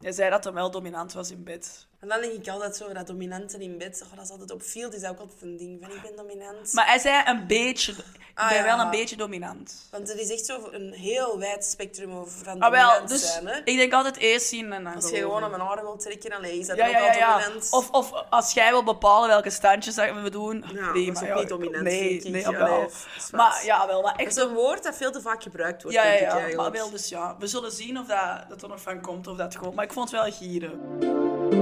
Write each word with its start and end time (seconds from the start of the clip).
Hij 0.00 0.12
zei 0.12 0.30
dat 0.30 0.44
hij 0.44 0.52
wel 0.52 0.70
dominant 0.70 1.12
was 1.12 1.30
in 1.30 1.44
bed. 1.44 1.88
En 2.00 2.08
dan 2.08 2.20
denk 2.20 2.32
ik 2.32 2.48
altijd 2.48 2.76
zo, 2.76 2.92
dat 2.92 3.06
dominanten 3.06 3.60
in 3.60 3.78
bed, 3.78 4.02
oh, 4.10 4.16
dat 4.16 4.24
is 4.24 4.30
altijd 4.30 4.50
op 4.50 4.62
field, 4.62 4.94
is 4.94 5.00
dat 5.00 5.10
ook 5.10 5.18
altijd 5.18 5.42
een 5.42 5.56
ding 5.56 5.78
van 5.82 5.90
ik 5.90 6.02
ben 6.02 6.16
dominant. 6.16 6.72
Maar 6.72 6.86
hij 6.86 6.98
zei 6.98 7.22
een 7.26 7.46
beetje... 7.46 7.92
Ik 7.92 8.46
Ah, 8.46 8.48
ben 8.48 8.58
ja. 8.58 8.64
wel 8.64 8.78
een 8.84 8.90
beetje 8.90 9.16
dominant. 9.16 9.88
Want 9.90 10.10
er 10.10 10.18
is 10.20 10.30
echt 10.30 10.46
zo 10.46 10.68
een 10.70 10.92
heel 10.92 11.38
wijd 11.38 11.64
spectrum 11.64 12.12
over 12.12 12.44
van 12.44 12.60
Ah, 12.60 12.70
wel, 12.70 13.06
dus 13.06 13.32
zijn. 13.32 13.46
Hè? 13.46 13.56
ik 13.64 13.76
denk 13.76 13.92
altijd 13.92 14.16
eerst 14.16 14.46
zien 14.46 14.72
en 14.72 14.84
dan 14.84 14.94
Als 14.94 15.10
je 15.10 15.16
gewoon 15.16 15.42
aan 15.42 15.50
mijn 15.50 15.62
oren 15.62 15.82
wilt 15.82 16.00
trekken, 16.00 16.30
dan 16.30 16.44
is 16.44 16.66
dat 16.66 16.76
Ja, 16.76 16.86
ook 16.86 16.92
ja, 16.92 16.98
al 16.98 17.04
ja, 17.04 17.12
ja. 17.12 17.38
dominant. 17.38 17.68
Of, 17.72 17.90
of 17.90 18.12
als 18.30 18.52
jij 18.52 18.70
wil 18.70 18.84
bepalen 18.84 19.28
welke 19.28 19.50
standjes 19.50 19.94
dat 19.94 20.22
we 20.22 20.30
doen. 20.30 20.64
Ja, 20.72 20.92
nee, 20.92 21.12
maar 21.12 21.34
niet 21.34 21.48
dominant, 21.48 21.84
Nee, 21.84 22.20
nee, 22.22 22.30
nee, 22.46 22.58
wat. 22.58 23.06
Maar 23.32 23.64
ja, 23.64 23.86
wel. 23.86 24.02
Maar 24.02 24.12
Dat 24.12 24.20
echt 24.20 24.36
is 24.36 24.42
een 24.42 24.54
woord 24.54 24.82
dat 24.82 24.96
veel 24.96 25.12
te 25.12 25.20
vaak 25.20 25.42
gebruikt 25.42 25.82
wordt, 25.82 25.96
Ja, 25.96 26.04
ja, 26.04 26.10
denk 26.10 26.20
ik 26.22 26.26
ja. 26.26 26.38
eigenlijk. 26.38 26.62
Maar 26.62 26.80
wel, 26.80 26.90
dus 26.90 27.08
ja. 27.08 27.36
We 27.38 27.46
zullen 27.46 27.72
zien 27.72 27.98
of 27.98 28.06
dat, 28.06 28.44
dat 28.48 28.62
er 28.62 28.68
nog 28.68 28.80
van 28.80 29.00
komt 29.00 29.26
of 29.26 29.36
dat 29.36 29.56
gewoon... 29.56 29.74
Maar 29.74 29.84
ik 29.84 29.92
vond 29.92 30.10
het 30.10 30.20
wel 30.22 30.32
gieren. 30.32 31.59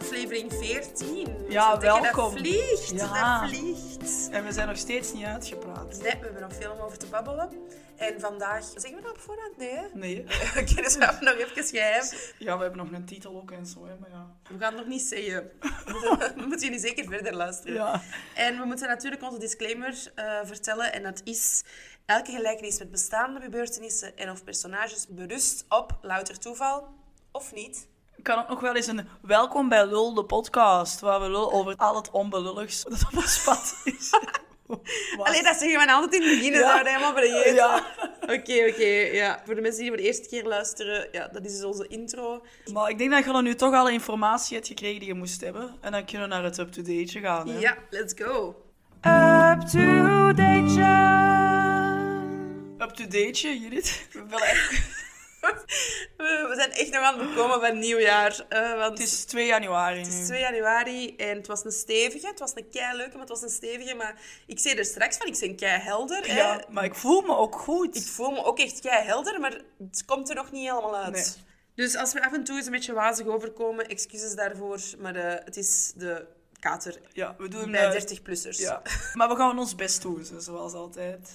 Aflevering 0.00 0.52
14. 0.52 1.28
Ja, 1.48 1.74
Dus 1.74 1.82
welkom. 1.84 2.30
Dat 2.30 2.40
vliegt, 2.40 2.90
Ja. 2.90 3.40
dat 3.40 3.48
vliegt. 3.50 4.28
En 4.30 4.44
we 4.44 4.52
zijn 4.52 4.68
nog 4.68 4.76
steeds 4.76 5.12
niet 5.12 5.24
uitgepraat. 5.24 5.86
Nee, 6.02 6.12
we 6.12 6.24
hebben 6.24 6.40
nog 6.42 6.54
veel 6.54 6.72
om 6.72 6.78
over 6.80 6.98
te 6.98 7.06
babbelen. 7.06 7.48
En 7.96 8.20
vandaag... 8.20 8.64
Zeggen 8.64 8.94
we 8.94 9.00
dat 9.02 9.10
op 9.10 9.18
voorhand? 9.18 9.56
Nee, 9.56 9.74
hè? 9.74 9.82
Nee. 9.94 10.20
Oké, 10.60 10.74
dus 10.74 10.96
we 10.96 11.04
hebben 11.04 11.24
nog 11.24 11.34
even 11.34 11.64
geheim. 11.64 12.04
Ja, 12.38 12.56
we 12.56 12.62
hebben 12.62 12.84
nog 12.86 12.92
een 12.92 13.04
titel 13.04 13.36
ook 13.36 13.50
en 13.50 13.66
zo, 13.66 13.86
hè, 13.86 13.96
maar 13.98 14.10
ja. 14.10 14.26
We 14.48 14.58
gaan 14.58 14.72
het 14.72 14.76
nog 14.76 14.86
niet 14.86 15.02
zeggen. 15.02 15.50
We 16.36 16.44
moeten 16.46 16.60
jullie 16.66 16.78
zeker 16.80 17.04
verder 17.08 17.34
luisteren. 17.34 17.74
Ja. 17.74 18.02
En 18.34 18.58
we 18.58 18.64
moeten 18.64 18.88
natuurlijk 18.88 19.22
onze 19.22 19.38
disclaimer 19.38 20.12
eh, 20.14 20.38
vertellen. 20.44 20.92
En 20.92 21.02
dat 21.02 21.20
is... 21.24 21.62
Elke 22.06 22.30
gelijkenis 22.32 22.78
met 22.78 22.90
bestaande 22.90 23.40
gebeurtenissen 23.40 24.16
en 24.16 24.30
of 24.30 24.44
personages 24.44 25.06
berust 25.08 25.64
op 25.68 25.98
louter 26.02 26.38
toeval. 26.38 26.88
Of 27.32 27.52
niet. 27.52 27.88
Kan 28.22 28.38
ook 28.42 28.48
nog 28.48 28.60
wel 28.60 28.74
eens 28.76 28.86
een 28.86 29.08
welkom 29.22 29.68
bij 29.68 29.86
Lul, 29.86 30.14
de 30.14 30.24
podcast, 30.24 31.00
waar 31.00 31.20
we 31.20 31.26
lullen 31.30 31.52
over 31.52 31.76
al 31.76 31.96
het 31.96 32.10
onbenulligs 32.10 32.82
dat 32.88 33.04
op 33.12 33.16
ons 33.16 33.42
pad 33.44 33.74
is. 33.84 34.10
Alleen 35.18 35.42
dat 35.42 35.56
zeggen 35.56 35.86
we 35.86 35.92
altijd 35.92 36.22
in 36.22 36.28
het 36.28 36.38
begin, 36.38 36.52
Ja. 36.52 36.76
dat 36.76 36.86
helemaal 36.86 37.12
vergeten. 37.14 37.54
Ja. 37.54 37.84
Oké, 38.20 38.66
oké. 38.68 38.84
ja. 39.12 39.40
Voor 39.44 39.54
de 39.54 39.60
mensen 39.60 39.80
die 39.80 39.88
voor 39.88 39.96
de 39.96 40.02
eerste 40.02 40.28
keer 40.28 40.44
luisteren, 40.44 41.08
ja, 41.12 41.28
dat 41.28 41.44
is 41.44 41.52
dus 41.52 41.64
onze 41.64 41.86
intro. 41.88 42.42
Maar 42.72 42.90
ik 42.90 42.98
denk 42.98 43.10
dat 43.10 43.24
je 43.24 43.32
dan 43.32 43.44
nu 43.44 43.54
toch 43.54 43.74
alle 43.74 43.92
informatie 43.92 44.54
hebt 44.56 44.68
gekregen 44.68 44.98
die 44.98 45.08
je 45.08 45.14
moest 45.14 45.40
hebben. 45.40 45.76
En 45.80 45.92
dan 45.92 46.04
kunnen 46.04 46.28
we 46.28 46.34
naar 46.34 46.44
het 46.44 46.58
up-to-date 46.58 47.20
gaan. 47.20 47.48
Hè? 47.48 47.58
Ja, 47.58 47.76
let's 47.90 48.14
go. 48.16 48.54
Up-to-date. 49.00 50.80
Up-to-date, 52.78 53.58
Judith. 53.60 54.06
We 54.12 54.24
willen 54.28 54.46
echt- 54.46 55.08
We 56.16 56.52
zijn 56.54 56.72
echt 56.72 56.90
nog 56.90 57.02
aan 57.02 57.18
het 57.20 57.34
komen 57.34 57.60
van 57.60 57.78
nieuwjaar. 57.78 58.44
eh, 58.48 58.72
want 58.78 58.98
Het 58.98 59.06
is 59.08 59.24
2 59.24 59.46
januari 59.46 59.98
Het 59.98 60.06
is 60.12 60.26
2 60.26 60.40
januari 60.40 61.16
en 61.16 61.36
het 61.36 61.46
was 61.46 61.64
een 61.64 61.72
stevige. 61.72 62.26
Het 62.26 62.38
was 62.38 62.52
een 62.54 62.68
kei 62.70 62.96
leuke, 62.96 63.10
maar 63.12 63.20
het 63.20 63.28
was 63.28 63.42
een 63.42 63.48
stevige. 63.48 63.94
Maar 63.94 64.20
ik 64.46 64.58
zei 64.58 64.74
er 64.74 64.84
straks 64.84 65.16
van, 65.16 65.26
ik 65.26 65.38
ben 65.40 65.56
kei 65.56 65.80
helder. 65.80 66.26
hè. 66.26 66.34
Ja, 66.36 66.64
maar 66.70 66.84
ik 66.84 66.94
voel 66.94 67.20
me 67.20 67.36
ook 67.36 67.54
goed. 67.56 67.96
Ik 67.96 68.06
voel 68.06 68.30
me 68.30 68.44
ook 68.44 68.58
echt 68.58 68.80
kei 68.80 69.04
helder, 69.04 69.40
maar 69.40 69.60
het 69.90 70.04
komt 70.04 70.28
er 70.28 70.34
nog 70.34 70.52
niet 70.52 70.68
helemaal 70.68 70.96
uit. 70.96 71.12
Nee. 71.14 71.24
Dus 71.74 71.96
als 71.96 72.12
we 72.12 72.24
af 72.24 72.32
en 72.32 72.44
toe 72.44 72.56
eens 72.56 72.66
een 72.66 72.72
beetje 72.72 72.92
wazig 72.92 73.26
overkomen, 73.26 73.88
excuses 73.88 74.34
daarvoor. 74.34 74.78
Maar 74.98 75.14
eh, 75.16 75.44
het 75.44 75.56
is 75.56 75.92
de 75.96 76.26
kater 76.60 77.00
Ja, 77.12 77.34
we 77.38 77.48
doen... 77.48 77.70
bij 77.70 77.94
eh, 77.94 78.02
30-plussers. 78.02 78.56
ja. 78.58 78.82
Maar 79.14 79.28
we 79.28 79.36
gaan 79.36 79.58
ons 79.58 79.74
best 79.74 80.02
doen, 80.02 80.24
zo- 80.24 80.38
zoals 80.38 80.72
altijd. 80.72 81.28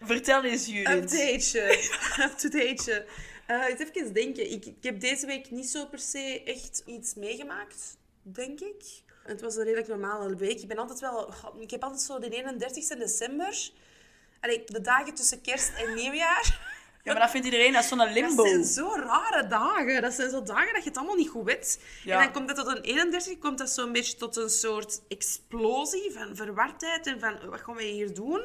Vertel 0.00 0.44
eens, 0.44 0.66
Judith. 0.66 0.88
Updateje. 0.92 1.88
Updateje. 2.24 3.04
Eh 3.48 3.68
eens 3.68 3.80
even 3.80 4.12
denken. 4.12 4.50
Ik, 4.50 4.66
ik 4.66 4.76
heb 4.80 5.00
deze 5.00 5.26
week 5.26 5.50
niet 5.50 5.70
zo 5.70 5.86
per 5.86 5.98
se 5.98 6.42
echt 6.44 6.82
iets 6.86 7.14
meegemaakt, 7.14 7.96
denk 8.22 8.60
ik. 8.60 8.82
Het 9.22 9.40
was 9.40 9.56
een 9.56 9.64
redelijk 9.64 9.88
normale 9.88 10.36
week. 10.36 10.60
Ik 10.60 10.68
ben 10.68 10.78
altijd 10.78 11.00
wel... 11.00 11.34
Ik 11.58 11.70
heb 11.70 11.82
altijd 11.82 12.02
zo 12.02 12.18
de 12.18 12.28
31 12.28 12.98
december... 12.98 13.70
Allee, 14.40 14.64
de 14.64 14.80
dagen 14.80 15.14
tussen 15.14 15.40
kerst 15.40 15.72
en 15.76 15.94
nieuwjaar... 15.94 16.58
Ja, 17.04 17.12
maar 17.12 17.22
dat 17.22 17.30
vindt 17.30 17.46
iedereen, 17.46 17.72
dat 17.72 17.82
is 17.82 17.88
zo'n 17.88 18.12
limbo. 18.12 18.42
Dat 18.42 18.52
zijn 18.52 18.64
zo 18.64 18.94
rare 18.94 19.46
dagen. 19.46 20.02
Dat 20.02 20.12
zijn 20.12 20.30
zo 20.30 20.42
dagen 20.42 20.72
dat 20.72 20.82
je 20.82 20.88
het 20.88 20.98
allemaal 20.98 21.16
niet 21.16 21.28
goed 21.28 21.44
weet. 21.44 21.80
Ja. 22.04 22.16
En 22.16 22.22
dan 22.22 22.32
komt 22.32 22.48
dat 22.48 22.56
tot 22.56 22.76
een 22.76 22.82
31, 22.82 23.38
komt 23.38 23.58
dat 23.58 23.70
zo'n 23.70 23.92
beetje 23.92 24.16
tot 24.16 24.36
een 24.36 24.50
soort 24.50 25.00
explosie 25.08 26.12
van 26.12 26.36
verwardheid 26.36 27.06
en 27.06 27.20
van 27.20 27.50
wat 27.50 27.60
gaan 27.60 27.74
wij 27.74 27.84
hier 27.84 28.14
doen? 28.14 28.42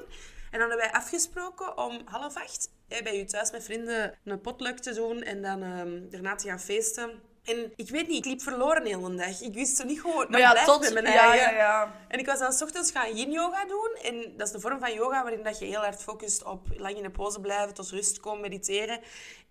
En 0.53 0.59
dan 0.59 0.69
hebben 0.69 0.77
wij 0.77 0.91
afgesproken 0.91 1.77
om 1.77 2.01
half 2.05 2.35
acht 2.35 2.69
hè, 2.87 3.01
bij 3.03 3.19
u 3.19 3.25
thuis 3.25 3.51
met 3.51 3.63
vrienden 3.63 4.17
een 4.23 4.41
potluck 4.41 4.77
te 4.79 4.93
doen 4.93 5.21
en 5.21 5.41
dan 5.41 5.63
ehm, 5.63 6.09
daarna 6.09 6.35
te 6.35 6.47
gaan 6.47 6.59
feesten. 6.59 7.21
En 7.43 7.73
ik 7.75 7.89
weet 7.89 8.07
niet, 8.07 8.17
ik 8.17 8.25
liep 8.25 8.41
verloren 8.41 8.85
heel 8.85 9.01
de 9.01 9.15
dag. 9.15 9.41
Ik 9.41 9.53
wist 9.53 9.75
zo 9.77 9.83
niet 9.83 9.99
goed 9.99 10.29
Maar 10.29 10.39
ja, 10.39 10.65
tot... 10.65 10.81
met 10.81 10.93
mijn 10.93 11.05
Ja, 11.05 11.29
eigen. 11.29 11.51
ja, 11.53 11.57
ja. 11.57 11.95
En 12.07 12.19
ik 12.19 12.25
was 12.25 12.39
dan 12.39 12.53
's 12.53 12.61
ochtends 12.61 12.91
gaan 12.91 13.15
yin-yoga 13.15 13.65
doen. 13.65 13.97
En 14.01 14.37
dat 14.37 14.47
is 14.47 14.53
een 14.53 14.61
vorm 14.61 14.79
van 14.79 14.93
yoga 14.93 15.21
waarin 15.23 15.43
dat 15.43 15.59
je 15.59 15.65
heel 15.65 15.79
hard 15.81 16.01
focust 16.01 16.43
op 16.43 16.67
lang 16.77 16.97
in 16.97 17.05
een 17.05 17.11
pose 17.11 17.39
blijven, 17.39 17.73
tot 17.73 17.89
rust 17.89 18.19
komen, 18.19 18.41
mediteren. 18.41 18.99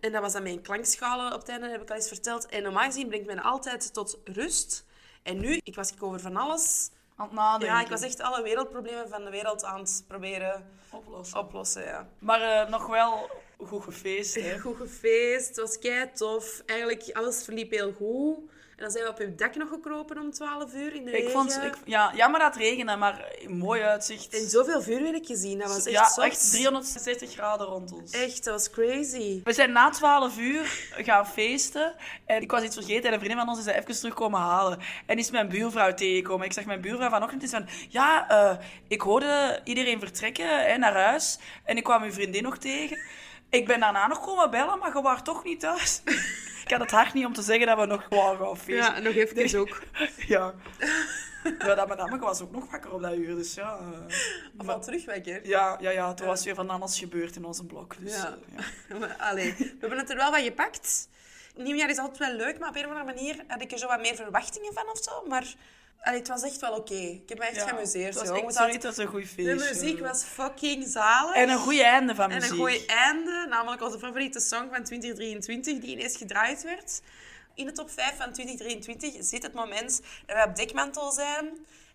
En 0.00 0.12
dat 0.12 0.22
was 0.22 0.32
dan 0.32 0.46
een 0.46 0.62
klankschalen 0.62 1.32
op 1.32 1.40
het 1.40 1.48
einde, 1.48 1.68
heb 1.68 1.82
ik 1.82 1.90
al 1.90 1.96
eens 1.96 2.08
verteld. 2.08 2.46
En 2.46 2.62
normaal 2.62 2.84
gezien 2.84 3.08
brengt 3.08 3.26
men 3.26 3.42
altijd 3.42 3.94
tot 3.94 4.18
rust. 4.24 4.84
En 5.22 5.40
nu, 5.40 5.60
ik 5.62 5.74
was 5.74 5.92
ik 5.92 6.02
over 6.02 6.20
van 6.20 6.36
alles. 6.36 6.90
Aan 7.16 7.26
het 7.26 7.34
nadenken. 7.34 7.76
Ja, 7.76 7.80
ik 7.80 7.88
was 7.88 8.02
echt 8.02 8.20
alle 8.20 8.42
wereldproblemen 8.42 9.08
van 9.08 9.24
de 9.24 9.30
wereld 9.30 9.64
aan 9.64 9.80
het 9.80 10.04
proberen 10.08 10.80
Oplossen. 10.92 11.38
oplossen. 11.38 11.82
Ja. 11.82 12.08
Maar 12.18 12.40
eh, 12.40 12.70
nog 12.70 12.86
wel 12.86 13.30
goed 13.58 13.82
gefeest, 13.82 14.34
hè. 14.34 14.58
Goed 14.64 14.76
gefeest, 14.76 15.48
het 15.48 15.56
was 15.56 15.78
kei 15.78 16.12
tof. 16.12 16.62
Eigenlijk, 16.66 17.10
alles 17.12 17.44
verliep 17.44 17.70
heel 17.70 17.92
goed. 17.92 18.38
Dan 18.82 18.90
zijn 18.90 19.04
we 19.04 19.10
op 19.10 19.18
uw 19.18 19.34
dak 19.34 19.54
nog 19.54 19.68
gekropen 19.68 20.18
om 20.18 20.30
12 20.30 20.74
uur 20.74 20.94
in 20.94 21.04
de 21.04 21.10
Ik 21.10 21.16
regen. 21.16 21.30
vond... 21.30 21.60
Ik, 21.62 21.76
ja, 21.84 22.12
jammer 22.14 22.40
dat 22.40 22.54
het 22.54 22.62
regende, 22.62 22.96
maar 22.96 23.34
mooi 23.48 23.82
uitzicht. 23.82 24.34
En 24.34 24.48
zoveel 24.48 24.82
vuurwerk 24.82 25.26
gezien, 25.26 25.58
dat 25.58 25.68
was 25.68 25.86
echt 25.86 26.16
ja, 26.16 26.24
echt 26.24 26.50
360 26.50 27.32
graden 27.32 27.66
rond 27.66 27.92
ons. 27.92 28.12
Echt, 28.12 28.44
dat 28.44 28.54
was 28.54 28.70
crazy. 28.70 29.40
We 29.44 29.52
zijn 29.52 29.72
na 29.72 29.90
12 29.90 30.38
uur 30.38 30.90
gaan 30.90 31.26
feesten. 31.26 31.94
En 32.26 32.42
ik 32.42 32.50
was 32.50 32.62
iets 32.62 32.74
vergeten 32.74 33.04
en 33.04 33.12
een 33.12 33.18
vriendin 33.18 33.38
van 33.38 33.48
ons 33.48 33.58
is 33.58 33.64
dat 33.64 33.74
even 33.74 33.94
terugkomen 33.94 34.40
halen. 34.40 34.78
En 35.06 35.18
is 35.18 35.30
mijn 35.30 35.48
buurvrouw 35.48 35.94
tegengekomen. 35.94 36.46
Ik 36.46 36.52
zag 36.52 36.64
mijn 36.64 36.80
buurvrouw 36.80 37.10
vanochtend 37.10 37.42
is 37.42 37.50
van... 37.50 37.66
Ja, 37.88 38.28
eh, 38.28 38.56
ik 38.88 39.00
hoorde 39.00 39.60
iedereen 39.64 40.00
vertrekken 40.00 40.64
hè, 40.66 40.76
naar 40.76 40.94
huis. 40.94 41.38
En 41.64 41.76
ik 41.76 41.84
kwam 41.84 42.02
uw 42.02 42.12
vriendin 42.12 42.42
nog 42.42 42.58
tegen. 42.58 42.98
Ik 43.50 43.66
ben 43.66 43.80
daarna 43.80 44.06
nog 44.06 44.20
komen 44.20 44.50
bellen, 44.50 44.78
maar 44.78 44.96
je 44.96 45.02
was 45.02 45.22
toch 45.22 45.44
niet 45.44 45.60
thuis. 45.60 46.02
ik 46.64 46.70
had 46.70 46.80
het 46.80 46.90
hart 46.90 47.12
niet 47.14 47.26
om 47.26 47.32
te 47.32 47.42
zeggen 47.42 47.66
dat 47.66 47.78
we 47.78 47.86
nog 47.86 48.06
waren 48.08 48.38
gaan 48.46 48.56
feesten. 48.58 48.94
Ja, 48.94 49.00
nog 49.00 49.14
even 49.14 49.60
ook. 49.60 49.82
Ja. 50.34 50.54
Ja, 51.58 51.74
dat 51.74 51.88
madame 51.88 52.18
was 52.18 52.40
ook 52.42 52.50
nog 52.52 52.70
wakker 52.70 52.92
op 52.92 53.02
dat 53.02 53.14
uur, 53.14 53.34
dus 53.36 53.54
ja... 53.54 53.78
eh, 53.78 54.16
Of 54.58 54.68
al 54.68 54.80
terug 54.82 55.04
wekker. 55.04 55.46
ja, 55.48 55.76
ja, 55.80 55.90
ja, 55.90 56.14
er 56.16 56.26
was 56.26 56.44
weer 56.44 56.54
van 56.54 56.70
alles 56.70 56.98
gebeurd 56.98 57.36
in 57.36 57.44
onze 57.44 57.64
blok. 57.66 57.94
Dus, 57.98 58.14
Ja. 58.14 58.36
eh, 58.56 58.64
ja. 58.88 58.96
Maar, 58.98 59.16
Allee, 59.18 59.54
we 59.58 59.76
hebben 59.80 59.98
het 59.98 60.10
er 60.10 60.16
wel 60.16 60.30
van 60.32 60.42
gepakt. 60.42 61.08
Nieuwjaar 61.56 61.88
is 61.90 61.98
altijd 61.98 62.18
wel 62.18 62.32
leuk, 62.36 62.58
maar 62.58 62.68
op 62.68 62.76
een 62.76 62.84
of 62.86 62.90
andere 62.90 63.14
manier 63.14 63.36
had 63.48 63.62
ik 63.62 63.72
er 63.72 63.78
zo 63.78 63.86
wat 63.86 64.00
meer 64.00 64.14
verwachtingen 64.14 64.72
van 64.72 64.88
of 64.90 64.98
zo. 65.02 65.24
Maar 65.28 65.54
allee, 66.02 66.18
het 66.18 66.28
was 66.28 66.42
echt 66.42 66.60
wel 66.60 66.72
oké. 66.76 66.94
Ik 66.94 67.28
heb 67.28 67.38
me 67.38 67.44
echt 67.44 67.56
Ja, 67.56 67.66
geamuseerd. 67.68 68.14
Het 68.18 68.28
was 68.28 68.38
echt, 68.40 68.54
sorry, 68.54 68.72
het 68.72 68.82
was 68.84 68.96
een 68.96 69.06
goed 69.06 69.20
De 69.22 69.26
feestje. 69.28 69.54
muziek 69.54 70.00
was 70.00 70.24
fucking 70.24 70.84
zalig. 70.88 71.34
En 71.34 71.48
een 71.48 71.58
goede 71.58 71.82
einde 71.84 72.14
van 72.14 72.30
En 72.30 72.36
muziek. 72.36 72.50
een 72.50 72.56
goed 72.58 72.86
einde, 72.86 73.46
namelijk 73.48 73.82
onze 73.82 73.98
favoriete 73.98 74.40
song 74.40 74.68
van 74.72 74.84
2023, 74.84 75.78
die 75.78 75.96
ineens 75.96 76.16
gedraaid 76.16 76.62
werd. 76.62 77.00
In 77.54 77.66
de 77.66 77.72
top 77.72 77.90
5 77.90 78.16
van 78.16 78.32
2023 78.32 79.24
zit 79.24 79.42
het 79.42 79.52
moment 79.52 80.00
dat 80.26 80.36
we 80.36 80.44
op 80.48 80.56
dekmantel 80.56 81.10
zijn 81.10 81.50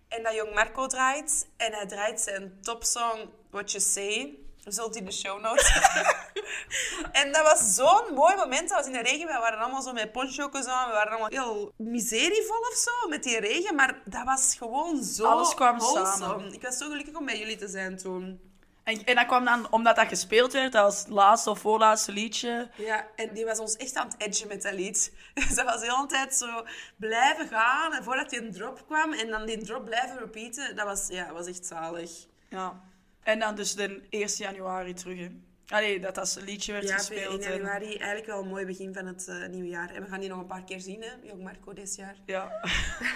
en 0.08 0.22
dat 0.22 0.34
jong 0.34 0.54
Marco 0.54 0.86
draait. 0.86 1.46
En 1.56 1.72
hij 1.72 1.86
draait 1.86 2.20
zijn 2.20 2.58
topsong 2.62 3.28
What 3.50 3.70
You 3.72 3.82
Say. 3.84 4.38
Het 4.64 4.96
in 4.96 5.04
de 5.04 5.12
show 5.12 5.40
notes. 5.40 5.72
en 7.20 7.32
dat 7.32 7.42
was 7.42 7.74
zo'n 7.74 8.14
mooi 8.14 8.36
moment. 8.36 8.68
Dat 8.68 8.78
was 8.78 8.86
in 8.86 8.92
de 8.92 9.02
regen. 9.02 9.26
We 9.26 9.38
waren 9.40 9.58
allemaal 9.58 9.82
zo 9.82 9.92
met 9.92 10.12
poncho's 10.12 10.66
aan. 10.66 10.88
We 10.88 10.94
waren 10.94 11.10
allemaal 11.10 11.28
heel 11.28 11.72
miserievol 11.76 12.58
of 12.58 12.74
zo 12.76 13.08
met 13.08 13.22
die 13.22 13.40
regen. 13.40 13.74
Maar 13.74 14.00
dat 14.04 14.24
was 14.24 14.54
gewoon 14.58 15.04
zo 15.04 15.26
Alles 15.26 15.54
kwam 15.54 15.78
wholesome. 15.78 16.16
samen. 16.16 16.52
Ik 16.52 16.62
was 16.62 16.76
zo 16.76 16.88
gelukkig 16.88 17.14
om 17.14 17.26
bij 17.26 17.38
jullie 17.38 17.56
te 17.56 17.68
zijn 17.68 17.96
toen. 17.96 18.40
En, 18.88 19.04
en 19.04 19.14
dat 19.14 19.26
kwam 19.26 19.44
dan 19.44 19.72
omdat 19.72 19.96
dat 19.96 20.08
gespeeld 20.08 20.52
werd 20.52 20.74
als 20.74 21.04
laatste 21.08 21.50
of 21.50 21.58
voorlaatste 21.58 22.12
liedje. 22.12 22.70
Ja, 22.76 23.06
en 23.16 23.34
die 23.34 23.44
was 23.44 23.58
ons 23.58 23.76
echt 23.76 23.96
aan 23.96 24.06
het 24.06 24.14
edgen 24.18 24.48
met 24.48 24.62
dat 24.62 24.72
lied. 24.72 25.12
Ze 25.54 25.64
was 25.64 25.80
de 25.80 25.86
hele 25.94 26.06
tijd 26.06 26.34
zo 26.34 26.64
blijven 26.96 27.48
gaan 27.48 27.92
en 27.92 28.04
voordat 28.04 28.30
die 28.30 28.40
een 28.40 28.52
drop 28.52 28.86
kwam 28.86 29.12
en 29.12 29.30
dan 29.30 29.46
die 29.46 29.64
drop 29.64 29.84
blijven 29.84 30.18
repeaten. 30.18 30.76
Dat 30.76 30.86
was, 30.86 31.06
ja, 31.08 31.32
was 31.32 31.46
echt 31.46 31.66
zalig. 31.66 32.10
Ja. 32.48 32.80
En 33.28 33.38
dan 33.38 33.54
dus 33.54 33.74
de 33.74 34.00
1 34.10 34.26
januari 34.28 34.94
terug. 34.94 35.18
Hè. 35.18 35.28
Allee, 35.68 36.00
dat 36.00 36.14
dat 36.14 36.38
liedje 36.44 36.72
werd 36.72 36.88
Ja, 36.88 36.96
gespeeld. 36.96 37.40
1 37.42 37.50
en- 37.50 37.56
januari, 37.56 37.86
eigenlijk 37.96 38.26
wel 38.26 38.40
een 38.42 38.48
mooi 38.48 38.66
begin 38.66 38.94
van 38.94 39.06
het 39.06 39.28
eh, 39.28 39.46
nieuwe 39.48 39.68
jaar. 39.68 39.94
En 39.94 40.02
we 40.02 40.08
gaan 40.08 40.20
die 40.20 40.28
nog 40.28 40.38
een 40.38 40.46
paar 40.46 40.64
keer 40.64 40.80
zien, 40.80 41.02
hè, 41.02 41.10
Jong 41.22 41.42
Marco, 41.42 41.72
dit 41.72 41.94
jaar. 41.96 42.16
Ja. 42.26 42.50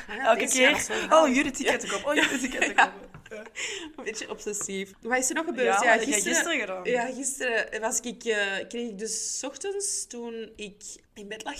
Ja, 0.08 0.26
Elke 0.36 0.58
jaar 0.58 0.84
keer. 0.86 1.06
Oh, 1.14 1.34
Judith, 1.34 1.56
die 1.56 1.66
ket 1.66 1.84
ik 1.84 1.92
op. 1.92 2.04
Oh, 2.06 2.14
Judith, 2.14 2.40
die 2.40 2.48
ket 2.50 2.68
ik 2.68 2.80
op. 2.80 2.92
Een 3.96 4.04
beetje 4.04 4.30
obsessief. 4.30 4.92
Wat 5.00 5.18
is 5.18 5.28
er 5.28 5.34
nog 5.34 5.44
gebeurd? 5.44 5.82
Ja, 5.82 5.96
jij 5.96 6.20
gisteren 6.20 6.60
gedaan? 6.60 6.84
Ja, 6.84 7.06
gisteren 7.06 7.80
was 7.80 8.00
ik, 8.00 8.24
eh, 8.24 8.68
kreeg 8.68 8.88
ik 8.88 8.98
dus 8.98 9.38
's 9.38 9.42
ochtends, 9.42 10.06
toen 10.06 10.52
ik 10.56 10.82
in 11.14 11.28
bed 11.28 11.44
lag, 11.44 11.56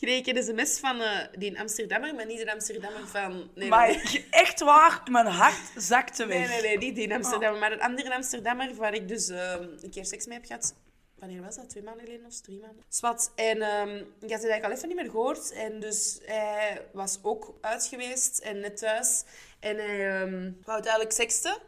kreeg 0.00 0.26
ik 0.26 0.36
een 0.36 0.42
sms 0.44 0.78
van 0.78 1.00
eh, 1.00 1.26
die 1.38 1.58
Amsterdammer, 1.60 2.14
maar 2.14 2.26
niet 2.26 2.38
de 2.38 2.52
Amsterdammer 2.52 3.08
van... 3.08 3.50
Nee, 3.54 3.68
Maar 3.68 3.90
ik- 3.90 4.26
echt 4.30 4.60
waar, 4.60 5.02
mijn 5.10 5.26
hart 5.26 5.72
zakte 5.76 6.26
weg. 6.26 6.38
Nee, 6.38 6.48
nee, 6.48 6.62
nee, 6.62 6.78
niet 6.78 6.94
die 6.94 7.04
in 7.04 7.12
Amsterdam, 7.12 7.58
maar 7.58 7.72
een 7.72 7.80
andere 7.80 8.14
Amsterdammer 8.14 8.74
waar 8.74 8.94
ik 8.94 9.08
dus 9.08 9.28
eh, 9.28 9.52
een 9.80 9.90
keer 9.90 10.04
seks 10.06 10.26
mee 10.26 10.36
heb 10.38 10.46
gehad. 10.46 10.74
Wanneer 11.18 11.42
was 11.42 11.56
dat? 11.56 11.68
Twee 11.68 11.82
maanden 11.82 12.04
geleden 12.04 12.26
of 12.26 12.40
drie 12.40 12.58
maanden? 12.60 12.84
Swat. 12.88 13.32
En 13.34 13.62
ehm, 13.62 13.96
ik 13.96 14.04
had 14.20 14.20
het 14.20 14.30
eigenlijk 14.30 14.64
al 14.64 14.70
even 14.70 14.88
niet 14.88 14.96
meer 14.96 15.10
gehoord. 15.10 15.52
En 15.52 15.80
dus 15.80 16.18
hij 16.22 16.86
was 16.92 17.18
ook 17.22 17.54
uit 17.60 17.86
geweest 17.86 18.38
en 18.38 18.60
net 18.60 18.76
thuis. 18.76 19.24
En 19.58 19.76
hij 19.76 20.20
ehm 20.22 20.42
wou 20.42 20.72
uiteindelijk 20.72 21.12
seksten. 21.12 21.58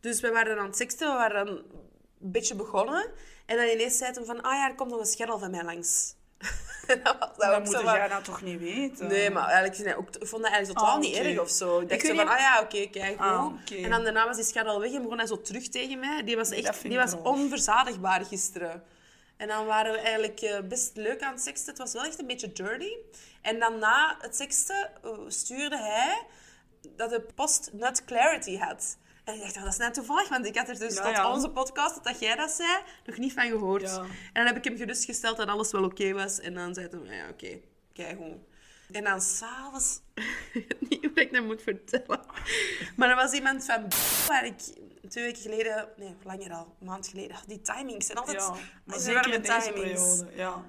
Dus 0.00 0.20
we 0.20 0.30
waren 0.30 0.58
aan 0.58 0.66
het 0.66 0.76
seksten, 0.76 1.08
we 1.10 1.14
waren 1.14 1.46
een 1.48 1.62
beetje 2.18 2.54
begonnen. 2.54 3.10
En 3.46 3.56
dan 3.56 3.66
ineens 3.66 3.98
zei 3.98 4.12
hij 4.12 4.24
van, 4.24 4.42
ah 4.42 4.52
ja, 4.52 4.68
er 4.68 4.74
komt 4.74 4.90
nog 4.90 5.00
een 5.00 5.06
scherrel 5.06 5.38
van 5.38 5.50
mij 5.50 5.64
langs. 5.64 6.14
dat 6.86 7.16
was 7.18 7.18
dat 7.18 7.36
Dat 7.36 7.54
ook 7.54 7.64
moet 7.64 7.74
zo 7.74 7.82
jij 7.82 8.08
nou 8.08 8.22
toch 8.22 8.42
niet 8.42 8.58
weten? 8.60 9.06
Nee, 9.06 9.30
maar 9.30 9.48
eigenlijk 9.48 9.78
ik, 9.90 9.98
ook, 9.98 10.08
ik 10.16 10.26
vond 10.26 10.42
dat 10.42 10.50
eigenlijk 10.52 10.78
totaal 10.80 10.94
Ah, 10.96 11.00
niet 11.00 11.16
erg 11.16 11.38
of 11.40 11.50
zo. 11.50 11.80
Ik 11.80 11.88
dacht 11.88 12.00
zo 12.00 12.06
van, 12.14 12.16
niet- 12.16 12.34
ah 12.34 12.38
ja, 12.40 12.60
oké, 12.60 12.86
kijk, 12.86 13.20
Ah. 13.20 13.46
En 13.82 13.90
dan 13.90 14.04
daarna 14.04 14.26
was 14.26 14.36
die 14.36 14.44
schat 14.44 14.66
al 14.66 14.80
weg 14.80 14.92
en 14.92 15.02
begon 15.02 15.18
hij 15.18 15.26
zo 15.26 15.40
terug 15.40 15.68
tegen 15.68 15.98
mij. 15.98 16.22
Die 16.24 16.36
was 16.36 16.48
dat 16.48 16.58
echt 16.58 16.82
die 16.82 16.96
was 16.96 17.14
onverzadigbaar 17.22 18.24
gisteren. 18.24 18.82
En 19.36 19.48
dan 19.48 19.66
waren 19.66 19.92
we 19.92 19.98
eigenlijk 19.98 20.40
eh, 20.40 20.58
best 20.60 20.90
leuk 20.96 21.22
aan 21.22 21.32
het 21.32 21.42
seksten. 21.42 21.68
Het 21.68 21.78
was 21.78 21.92
wel 21.92 22.04
echt 22.04 22.18
een 22.18 22.26
beetje 22.26 22.52
dirty. 22.52 22.92
En 23.42 23.58
dan 23.58 23.78
na 23.78 24.16
het 24.20 24.36
seksten 24.36 24.90
eh, 25.04 25.10
stuurde 25.28 25.78
hij 25.78 26.22
dat 26.96 27.10
de 27.10 27.20
post 27.34 27.70
not 27.72 28.04
clarity 28.04 28.58
had. 28.58 28.96
En 29.24 29.34
ik 29.34 29.40
dacht, 29.40 29.56
oh, 29.56 29.62
dat 29.62 29.72
is 29.72 29.78
net 29.78 29.94
toevallig, 29.94 30.28
want 30.28 30.46
ik 30.46 30.56
had 30.56 30.68
er 30.68 30.78
dus 30.78 30.94
Ja, 30.94 31.02
tot 31.02 31.16
ja. 31.16 31.32
onze 31.32 31.50
podcast, 31.50 32.04
dat 32.04 32.20
jij 32.20 32.36
dat 32.36 32.50
zei, 32.50 32.82
nog 33.04 33.16
niet 33.16 33.32
van 33.32 33.46
gehoord. 33.46 33.82
Ja. 33.82 34.00
En 34.00 34.08
dan 34.32 34.46
heb 34.46 34.56
ik 34.56 34.64
hem 34.64 34.76
gerustgesteld 34.76 35.36
dat 35.36 35.48
alles 35.48 35.72
wel 35.72 35.84
oké 35.84 36.12
was. 36.12 36.40
En 36.40 36.54
dan 36.54 36.74
zei 36.74 36.88
hij, 36.90 37.16
ja, 37.16 37.28
oké, 37.28 37.60
kijk 37.92 38.16
goed. 38.16 38.36
En 38.90 39.04
dan 39.04 39.20
s'avonds... 39.20 40.00
ik 40.54 40.70
weet 40.70 40.80
niet 40.90 41.00
hoe 41.00 41.20
ik 41.20 41.32
dat 41.32 41.44
moet 41.44 41.62
vertellen. 41.62 42.20
Maar 42.96 43.10
er 43.10 43.16
was 43.16 43.32
iemand 43.32 43.64
van 43.64 43.88
waar 44.28 44.46
ik 44.46 44.58
twee 45.08 45.24
weken 45.24 45.42
geleden... 45.42 45.88
Nee, 45.96 46.14
langer 46.22 46.52
al. 46.52 46.76
Een 46.80 46.86
maand 46.86 47.08
geleden. 47.08 47.36
Die 47.46 47.60
timings 47.60 48.06
zijn 48.06 48.18
altijd... 48.18 48.50
Ja, 48.86 48.98
zeker 48.98 49.42
timings. 49.42 49.68
periode. 49.70 50.26
Ja. 50.34 50.64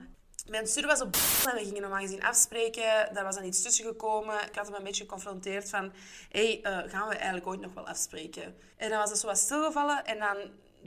Mijn 0.48 0.68
stuur 0.68 0.86
was 0.86 1.02
op 1.02 1.16
en 1.50 1.56
we 1.56 1.64
gingen 1.64 1.82
normaal 1.82 2.00
gezien 2.02 2.24
afspreken. 2.24 3.14
Daar 3.14 3.24
was 3.24 3.36
dan 3.36 3.44
iets 3.46 3.62
tussen 3.62 3.86
gekomen. 3.86 4.36
Ik 4.48 4.56
had 4.56 4.66
hem 4.68 4.76
een 4.76 4.84
beetje 4.84 5.04
geconfronteerd 5.04 5.70
van... 5.70 5.94
hey, 6.32 6.60
eh, 6.64 6.78
gaan 6.92 7.08
we 7.08 7.16
eigenlijk 7.16 7.48
ooit 7.48 7.60
nog 7.60 7.74
wel 7.74 7.88
afspreken? 7.88 8.56
En 8.78 8.90
dan 8.90 9.00
was 9.00 9.10
het 9.10 9.20
zo 9.20 9.28
wat 9.28 9.38
stilgevallen. 9.38 10.06
En 10.06 10.20
dan 10.20 10.38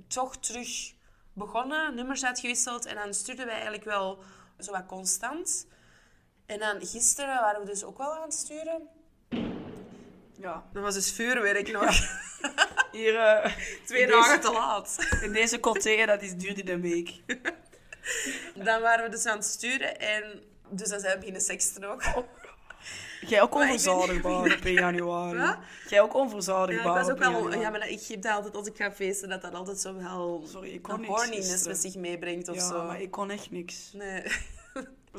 toch 0.08 0.36
terug 0.36 0.92
begonnen. 1.32 1.94
Nummers 1.94 2.24
uitgewisseld. 2.24 2.86
En 2.86 2.94
dan 2.94 3.14
stuurden 3.14 3.44
wij 3.44 3.54
eigenlijk 3.54 3.84
wel 3.84 4.18
zo 4.58 4.72
wat 4.72 4.86
constant. 4.86 5.66
En 6.46 6.58
dan 6.58 6.86
gisteren 6.86 7.34
waren 7.40 7.60
we 7.60 7.66
dus 7.66 7.84
ook 7.84 7.98
wel 7.98 8.14
aan 8.14 8.22
het 8.22 8.34
sturen. 8.34 8.88
ja. 10.38 10.64
Dat 10.72 10.82
was 10.82 10.94
dus 10.94 11.12
vuurwerk 11.12 11.72
nog. 11.72 11.90
Hier, 12.92 13.16
eh, 13.18 13.52
Twee 13.86 14.06
deze- 14.06 14.18
dagen 14.18 14.40
te 14.40 14.52
laat. 14.52 15.18
In 15.22 15.32
deze 15.32 15.60
coté, 15.60 16.06
dat 16.06 16.22
is, 16.22 16.34
duurde 16.36 16.72
een 16.72 16.80
week. 16.80 17.10
Dan 18.54 18.80
waren 18.80 19.04
we 19.04 19.10
dus 19.10 19.26
aan 19.26 19.36
het 19.36 19.46
sturen. 19.46 20.00
En 20.00 20.42
dus 20.68 20.88
dan 20.88 21.00
zijn 21.00 21.12
we 21.12 21.18
beginnen 21.18 21.42
seksten 21.42 21.84
ook. 21.84 22.02
Jij 23.26 23.42
ook 23.42 23.54
onverzadigbaar 23.60 24.60
1 24.64 24.72
januari. 24.72 25.38
Wat? 25.38 25.56
Jij 25.88 26.00
ook 26.00 26.12
Ja, 26.12 26.14
ik 26.18 26.24
onverzadigbaar 26.24 26.94
was 26.94 27.08
ook 27.10 27.16
op 27.16 27.20
1 27.22 27.32
wel... 27.32 27.40
januari. 27.40 27.60
Ja, 27.60 27.70
maar 27.70 27.88
ik 27.88 28.02
heb 28.08 28.22
dat 28.22 28.32
altijd 28.32 28.54
als 28.54 28.66
ik 28.66 28.76
ga 28.76 28.92
feesten, 28.92 29.28
dat 29.28 29.42
dat 29.42 29.54
altijd 29.54 29.80
zo 29.80 29.96
wel... 29.96 30.44
Sorry, 30.50 30.72
ik 30.72 30.82
kon 30.82 30.98
een 30.98 31.04
horniness 31.04 31.66
met 31.66 31.78
zich 31.78 31.94
meebrengt 31.94 32.48
of 32.48 32.56
Ja, 32.56 32.68
zo. 32.68 32.84
maar 32.84 33.00
ik 33.00 33.10
kon 33.10 33.30
echt 33.30 33.50
niks. 33.50 33.90
Nee. 33.92 34.22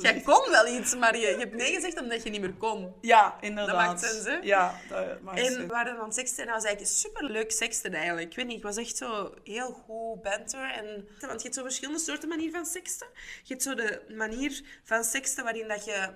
Jij 0.01 0.21
kon 0.21 0.49
wel 0.49 0.67
iets, 0.67 0.95
maar 0.95 1.17
je, 1.17 1.27
je 1.27 1.37
hebt 1.37 1.55
nee 1.55 1.73
gezegd 1.73 2.01
omdat 2.01 2.23
je 2.23 2.29
niet 2.29 2.41
meer 2.41 2.53
kon. 2.53 2.93
Ja, 3.01 3.37
inderdaad. 3.41 3.75
maakt 3.75 3.99
sens, 3.99 4.25
hè? 4.25 4.37
Ja, 4.41 4.79
dat 4.89 5.21
maakt 5.21 5.39
En 5.39 5.57
we 5.57 5.65
waren 5.65 5.97
aan 5.97 6.05
het 6.05 6.13
seksten 6.13 6.39
en 6.39 6.45
dat 6.45 6.55
was 6.55 6.65
eigenlijk 6.65 6.95
super 6.97 7.23
leuk 7.23 7.51
seksten 7.51 7.93
eigenlijk. 7.93 8.29
Ik 8.29 8.35
weet 8.35 8.47
niet, 8.47 8.57
ik 8.57 8.63
was 8.63 8.77
echt 8.77 8.97
zo 8.97 9.33
heel 9.43 9.71
goed 9.71 10.21
banter. 10.21 10.71
En, 10.71 11.07
want 11.19 11.37
je 11.37 11.43
hebt 11.43 11.55
zo 11.55 11.63
verschillende 11.63 11.99
soorten 11.99 12.29
manier 12.29 12.51
van 12.51 12.65
seksten. 12.65 13.07
Je 13.43 13.53
hebt 13.53 13.63
zo 13.63 13.75
de 13.75 14.01
manier 14.15 14.61
van 14.83 15.03
seksten 15.03 15.43
waarin 15.43 15.67
dat 15.67 15.85
je 15.85 16.09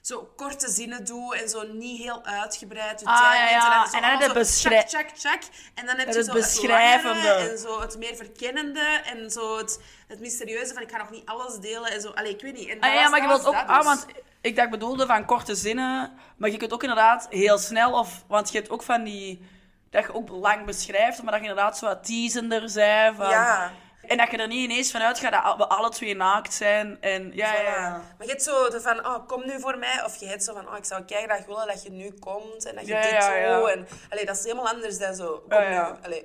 zo 0.00 0.32
korte 0.36 0.70
zinnen 0.70 1.04
doet 1.04 1.34
en 1.34 1.48
zo 1.48 1.62
niet 1.72 1.98
heel 2.02 2.24
uitgebreid 2.24 3.00
je 3.00 3.06
Ah, 3.06 3.30
tijd 3.30 3.38
ja, 3.38 3.48
ja. 3.48 3.86
zo 3.86 3.96
En 3.96 4.02
dan 4.02 4.10
heb 4.10 4.46
je 4.46 4.84
tjak, 4.86 5.08
tjak. 5.08 5.42
En 5.74 5.86
dan 5.86 5.96
heb 5.96 6.08
je 6.08 6.16
het 6.16 6.26
zo 6.26 6.32
het 6.32 6.40
beschrijvende. 6.40 7.22
langere 7.22 7.50
en 7.50 7.58
zo 7.58 7.80
het 7.80 7.98
meer 7.98 8.16
verkennende 8.16 9.00
en 9.04 9.30
zo 9.30 9.56
het, 9.56 9.80
het 10.08 10.20
mysterieuze 10.20 10.74
van 10.74 10.82
ik 10.82 10.90
ga 10.90 10.96
nog 10.96 11.10
niet 11.10 11.26
alles 11.26 11.58
delen 11.58 11.90
en 11.92 12.00
zo. 12.00 12.08
Allee, 12.08 12.32
ik 12.34 12.40
weet 12.40 12.56
niet. 12.56 12.68
En 12.68 12.80
Ah, 12.80 12.94
ja, 12.94 13.08
maar 13.08 13.20
je 13.20 13.26
wilt 13.26 13.46
ook... 13.46 13.54
Ah, 13.54 13.76
dus. 13.76 13.84
want 13.84 14.06
ik 14.40 14.56
dacht 14.56 14.70
bedoelde 14.70 15.06
van 15.06 15.24
korte 15.24 15.54
zinnen, 15.54 16.12
maar 16.36 16.50
je 16.50 16.56
kunt 16.56 16.72
ook 16.72 16.82
inderdaad 16.82 17.26
heel 17.30 17.58
snel 17.58 17.92
of... 17.92 18.24
Want 18.26 18.50
je 18.50 18.58
hebt 18.58 18.70
ook 18.70 18.82
van 18.82 19.04
die... 19.04 19.46
Dat 19.90 20.04
je 20.04 20.14
ook 20.14 20.28
lang 20.28 20.66
beschrijft, 20.66 21.22
maar 21.22 21.32
dat 21.32 21.42
je 21.42 21.48
inderdaad 21.48 21.78
zo 21.78 21.86
wat 21.86 22.04
teasender 22.04 22.68
zei 22.68 23.14
van... 23.14 23.28
Ja. 23.28 23.72
En 24.08 24.16
dat 24.16 24.30
je 24.30 24.36
er 24.36 24.46
niet 24.46 24.70
ineens 24.70 24.90
van 24.90 25.00
uitgaat 25.00 25.32
dat 25.32 25.56
we 25.56 25.66
alle 25.68 25.90
twee 25.90 26.14
naakt 26.16 26.54
zijn. 26.54 27.00
En 27.00 27.30
ja, 27.34 27.54
ja, 27.54 27.60
ja. 27.62 27.90
Maar 27.90 28.26
je 28.26 28.32
hebt 28.32 28.42
zo 28.42 28.68
de 28.70 28.80
van, 28.80 29.06
oh, 29.06 29.26
kom 29.26 29.46
nu 29.46 29.60
voor 29.60 29.78
mij. 29.78 30.04
Of 30.04 30.16
je 30.16 30.26
hebt 30.26 30.44
zo 30.44 30.54
van, 30.54 30.68
oh, 30.68 30.76
ik 30.76 30.84
zou 30.84 31.02
graag 31.06 31.46
willen 31.46 31.66
dat 31.66 31.82
je 31.82 31.90
nu 31.90 32.10
komt. 32.12 32.64
En 32.66 32.74
dat 32.74 32.86
je 32.86 32.92
Ja, 32.92 33.02
dit 33.02 33.10
ja, 33.10 33.34
ja. 33.36 33.60
doet. 33.60 33.68
En, 33.70 33.86
allee, 34.08 34.24
dat 34.26 34.36
is 34.36 34.42
helemaal 34.42 34.68
anders 34.68 34.98
dan 34.98 35.14
zo, 35.14 35.44
kom 35.48 35.68
nu. 35.68 35.76
Allee. 36.02 36.22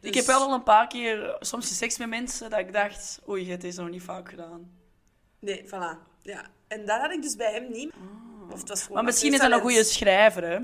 Ik 0.00 0.12
Dus- 0.12 0.14
heb 0.14 0.24
wel 0.24 0.40
al 0.46 0.54
een 0.54 0.62
paar 0.62 0.86
keer 0.86 1.36
soms 1.40 1.76
seks 1.78 1.98
met 1.98 2.08
mensen 2.08 2.50
dat 2.50 2.58
ik 2.58 2.72
dacht, 2.72 3.20
oei, 3.28 3.44
je 3.44 3.50
hebt 3.50 3.62
deze 3.62 3.80
nog 3.80 3.90
niet 3.90 4.02
vaak 4.02 4.28
gedaan. 4.28 4.70
Nee, 5.40 5.64
voilà. 5.66 5.98
Ja. 6.22 6.42
En 6.68 6.86
dat 6.86 7.00
had 7.00 7.10
ik 7.12 7.22
dus 7.22 7.36
bij 7.36 7.52
hem 7.52 7.70
niet. 7.70 7.92
Of 8.52 8.58
het 8.58 8.68
was 8.68 8.88
Maar 8.88 9.04
misschien 9.04 9.32
is 9.32 9.40
dat 9.40 9.52
een 9.52 9.60
goede 9.60 9.84
schrijver, 9.84 10.42
hè? 10.42 10.58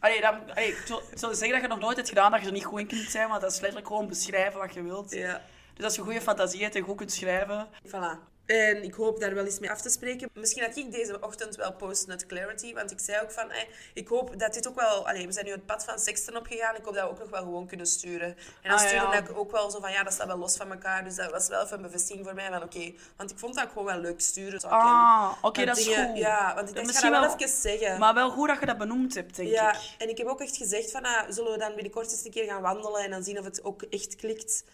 Allee, 0.00 0.20
dan, 0.20 0.50
allee, 0.50 0.68
ik 0.68 0.86
wil 0.86 1.34
zeggen 1.34 1.50
dat 1.50 1.60
je 1.60 1.66
nog 1.68 1.78
nooit 1.78 1.96
hebt 1.96 2.08
gedaan 2.08 2.30
dat 2.30 2.40
je 2.40 2.46
er 2.46 2.52
niet 2.52 2.64
goed 2.64 2.80
in 2.80 2.86
kunt 2.86 3.10
zijn, 3.10 3.28
want 3.28 3.40
dat 3.40 3.50
is 3.50 3.56
letterlijk 3.60 3.86
gewoon 3.86 4.08
beschrijven 4.08 4.60
wat 4.60 4.74
je 4.74 4.82
wilt. 4.82 5.10
Ja, 5.12 5.42
Dus 5.74 5.84
als 5.84 5.94
je 5.94 6.02
goede 6.02 6.20
fantasie 6.20 6.62
hebt 6.62 6.74
en 6.74 6.82
goed 6.82 6.96
kunt 6.96 7.12
schrijven... 7.12 7.68
voilà. 7.86 8.32
En 8.46 8.82
ik 8.82 8.94
hoop 8.94 9.20
daar 9.20 9.34
wel 9.34 9.44
eens 9.44 9.58
mee 9.58 9.70
af 9.70 9.80
te 9.80 9.90
spreken. 9.90 10.30
Misschien 10.34 10.62
dat 10.66 10.76
ik 10.76 10.92
deze 10.92 11.20
ochtend 11.20 11.56
wel 11.56 11.72
post 11.72 12.06
net 12.06 12.26
clarity. 12.26 12.74
Want 12.74 12.90
ik 12.90 13.00
zei 13.00 13.22
ook 13.22 13.32
van, 13.32 13.50
eh, 13.50 13.62
ik 13.94 14.08
hoop 14.08 14.38
dat 14.38 14.54
dit 14.54 14.68
ook 14.68 14.74
wel... 14.74 15.08
Allee, 15.08 15.26
we 15.26 15.32
zijn 15.32 15.44
nu 15.44 15.50
het 15.50 15.66
pad 15.66 15.84
van 15.84 15.98
seksten 15.98 16.36
opgegaan. 16.36 16.74
Ik 16.76 16.84
hoop 16.84 16.94
dat 16.94 17.04
we 17.04 17.10
ook 17.10 17.18
nog 17.18 17.30
wel 17.30 17.42
gewoon 17.42 17.66
kunnen 17.66 17.86
sturen. 17.86 18.28
En 18.28 18.36
dan 18.62 18.72
Ah, 18.72 18.80
ja, 18.82 18.86
stuurde 18.88 19.06
ja. 19.06 19.18
ik 19.18 19.36
ook 19.38 19.50
wel 19.50 19.70
zo 19.70 19.80
van, 19.80 19.92
ja, 19.92 20.02
dat 20.02 20.12
staat 20.12 20.26
wel 20.26 20.36
los 20.38 20.56
van 20.56 20.72
elkaar. 20.72 21.04
Dus 21.04 21.14
dat 21.14 21.30
was 21.30 21.48
wel 21.48 21.62
even 21.62 21.76
een 21.76 21.82
bevestiging 21.82 22.24
voor 22.26 22.34
mij 22.34 22.48
van, 22.50 22.62
oké. 22.62 22.92
Want 23.16 23.30
ik 23.30 23.38
vond 23.38 23.54
dat 23.54 23.68
gewoon 23.68 23.84
wel 23.84 23.98
leuk 23.98 24.20
sturen. 24.20 24.60
zo, 24.60 24.66
Ah, 24.66 25.32
oké, 25.42 25.64
dat 25.64 25.76
is 25.78 25.86
goed. 25.86 26.16
Ja, 26.18 26.54
want 26.54 26.68
ik 26.68 26.76
ik 26.78 26.90
ga 26.90 27.10
dat 27.10 27.20
wel 27.20 27.34
even 27.36 27.48
zeggen. 27.48 27.98
Maar 27.98 28.14
wel 28.14 28.30
goed 28.30 28.48
dat 28.48 28.60
je 28.60 28.66
dat 28.66 28.78
benoemd 28.78 29.14
hebt, 29.14 29.36
denk 29.36 29.48
Ja, 29.48 29.72
ik. 29.72 29.94
en 29.98 30.08
ik 30.08 30.18
heb 30.18 30.26
ook 30.26 30.40
echt 30.40 30.56
gezegd 30.56 30.90
van, 30.90 31.02
ah, 31.02 31.22
zullen 31.28 31.52
we 31.52 31.58
dan 31.58 31.74
binnenkort 31.74 32.10
eens 32.10 32.24
een 32.24 32.30
keer 32.30 32.44
gaan 32.44 32.62
wandelen 32.62 33.02
en 33.04 33.10
dan 33.10 33.22
zien 33.24 33.38
of 33.38 33.44
het 33.44 33.64
ook 33.64 33.82
echt 33.82 34.16
klikt. 34.16 34.64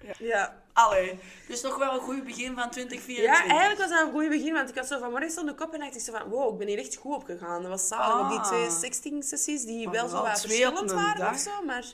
Ja. 0.00 0.12
Ja. 0.18 0.62
Allee, 0.72 1.18
dus 1.48 1.60
toch 1.60 1.76
wel 1.78 1.92
een 1.94 2.00
goed 2.00 2.24
begin 2.24 2.54
van 2.54 2.62
Ja, 2.62 2.68
2024. 2.68 3.46
eigenlijk 3.50 3.78
was 3.80 3.88
dat 3.90 4.06
een 4.06 4.12
goed 4.12 4.28
begin, 4.28 4.52
want 4.52 4.68
ik 4.68 4.74
had 4.74 4.86
zo 4.86 4.98
vanmorgen 4.98 5.30
stond 5.30 5.46
de 5.48 5.54
kop 5.54 5.72
en 5.74 5.80
dacht 5.80 5.94
ik 5.94 6.00
zo 6.00 6.12
van, 6.12 6.28
wow, 6.28 6.52
ik 6.52 6.58
ben 6.58 6.68
hier 6.68 6.78
echt 6.78 6.96
goed 6.96 7.14
op 7.14 7.24
gegaan. 7.24 7.60
Dat 7.62 7.70
was 7.70 7.88
zalig 7.88 8.20
op 8.24 8.28
die 8.30 8.38
Ah. 8.38 8.46
twee 8.46 8.70
sexting-sessies, 8.70 9.64
die 9.64 9.84
Maar 9.84 9.94
wel 9.94 10.08
zo 10.08 10.22
wat 10.22 10.40
verschillend 10.40 10.92
waren 10.92 11.18
dag. 11.20 11.32
of 11.32 11.38
zo, 11.38 11.62
maar 11.64 11.84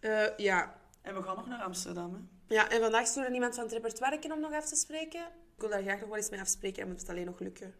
eh, 0.00 0.36
ja. 0.36 0.74
En 1.02 1.14
we 1.14 1.22
gaan 1.22 1.36
nog 1.36 1.46
naar 1.48 1.62
Amsterdam, 1.62 2.12
hè? 2.14 2.54
Ja, 2.54 2.68
en 2.68 2.80
vandaag 2.80 3.06
stond 3.06 3.26
er 3.26 3.32
iemand 3.32 3.54
van 3.54 3.64
het 3.64 3.72
repertoire 3.72 4.32
om 4.34 4.40
nog 4.40 4.52
af 4.52 4.66
te 4.68 4.76
spreken. 4.76 5.20
Ik 5.54 5.60
wil 5.60 5.68
daar 5.68 5.82
graag 5.82 6.00
nog 6.00 6.08
wel 6.08 6.16
eens 6.18 6.30
mee 6.30 6.40
afspreken 6.40 6.82
en 6.82 6.88
moet 6.88 7.00
het 7.00 7.08
alleen 7.10 7.24
nog 7.26 7.38
lukken. 7.38 7.74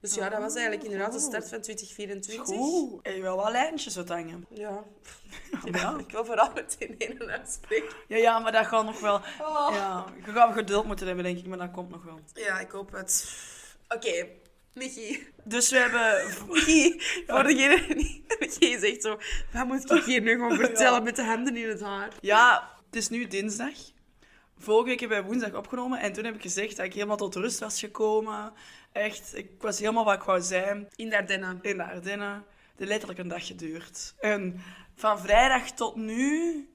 Dus 0.00 0.14
ja, 0.14 0.28
dat 0.28 0.40
was 0.40 0.54
eigenlijk 0.54 0.84
inderdaad 0.84 1.12
de 1.12 1.18
start 1.18 1.48
van 1.48 1.60
2024. 1.60 2.56
Goed. 2.56 3.02
En 3.02 3.14
je 3.14 3.20
wil 3.22 3.36
wel 3.36 3.50
lijntjes 3.50 3.96
uithangen. 3.96 4.46
Ja. 4.48 4.84
Ja. 5.72 5.98
Ik 5.98 6.10
wil 6.12 6.24
vooral 6.24 6.50
meteen 6.54 6.94
één 6.98 7.30
uitspreken. 7.30 7.96
Ja, 8.08 8.16
ja, 8.16 8.38
maar 8.38 8.52
dat 8.52 8.66
gaat 8.66 8.84
nog 8.84 9.00
wel... 9.00 9.14
Oh. 9.40 9.68
Ja, 9.72 10.04
je 10.26 10.32
gaat 10.32 10.52
geduld 10.52 10.84
moeten 10.86 11.06
hebben, 11.06 11.24
denk 11.24 11.38
ik, 11.38 11.46
maar 11.46 11.58
dat 11.58 11.70
komt 11.70 11.90
nog 11.90 12.04
wel. 12.04 12.20
Ja, 12.34 12.60
ik 12.60 12.70
hoop 12.70 12.92
het. 12.92 13.36
Oké, 13.88 14.26
Michi. 14.74 15.26
Dus 15.44 15.70
we 15.70 15.76
hebben... 15.78 16.34
Michi, 16.48 17.00
voor 17.26 17.42
degene 17.42 17.94
die... 17.94 18.24
Michi 18.38 18.78
zegt 18.78 19.02
zo, 19.02 19.18
wat 19.52 19.66
moet 19.66 19.90
ik 19.90 20.04
hier 20.04 20.20
nu 20.20 20.38
gaan 20.38 20.56
vertellen 20.66 20.98
Ja. 20.98 21.00
met 21.04 21.16
de 21.16 21.24
handen 21.24 21.56
in 21.56 21.68
het 21.68 21.80
haar? 21.80 22.08
Ja, 22.20 22.70
het 22.86 22.96
is 22.96 23.08
nu 23.08 23.26
dinsdag. 23.26 23.74
Vorige 24.58 24.88
week 24.88 25.00
hebben 25.00 25.18
wij 25.18 25.26
woensdag 25.26 25.54
opgenomen 25.54 26.00
en 26.00 26.12
toen 26.12 26.24
heb 26.24 26.34
ik 26.34 26.42
gezegd 26.42 26.76
dat 26.76 26.86
ik 26.86 26.94
helemaal 26.94 27.16
tot 27.16 27.34
rust 27.34 27.58
was 27.58 27.80
gekomen. 27.80 28.52
Echt, 28.92 29.36
ik 29.36 29.50
was 29.60 29.78
helemaal 29.78 30.04
wat 30.04 30.14
ik 30.14 30.22
wou 30.22 30.40
zijn 30.40 30.88
In 30.94 31.08
de 31.08 31.16
Ardennen. 31.16 31.58
in 31.62 31.76
de 31.76 31.84
Ardennen. 31.84 32.44
Het 32.76 32.88
letterlijk 32.88 33.18
een 33.18 33.28
dag 33.28 33.46
geduurd. 33.46 34.14
En 34.20 34.62
van 34.94 35.18
vrijdag 35.20 35.70
tot 35.70 35.96
nu 35.96 36.68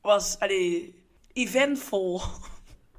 was, 0.00 0.38
allee, 0.38 1.02
eventvol. 1.32 2.20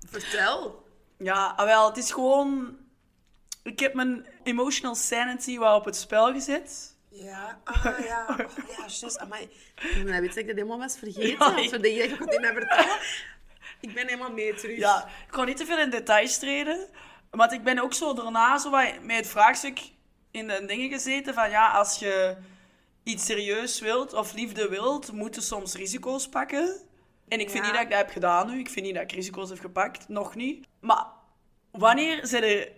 Vertel. 0.09 0.85
Ja, 1.17 1.53
ah, 1.55 1.65
wel, 1.65 1.87
het 1.87 1.97
is 1.97 2.11
gewoon... 2.11 2.77
Ik 3.63 3.79
heb 3.79 3.93
mijn 3.93 4.25
emotional 4.43 4.95
sanity 4.95 5.59
wel 5.59 5.75
op 5.75 5.85
het 5.85 5.95
spel 5.95 6.31
gezet. 6.31 6.95
Ja, 7.09 7.61
ah 7.63 7.99
ja. 8.03 8.25
Oh, 8.29 8.37
ja, 8.67 8.75
juist. 8.77 9.19
Amai. 9.19 9.49
Ik 9.75 10.03
weet 10.03 10.27
dat 10.27 10.35
ik 10.35 10.47
dat 10.47 10.55
helemaal 10.55 10.77
was 10.77 10.97
vergeten. 10.97 11.29
Ja, 11.29 11.37
Als 11.37 11.69
we 11.69 12.37
mij 12.41 12.53
vertellen. 12.53 12.99
Ik 13.81 13.93
ben 13.93 14.05
helemaal 14.07 14.31
mee 14.31 14.53
terug. 14.53 14.77
Ja, 14.77 15.07
ik 15.27 15.33
ga 15.33 15.43
niet 15.43 15.57
te 15.57 15.65
veel 15.65 15.79
in 15.79 15.89
details 15.89 16.37
treden. 16.37 16.87
Want 17.29 17.51
ik 17.51 17.63
ben 17.63 17.79
ook 17.79 17.93
zo 17.93 18.13
daarna 18.13 18.57
zo 18.57 18.69
wat 18.69 19.01
met 19.01 19.15
het 19.17 19.27
vraagstuk 19.27 19.79
in 20.31 20.47
de 20.47 20.63
dingen 20.67 20.89
gezeten 20.89 21.33
van 21.33 21.49
ja, 21.49 21.71
als 21.71 21.99
je 21.99 22.37
iets 23.03 23.25
serieus 23.25 23.79
wilt 23.79 24.13
of 24.13 24.33
liefde 24.33 24.69
wilt, 24.69 25.11
moet 25.11 25.35
je 25.35 25.41
soms 25.41 25.75
risico's 25.75 26.29
pakken. 26.29 26.75
En 27.27 27.39
ik 27.39 27.49
vind 27.49 27.65
Ja. 27.65 27.71
niet 27.71 27.73
dat 27.73 27.81
ik 27.83 27.89
dat 27.89 27.97
heb 27.99 28.09
gedaan 28.09 28.49
nu. 28.49 28.59
Ik 28.59 28.69
vind 28.69 28.85
niet 28.85 28.95
dat 28.95 29.03
ik 29.03 29.11
risico's 29.11 29.49
heb 29.49 29.59
gepakt. 29.59 30.07
Nog 30.09 30.35
niet. 30.35 30.67
Maar 30.79 31.05
wanneer 31.71 32.27
zijn 32.27 32.43
er 32.43 32.71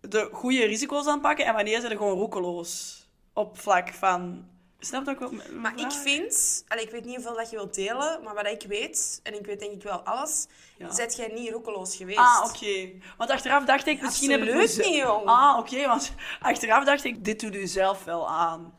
de 0.00 0.28
goede 0.32 0.64
risico's 0.64 1.06
aan 1.06 1.20
pakken 1.20 1.46
en 1.46 1.54
wanneer 1.54 1.80
zijn 1.80 1.92
er 1.92 1.98
gewoon 1.98 2.18
roekeloos? 2.18 3.02
Op 3.32 3.58
vlak 3.58 3.88
van... 3.94 4.48
Snap 4.84 5.04
je 5.06 5.10
ook 5.24 5.32
mijn 5.32 5.60
Maar 5.60 5.78
ik 5.80 5.90
vind, 5.92 6.64
allee, 6.68 6.84
ik 6.84 6.90
weet 6.90 7.04
niet 7.04 7.14
hoeveel 7.14 7.34
dat 7.36 7.50
je 7.50 7.56
wilt 7.56 7.74
delen, 7.74 8.22
maar 8.22 8.34
wat 8.34 8.46
ik 8.46 8.62
weet, 8.68 9.20
en 9.22 9.34
ik 9.38 9.46
weet 9.46 9.60
denk 9.60 9.72
ik 9.72 9.82
wel 9.82 9.98
alles, 10.00 10.46
Ja. 10.78 10.92
zet 10.92 11.16
jij 11.16 11.28
niet 11.34 11.50
roekeloos 11.50 11.96
geweest. 11.96 12.18
Ah, 12.18 12.44
oké. 12.44 12.90
Want 13.16 13.30
achteraf 13.30 13.64
dacht 13.64 13.86
ik, 13.86 14.02
misschien 14.02 14.30
heb 14.30 14.42
ik... 14.42 14.54
absoluut 14.54 14.86
niet, 14.86 14.96
jong. 14.96 15.24
Ah, 15.26 15.58
oké, 15.58 15.86
want 15.86 16.12
achteraf 16.40 16.84
dacht 16.84 17.04
ik, 17.04 17.24
dit 17.24 17.40
doet 17.40 17.54
u 17.54 17.66
zelf 17.66 18.04
wel 18.04 18.28
aan. 18.30 18.78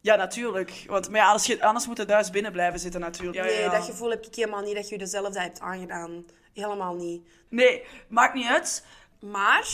Ja, 0.00 0.16
natuurlijk. 0.16 0.84
Want 0.86 1.08
maar 1.10 1.20
ja, 1.20 1.26
anders, 1.26 1.46
je- 1.46 1.62
anders 1.64 1.86
moet 1.86 1.98
het 1.98 2.08
thuis 2.08 2.30
binnen 2.30 2.52
blijven 2.52 2.80
zitten, 2.80 3.00
natuurlijk. 3.00 3.36
Ja, 3.36 3.44
Nee, 3.44 3.54
ja, 3.54 3.60
ja. 3.64 3.70
dat 3.70 3.84
gevoel 3.84 4.10
heb 4.10 4.26
ik 4.26 4.34
helemaal 4.34 4.62
niet 4.62 4.74
dat 4.74 4.88
je 4.88 4.98
dezelfde 4.98 5.40
hebt 5.40 5.60
aangedaan. 5.60 6.24
Helemaal 6.52 6.94
niet. 6.94 7.28
Nee, 7.48 7.84
maakt 8.08 8.34
niet 8.34 8.46
uit. 8.46 8.84
Maar, 9.20 9.68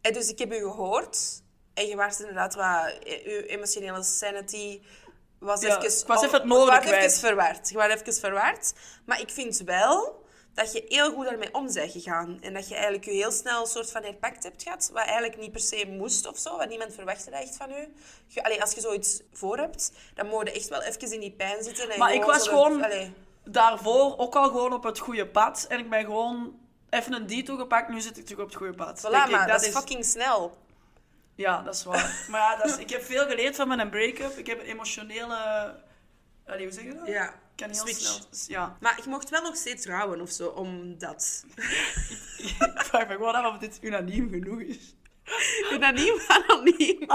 eh, 0.00 0.12
dus 0.12 0.28
ik 0.28 0.38
heb 0.38 0.52
u 0.52 0.56
gehoord. 0.58 1.42
En 1.78 1.86
je 1.86 1.96
was 1.96 2.20
inderdaad 2.20 2.54
wat... 2.54 2.98
eh, 3.04 3.24
Je 3.24 3.46
emotionele 3.46 4.02
sanity 4.02 4.80
was 5.38 5.60
Ja, 5.60 5.66
even... 5.68 5.98
ik 6.00 6.06
was 6.06 6.22
even 6.22 6.32
het 6.34 6.42
je 6.42 6.48
nodige 6.48 6.70
was 6.76 6.84
even 6.84 6.96
kwijt. 6.98 7.18
verward. 7.18 7.68
Je 7.68 7.74
was 7.76 7.86
even 7.88 8.14
verward. 8.14 8.72
Maar 9.06 9.20
ik 9.20 9.30
vind 9.30 9.58
wel 9.60 10.26
dat 10.54 10.72
je 10.72 10.84
heel 10.88 11.12
goed 11.12 11.24
daarmee 11.24 11.54
om 11.54 11.72
bent 11.72 11.92
gegaan. 11.92 12.38
En 12.42 12.54
dat 12.54 12.68
je 12.68 12.74
eigenlijk 12.74 13.04
je 13.04 13.10
heel 13.10 13.30
snel 13.30 13.60
een 13.60 13.66
soort 13.66 13.90
van 13.90 14.02
herpakt 14.02 14.42
hebt 14.42 14.62
gehad. 14.62 14.90
Wat 14.92 15.02
eigenlijk 15.04 15.36
niet 15.38 15.52
per 15.52 15.60
se 15.60 15.84
moest 15.88 16.26
of 16.26 16.38
zo. 16.38 16.56
Wat 16.56 16.68
niemand 16.68 16.94
verwachtte 16.94 17.30
dat 17.30 17.40
echt 17.42 17.56
van 17.56 17.70
u. 17.70 17.92
Je, 18.26 18.44
allee, 18.44 18.60
als 18.60 18.72
je 18.72 18.80
zoiets 18.80 19.20
voor 19.32 19.56
hebt, 19.58 19.92
dan 20.14 20.26
moet 20.26 20.48
je 20.48 20.52
echt 20.54 20.68
wel 20.68 20.82
even 20.82 21.12
in 21.12 21.20
die 21.20 21.32
pijn 21.32 21.62
zitten. 21.64 21.90
En 21.90 21.98
Maar 21.98 22.14
ik 22.14 22.24
was 22.24 22.48
gewoon- 22.48 22.84
allee. 22.84 23.12
Daarvoor 23.44 24.18
ook 24.18 24.34
al 24.36 24.44
gewoon 24.48 24.72
op 24.72 24.82
het 24.84 24.98
goede 24.98 25.26
pad. 25.26 25.64
En 25.68 25.78
ik 25.78 25.90
ben 25.90 26.04
gewoon 26.04 26.58
even 26.90 27.12
een 27.12 27.26
detour 27.26 27.60
gepakt. 27.60 27.88
Nu 27.88 28.00
zit 28.00 28.18
ik 28.18 28.24
terug 28.24 28.40
op 28.40 28.46
het 28.46 28.56
goede 28.56 28.74
pad. 28.74 28.98
Voilà, 29.00 29.24
ik, 29.24 29.30
maar 29.30 29.46
dat, 29.46 29.62
is 29.64 29.68
fucking 29.72 30.04
snel. 30.04 30.56
Ja, 31.38 31.62
dat 31.62 31.74
is 31.74 31.84
waar. 31.84 32.24
maar 32.30 32.40
ja, 32.40 32.56
dat 32.56 32.66
is... 32.66 32.76
ik 32.76 32.90
heb 32.90 33.02
veel 33.02 33.26
geleerd 33.26 33.56
van 33.56 33.68
mijn 33.68 33.90
break-up. 33.90 34.36
Ik 34.36 34.46
heb 34.46 34.60
een 34.60 34.66
emotionele... 34.66 35.36
Allee, 36.46 36.64
hoe 36.64 36.72
zeg 36.72 36.84
je 36.84 36.94
dat? 36.94 37.06
Ja, 37.06 37.28
Ik 37.28 37.34
kan 37.56 37.70
heel 37.70 37.86
switch. 37.86 38.00
snel... 38.30 38.60
Ja. 38.60 38.76
Maar 38.80 39.00
je 39.02 39.08
mocht 39.08 39.30
wel 39.30 39.42
nog 39.42 39.56
steeds 39.56 39.86
rouwen 39.86 40.20
of 40.20 40.30
zo, 40.30 40.48
omdat... 40.48 41.44
ik 42.38 42.82
vraag 42.84 43.08
me 43.08 43.14
gewoon 43.14 43.34
af 43.34 43.52
of 43.52 43.58
dit 43.58 43.78
unaniem 43.80 44.30
genoeg 44.30 44.60
is. 44.60 44.94
Unaniem, 45.72 46.18
anoniem. 46.28 47.06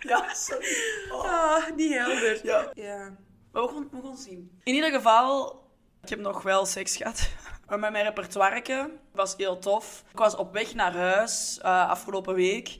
Ja, 0.00 0.34
sorry. 0.34 0.76
Oh. 1.10 1.24
Ah, 1.24 1.70
niet 1.76 1.92
helder. 1.92 2.46
Ja. 2.46 2.70
Ja. 2.74 3.16
Maar 3.52 3.62
we 3.62 3.68
gaan, 3.68 3.88
we 3.90 4.00
gaan 4.02 4.16
zien. 4.16 4.60
In 4.64 4.74
ieder 4.74 4.90
geval, 4.90 5.62
ik 6.02 6.08
heb 6.08 6.18
nog 6.18 6.42
wel 6.42 6.66
seks 6.66 6.96
gehad. 6.96 7.28
Maar 7.68 7.78
met 7.78 7.92
mijn 7.92 8.04
repertoire 8.04 8.90
was 9.12 9.34
heel 9.36 9.58
tof. 9.58 10.04
Ik 10.10 10.18
was 10.18 10.36
op 10.36 10.52
weg 10.52 10.74
naar 10.74 10.96
huis 10.96 11.58
eh, 11.62 11.88
afgelopen 11.88 12.34
week. 12.34 12.78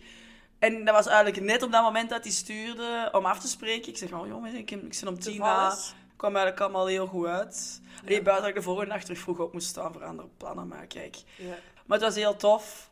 En 0.59 0.85
dat 0.85 0.95
was 0.95 1.07
eigenlijk 1.07 1.41
net 1.41 1.63
op 1.63 1.73
dat 1.73 1.83
moment 1.83 2.11
dat 2.11 2.23
hij 2.25 2.33
stuurde 2.33 3.09
om 3.13 3.27
af 3.27 3.41
te 3.41 3.49
spreken. 3.49 3.89
Ik 3.89 3.99
zeg, 3.99 4.13
oh 4.13 4.27
jongens, 4.27 4.55
ik, 4.55 4.71
ik 4.71 4.95
zit 4.95 5.09
om 5.09 5.19
tien 5.19 5.39
na. 5.39 5.77
Kwam 6.17 6.37
eigenlijk 6.37 6.65
allemaal 6.65 6.87
heel 6.87 7.07
goed 7.07 7.27
uit. 7.27 7.81
Alleen 8.05 8.23
buiten 8.23 8.45
dat 8.45 8.49
ik 8.49 8.55
de 8.55 8.63
volgende 8.63 8.91
dag 8.91 9.03
terug 9.03 9.19
vroeg 9.19 9.39
op 9.39 9.53
moest 9.53 9.69
staan 9.69 9.93
voor 9.93 10.05
andere 10.05 10.29
plannen. 10.37 10.69
Maar 10.69 10.87
kijk. 10.87 11.17
ja. 11.37 11.55
Maar 11.87 11.99
het 11.99 12.07
was 12.07 12.15
heel 12.15 12.37
tof. 12.37 12.91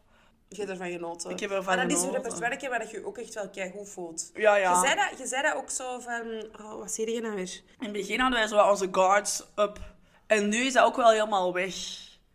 Je 0.48 0.56
hebt 0.58 0.70
ervan 0.70 0.90
genoten. 0.90 1.30
Ik 1.30 1.40
heb 1.40 1.50
ervan 1.50 1.76
maar 1.76 1.88
dat 1.88 1.96
is 1.96 2.04
genoten. 2.04 2.16
een 2.16 2.22
repertoire 2.22 2.68
waar 2.68 2.86
je 2.86 2.96
je 2.96 3.06
ook 3.06 3.18
echt 3.18 3.34
wel 3.34 3.70
goed 3.70 3.88
voelt. 3.88 4.30
Ja, 4.34 4.56
ja. 4.56 4.70
Je, 4.70 4.86
zei 4.86 4.94
dat, 4.94 5.18
je 5.18 5.26
zei 5.26 5.42
dat 5.42 5.54
ook 5.54 5.70
zo 5.70 6.00
van... 6.00 6.46
Oh, 6.60 6.78
wat 6.78 6.92
zei 6.92 7.12
je 7.12 7.20
nou 7.20 7.34
weer? 7.34 7.60
In 7.78 7.84
het 7.84 7.92
begin 7.92 8.20
hadden 8.20 8.38
wij 8.38 8.48
zo 8.48 8.68
onze 8.68 8.88
guards 8.92 9.44
up. 9.56 9.91
En 10.32 10.48
nu 10.48 10.56
is 10.56 10.72
dat 10.72 10.84
ook 10.84 10.96
wel 10.96 11.10
helemaal 11.10 11.52
weg. 11.52 11.74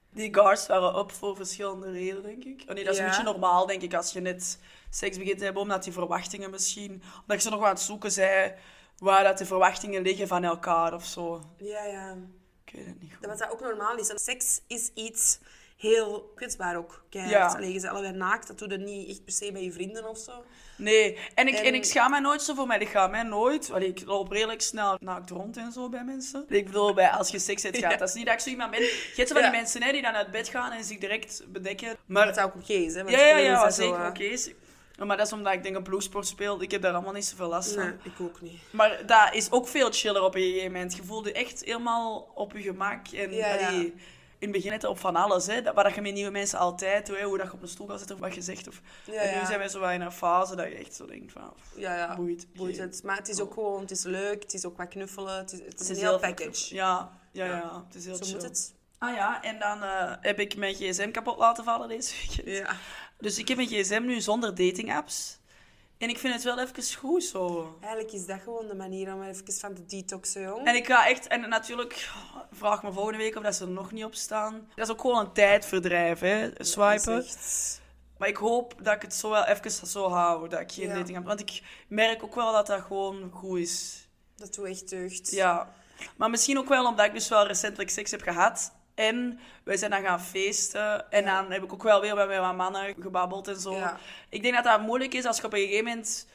Die 0.10 0.34
guards 0.34 0.68
waren 0.68 0.98
up 0.98 1.12
voor 1.12 1.36
verschillende 1.36 1.92
redenen, 1.92 2.24
denk 2.24 2.44
ik. 2.44 2.64
Oh 2.68 2.76
nee, 2.76 2.84
dat 2.84 2.94
is 2.94 3.00
een 3.00 3.06
beetje 3.06 3.24
normaal, 3.24 3.66
denk 3.66 3.82
ik, 3.82 3.94
als 3.94 4.14
je 4.14 4.20
net 4.20 4.60
seks 4.90 5.18
begint 5.18 5.38
te 5.38 5.44
hebben. 5.44 5.62
Omdat 5.62 5.84
die 5.84 5.94
verwachtingen 5.94 6.50
misschien... 6.50 7.04
Omdat 7.22 7.44
je 7.44 7.50
nog 7.50 7.64
aan 7.64 7.70
het 7.70 7.80
zoeken 7.80 8.12
zij 8.12 8.58
waar 8.98 9.24
dat 9.24 9.38
de 9.38 9.46
verwachtingen 9.46 10.02
liggen 10.02 10.28
van 10.28 10.44
elkaar 10.44 10.94
of 10.94 11.06
zo. 11.06 11.42
Ja, 11.58 11.84
ja. 11.84 12.18
Ik 12.66 12.74
weet 12.74 12.86
het 12.86 13.02
niet 13.02 13.12
goed. 13.12 13.22
Dat 13.22 13.30
wat 13.30 13.40
dat 13.40 13.52
ook 13.52 13.62
normaal 13.62 13.98
is. 13.98 14.10
En 14.10 14.20
seks 14.20 14.62
is 14.68 14.92
iets 14.94 15.40
heel 15.78 16.32
kwetsbaar 16.36 16.78
ook. 16.78 17.04
Kijk, 17.10 17.30
Ja. 17.30 17.46
Allee, 17.48 17.74
je 17.74 17.80
bent 17.82 17.94
allebei 17.94 18.14
naakt. 18.14 18.48
Dat 18.48 18.58
doe 18.60 18.70
je 18.70 18.78
niet 18.78 19.10
echt 19.10 19.24
per 19.24 19.34
se 19.34 19.52
bij 19.52 19.64
je 19.64 19.72
vrienden 19.72 20.10
of 20.10 20.18
zo. 20.18 20.32
Nee, 20.78 21.18
en 21.36 21.48
ik, 21.48 21.54
en... 21.56 21.64
En- 21.66 21.74
ik 21.74 21.84
schaam 21.86 22.12
mij 22.12 22.20
nooit 22.20 22.42
zo 22.42 22.54
voor 22.54 22.68
mijn 22.68 22.80
lichaam. 22.80 23.14
Hè. 23.14 23.24
Nooit. 23.24 23.72
Allee, 23.72 23.88
ik 23.88 24.06
loop 24.06 24.32
redelijk 24.32 24.62
snel 24.62 24.98
naakt 25.00 25.30
rond 25.30 25.58
en 25.58 25.72
zo 25.72 25.90
bij 25.90 26.04
mensen. 26.04 26.46
Ik 26.50 26.66
bedoel, 26.66 26.94
bij, 26.94 27.10
als 27.10 27.30
je 27.30 27.40
seks 27.40 27.64
hebt, 27.64 27.78
gaat. 27.82 27.92
Ja. 27.92 27.98
Dat 27.98 28.08
is 28.10 28.14
niet 28.16 28.26
dat 28.26 28.34
ik 28.34 28.40
zo 28.40 28.50
iemand 28.50 28.72
ben. 28.72 28.80
Je 28.82 29.12
hebt 29.16 29.28
zo 29.28 29.34
van 29.34 29.44
Ja. 29.44 29.50
die 29.50 29.60
mensen 29.60 29.84
hè, 29.84 29.92
die 29.92 30.02
dan 30.02 30.14
uit 30.14 30.32
bed 30.32 30.48
gaan 30.50 30.72
en 30.72 30.84
zich 30.84 30.98
direct 30.98 31.44
bedekken. 31.48 31.98
Maar 32.06 32.26
Dat 32.26 32.40
ook 32.40 32.56
oké 32.56 32.74
is, 32.74 32.94
hè. 32.94 33.02
Ja, 33.02 33.20
ja, 33.20 33.38
ja, 33.38 33.70
zeker 33.70 34.08
oké 34.08 34.24
is. 34.24 34.52
Maar 35.06 35.18
dat 35.18 35.26
is 35.26 35.34
omdat 35.34 35.54
ik 35.54 35.64
denk 35.64 35.76
een 35.76 35.84
ploegsport 35.84 36.28
speel. 36.28 36.62
Ik 36.62 36.72
heb 36.72 36.82
daar 36.82 36.94
allemaal 36.94 37.14
niet 37.14 37.26
zoveel 37.26 37.48
last 37.48 37.74
van. 37.74 37.84
Nee, 37.84 37.94
ik 38.04 38.20
ook 38.22 38.42
niet. 38.42 38.60
Maar 38.72 39.06
dat 39.06 39.30
is 39.34 39.52
ook 39.52 39.68
veel 39.68 39.92
chiller 39.92 40.22
op 40.24 40.36
een 40.36 40.42
gegeven 40.42 40.72
moment. 40.72 40.96
Je 40.96 41.04
voelt 41.04 41.26
je 41.26 41.32
echt 41.32 41.64
helemaal 41.66 42.32
op 42.36 42.54
je 42.54 42.62
gemak. 42.62 43.08
En 43.08 43.34
Ja, 43.34 43.54
ja. 43.54 43.84
In 44.40 44.48
het 44.48 44.52
begin 44.52 44.72
net 44.72 44.84
op 44.84 45.00
van 45.00 45.16
alles. 45.16 45.48
Hè. 45.48 45.62
Dat, 45.62 45.76
waar 45.76 45.96
je 45.96 46.02
met 46.02 46.14
nieuwe 46.14 46.32
mensen 46.32 46.60
altijd. 46.60 47.08
Hè. 47.08 47.24
Hoe 47.24 47.38
dat 47.38 47.48
je 47.48 47.54
op 47.54 47.62
een 47.62 47.68
stoel 47.68 47.88
gaat 47.88 47.98
zitten 47.98 48.16
of 48.16 48.22
wat 48.22 48.36
je 48.36 48.42
zegt. 48.42 48.68
Of, 48.68 48.82
Ja, 49.06 49.22
en 49.22 49.40
nu 49.40 49.46
zijn 49.46 49.60
wij 49.60 49.68
zo 49.68 49.80
wel 49.80 49.90
in 49.90 50.02
een 50.02 50.12
fase 50.12 50.56
dat 50.56 50.68
je 50.68 50.76
echt 50.76 50.96
zo 50.96 51.06
denkt 51.06 51.32
van... 51.32 51.54
Ja, 51.76 51.98
ja. 51.98 52.16
Boeit. 52.16 52.48
Boeit 52.54 52.78
het. 52.78 53.04
Maar 53.04 53.18
het 53.18 53.30
is 53.30 53.40
ook 53.40 53.54
gewoon, 53.54 53.82
het 53.82 53.92
is 53.92 54.04
leuk, 54.04 54.44
het 54.44 54.54
is 54.54 54.66
ook 54.66 54.78
wat 54.78 54.88
knuffelen, 54.88 55.38
het 55.38 55.52
is, 55.52 55.60
het 55.60 55.80
is 55.80 55.90
een 55.90 55.96
is 55.96 56.02
heel 56.02 56.10
heel 56.10 56.20
package. 56.20 56.76
Ja, 56.76 57.12
ja, 57.32 57.46
ja. 57.46 57.84
Het 57.86 57.96
is 57.96 58.06
heel 58.06 58.16
Zo 58.16 58.24
chill. 58.24 58.34
moet 58.34 58.44
het. 58.44 58.76
Ah 58.98 59.16
ja, 59.16 59.44
en 59.44 59.60
dan 59.60 59.84
eh, 59.84 60.14
heb 60.22 60.40
ik 60.40 60.56
mijn 60.56 60.74
gsm 60.74 61.12
kapot 61.12 61.38
laten 61.38 61.64
vallen 61.64 61.88
deze 61.88 62.16
weekend. 62.16 62.58
Ja. 62.58 62.76
Dus 63.18 63.38
ik 63.38 63.48
heb 63.48 63.58
mijn 63.58 63.70
gsm 63.70 64.02
nu 64.06 64.22
zonder 64.22 64.56
datingapps. 64.56 65.40
En 65.98 66.10
ik 66.10 66.18
vind 66.18 66.34
het 66.34 66.44
wel 66.44 66.60
even 66.60 66.96
goed 66.96 67.24
zo. 67.24 67.76
Eigenlijk 67.82 68.14
is 68.14 68.26
dat 68.26 68.40
gewoon 68.42 68.68
de 68.68 68.76
manier 68.76 69.14
om 69.14 69.24
even 69.24 69.54
van 69.54 69.74
te 69.74 69.86
detoxen, 69.86 70.42
jong. 70.42 70.66
En 70.68 70.76
ik 70.76 70.86
ga 70.86 71.08
echt, 71.08 71.28
en 71.28 71.50
natuurlijk, 71.50 72.10
vraag 72.52 72.84
me 72.84 72.92
volgende 72.92 73.18
week 73.18 73.36
of 73.36 73.44
dat 73.44 73.56
ze 73.56 73.64
er 73.64 73.70
nog 73.72 73.92
niet 73.92 74.04
op 74.06 74.16
staan. 74.16 74.68
Dat 74.76 74.86
is 74.88 74.92
ook 74.94 75.02
gewoon 75.02 75.20
een 75.26 75.32
tijdverdrijf, 75.34 76.20
hè, 76.20 76.50
swipen. 76.58 77.18
Echt- 77.24 77.82
Maar 78.18 78.28
ik 78.28 78.38
hoop 78.38 78.74
dat 78.84 78.96
ik 78.96 79.02
het 79.02 79.14
zo 79.14 79.30
wel 79.30 79.44
even 79.46 79.72
zo 79.72 80.10
hou, 80.10 80.50
dat 80.50 80.60
ik 80.60 80.72
geen 80.72 80.88
Ja. 80.88 80.94
dating 80.94 81.18
heb. 81.18 81.26
Want 81.26 81.40
ik 81.40 81.62
merk 81.88 82.24
ook 82.24 82.36
wel 82.36 82.52
dat 82.52 82.68
dat 82.68 82.82
gewoon 82.82 83.32
goed 83.34 83.60
is. 83.60 84.08
Dat 84.36 84.54
doet 84.54 84.66
echt 84.66 84.90
deugd. 84.90 85.32
Ja. 85.32 85.70
Maar 86.18 86.30
misschien 86.30 86.58
ook 86.58 86.68
wel 86.68 86.86
omdat 86.86 87.06
ik 87.06 87.14
dus 87.14 87.30
wel 87.30 87.48
recentelijk 87.48 87.90
seks 87.90 88.12
heb 88.12 88.22
gehad. 88.22 88.72
En 88.98 89.40
wij 89.64 89.78
zijn 89.78 89.92
dan 89.92 90.02
gaan 90.02 90.22
feesten. 90.22 91.12
En 91.12 91.24
Ja. 91.24 91.42
dan 91.42 91.52
heb 91.52 91.64
ik 91.64 91.74
ook 91.74 91.84
wel 91.84 92.02
weer 92.02 92.16
met 92.16 92.28
mijn 92.28 92.56
mannen 92.56 92.96
gebabbeld 93.00 93.48
en 93.48 93.60
zo. 93.60 93.76
Ja. 93.76 93.98
Ik 94.30 94.42
denk 94.42 94.54
dat 94.56 94.64
dat 94.64 94.82
moeilijk 94.82 95.14
is 95.14 95.26
als 95.26 95.38
je 95.38 95.46
op 95.46 95.54
een 95.54 95.60
gegeven 95.60 95.86
moment... 95.86 96.28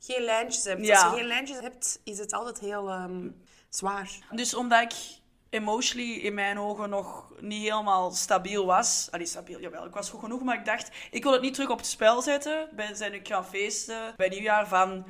Geen 0.00 0.22
lijntjes 0.22 0.64
hebt. 0.64 0.86
Ja. 0.86 1.02
Als 1.02 1.12
je 1.12 1.18
geen 1.18 1.26
lijntjes 1.26 1.60
hebt, 1.60 2.00
is 2.04 2.18
het 2.18 2.32
altijd 2.32 2.58
heel 2.60 2.88
ehm, 2.88 3.28
zwaar. 3.68 4.10
Dus 4.30 4.54
omdat 4.54 4.82
ik 4.82 4.94
emotionally 5.50 6.12
in 6.12 6.34
mijn 6.34 6.58
ogen 6.58 6.88
nog 6.90 7.32
niet 7.40 7.62
helemaal 7.62 8.10
stabiel 8.10 8.66
was. 8.66 9.08
Allee, 9.10 9.26
stabiel, 9.26 9.60
jawel. 9.60 9.86
Ik 9.86 9.94
was 9.94 10.10
goed 10.10 10.20
genoeg, 10.20 10.42
maar 10.42 10.58
ik 10.58 10.64
dacht, 10.64 10.90
ik 11.10 11.22
wil 11.22 11.32
het 11.32 11.42
niet 11.42 11.54
terug 11.54 11.70
op 11.70 11.78
het 11.78 11.86
spel 11.86 12.22
zetten. 12.22 12.68
Ben 12.72 12.96
zijn 12.96 13.14
ik 13.14 13.28
gaan 13.28 13.46
feesten 13.46 14.14
bij 14.16 14.28
nieuwjaar 14.28 14.68
van... 14.68 15.04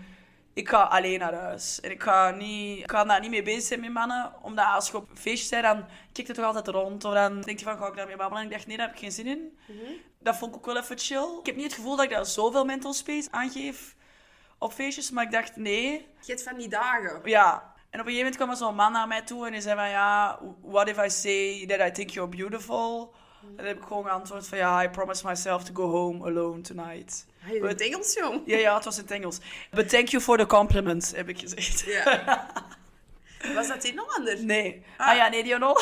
Ik 0.54 0.68
ga 0.68 0.82
alleen 0.82 1.18
naar 1.18 1.34
huis. 1.34 1.80
En 1.80 1.90
ik 1.90 2.02
ga, 2.02 2.30
niet, 2.30 2.78
ik 2.78 2.90
ga 2.90 3.04
daar 3.04 3.20
niet 3.20 3.30
mee 3.30 3.42
bezig 3.42 3.62
zijn 3.62 3.80
met 3.80 3.92
mannen. 3.92 4.32
Omdat 4.42 4.66
als 4.66 4.90
je 4.90 4.96
op 4.96 5.11
feestje 5.14 5.50
bent, 5.61 5.62
dan 5.62 5.87
kijkt 6.12 6.28
het 6.28 6.37
toch 6.37 6.46
altijd 6.46 6.68
rond. 6.68 7.04
Of 7.04 7.12
dan 7.14 7.40
denk 7.40 7.58
je 7.58 7.64
van, 7.64 7.78
ga 7.78 7.87
ik 7.87 7.96
daarmee 7.96 8.16
babbelen? 8.16 8.42
En 8.42 8.49
ik 8.49 8.54
dacht, 8.54 8.66
nee, 8.66 8.76
daar 8.76 8.87
heb 8.87 8.94
ik 8.94 9.00
geen 9.00 9.12
zin 9.12 9.26
in. 9.26 9.58
Dat 10.18 10.37
vond 10.37 10.50
ik 10.50 10.56
ook 10.56 10.66
wel 10.66 10.76
even 10.76 10.99
chill. 10.99 11.38
Ik 11.40 11.46
heb 11.46 11.56
niet 11.56 11.64
het 11.64 11.75
gevoel 11.75 11.96
dat 11.96 12.04
ik 12.04 12.11
daar 12.11 12.26
zoveel 12.26 12.64
mental 12.64 12.92
space 12.92 13.28
aangeef 13.30 13.94
op 14.58 14.73
feestjes. 14.73 15.11
Maar 15.11 15.25
ik 15.25 15.30
dacht, 15.32 15.56
nee, 15.56 15.90
Je 15.92 16.32
hebt 16.32 16.42
van 16.42 16.56
die 16.58 16.68
dagen. 16.68 17.20
ja. 17.25 17.73
En 17.90 18.00
op 18.00 18.06
een 18.06 18.12
gegeven 18.12 18.32
moment 18.32 18.37
kwam 18.37 18.50
er 18.50 18.56
zo'n 18.56 18.75
man 18.84 18.92
naar 18.92 19.08
mij 19.08 19.23
toe 19.23 19.46
en 19.46 19.52
die 19.52 19.61
zei 19.61 19.76
van 19.76 19.88
ja, 19.88 20.38
what 20.62 20.88
if 20.88 21.04
I 21.04 21.11
say 21.11 21.66
that 21.66 21.88
I 21.88 21.90
think 21.92 22.11
you're 22.11 22.37
beautiful? 22.37 23.14
En 23.48 23.56
dan 23.56 23.66
heb 23.66 23.76
ik 23.76 23.82
gewoon 23.86 24.04
geantwoord 24.04 24.46
van 24.46 24.58
ja, 24.58 24.82
I 24.82 24.88
promise 24.88 25.26
myself 25.26 25.64
to 25.64 25.74
go 25.74 25.90
home 25.90 26.24
alone 26.24 26.60
tonight. 26.60 27.26
Je 27.52 27.66
het 27.66 27.80
Engels, 27.80 28.14
jong? 28.14 28.42
Ja, 28.44 28.56
ja, 28.56 28.74
het 28.74 28.84
was 28.84 28.96
in 28.96 29.02
het 29.02 29.10
Engels. 29.10 29.38
But 29.70 29.88
thank 29.88 30.08
you 30.08 30.22
for 30.22 30.38
the 30.38 30.46
compliment, 30.46 31.12
heb 31.16 31.28
ik 31.28 31.38
gezegd. 31.38 31.80
Ja. 31.80 32.46
Was 33.54 33.68
dat 33.68 33.84
in 33.84 33.98
Hollander? 33.98 34.44
Nee. 34.44 34.84
Ah, 34.96 35.16
ja, 35.16 35.28
nee, 35.28 35.42
Dionol. 35.42 35.78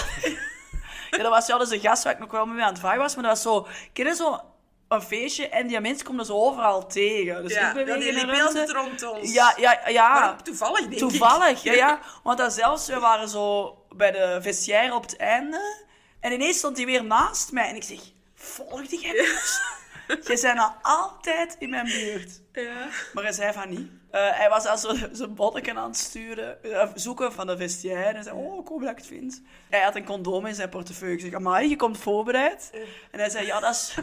ja, 1.10 1.18
dat 1.18 1.30
was 1.30 1.46
wel 1.46 1.60
eens 1.60 1.70
een 1.70 1.80
gast 1.80 2.02
waar 2.02 2.12
ik 2.12 2.18
nog 2.18 2.30
wel 2.30 2.46
mee 2.46 2.62
aan 2.62 2.70
het 2.70 2.78
vragen 2.78 2.98
was, 2.98 3.14
maar 3.14 3.24
dat 3.24 3.32
was 3.32 3.42
zo... 3.42 3.66
Ken 3.92 4.16
zo 4.16 4.40
een 4.88 5.02
feestje 5.02 5.48
en 5.48 5.66
die 5.66 5.80
mensen 5.80 6.06
komen 6.06 6.24
dus 6.26 6.34
overal 6.34 6.86
tegen. 6.86 7.42
Dus 7.42 7.52
Ja, 7.52 7.76
ik 7.76 7.86
dat 7.86 8.00
die 8.00 8.12
liep 8.12 8.68
rond 8.68 9.02
ons. 9.02 9.32
Ja, 9.32 9.54
ja, 9.56 9.88
ja. 9.88 10.20
Maar 10.20 10.42
toevallig, 10.42 10.80
denk 10.80 10.92
ik. 10.92 10.98
Toevallig, 10.98 11.62
ja, 11.62 11.72
ja. 11.72 12.00
Want 12.24 12.38
dan 12.38 12.50
zelfs, 12.50 12.86
we 12.86 12.98
waren 12.98 13.28
zo 13.28 13.76
bij 13.88 14.10
de 14.10 14.38
vestiaire 14.40 14.94
op 14.94 15.02
het 15.02 15.16
einde. 15.16 15.84
En 16.22 16.32
ineens 16.32 16.58
stond 16.58 16.76
hij 16.76 16.86
weer 16.86 17.04
naast 17.04 17.52
mij. 17.52 17.68
En 17.68 17.76
ik 17.76 17.82
zeg, 17.82 18.00
volg 18.34 18.86
die 18.86 19.00
jij 19.00 19.12
dus? 19.12 19.60
Jij 20.26 20.38
bent 20.42 20.58
al 20.58 20.74
altijd 20.82 21.56
in 21.58 21.70
mijn 21.70 21.84
buurt. 21.84 22.40
Ja. 22.52 22.88
Maar 23.12 23.22
hij 23.22 23.32
zei 23.32 23.52
van 23.52 23.68
niet. 23.68 23.90
Eh, 24.10 24.30
hij 24.30 24.48
was 24.48 24.66
al 24.66 24.78
zo 24.78 24.94
zijn 25.12 25.34
botteken 25.34 25.76
aan 25.76 25.88
het 25.88 25.96
sturen, 25.96 26.62
eh, 26.62 26.88
zoeken 26.94 27.32
van 27.32 27.46
de 27.46 27.56
vestiaire. 27.56 28.18
En 28.18 28.24
zei, 28.24 28.36
oh, 28.36 28.60
ik 28.60 28.68
hoop 28.68 28.80
dat 28.80 28.90
ik 28.90 28.96
het 28.96 29.06
vind. 29.06 29.42
Hij 29.68 29.80
had 29.80 29.96
een 29.96 30.04
condoom 30.04 30.46
in 30.46 30.54
zijn 30.54 30.68
portefeuille. 30.68 31.14
Ik 31.14 31.20
zeg, 31.20 31.32
amai, 31.32 31.68
je 31.68 31.76
komt 31.76 31.98
voorbereid. 31.98 32.70
En 33.10 33.18
hij 33.18 33.30
zei, 33.30 33.46
ja, 33.46 33.60
dat 33.60 33.74
is... 33.74 33.94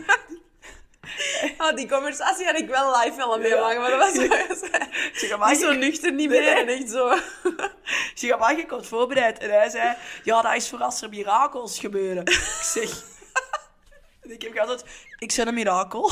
Oh, 1.57 1.75
die 1.75 1.89
conversatie 1.89 2.45
had 2.45 2.59
ik 2.59 2.67
wel 2.67 2.99
live 2.99 3.15
willen 3.15 3.41
meemaken, 3.41 3.81
maar 3.81 3.89
dat 3.89 3.99
was 3.99 4.13
Ik 4.13 5.11
zeg, 5.13 5.31
amai, 5.31 5.51
niet 5.51 5.61
zo 5.61 5.71
nuchter 5.71 6.11
niet 6.11 6.29
meer. 6.29 6.57
En 6.57 6.67
echt 6.67 6.89
zo... 6.89 7.15
Je 8.27 8.65
komt 8.67 8.87
voorbereid. 8.87 9.37
En 9.37 9.49
hij 9.49 9.69
zei, 9.69 9.95
ja, 10.23 10.41
dat 10.41 10.55
is 10.55 10.69
voor 10.69 10.79
als 10.79 11.01
er 11.01 11.09
mirakels 11.09 11.79
gebeuren. 11.79 12.25
Ik 12.25 12.59
zeg... 12.63 12.89
En 14.21 14.31
ik 14.37 14.41
heb 14.41 14.57
altijd, 14.57 14.83
ik 15.17 15.33
ben 15.35 15.47
een 15.47 15.53
mirakel. 15.53 16.11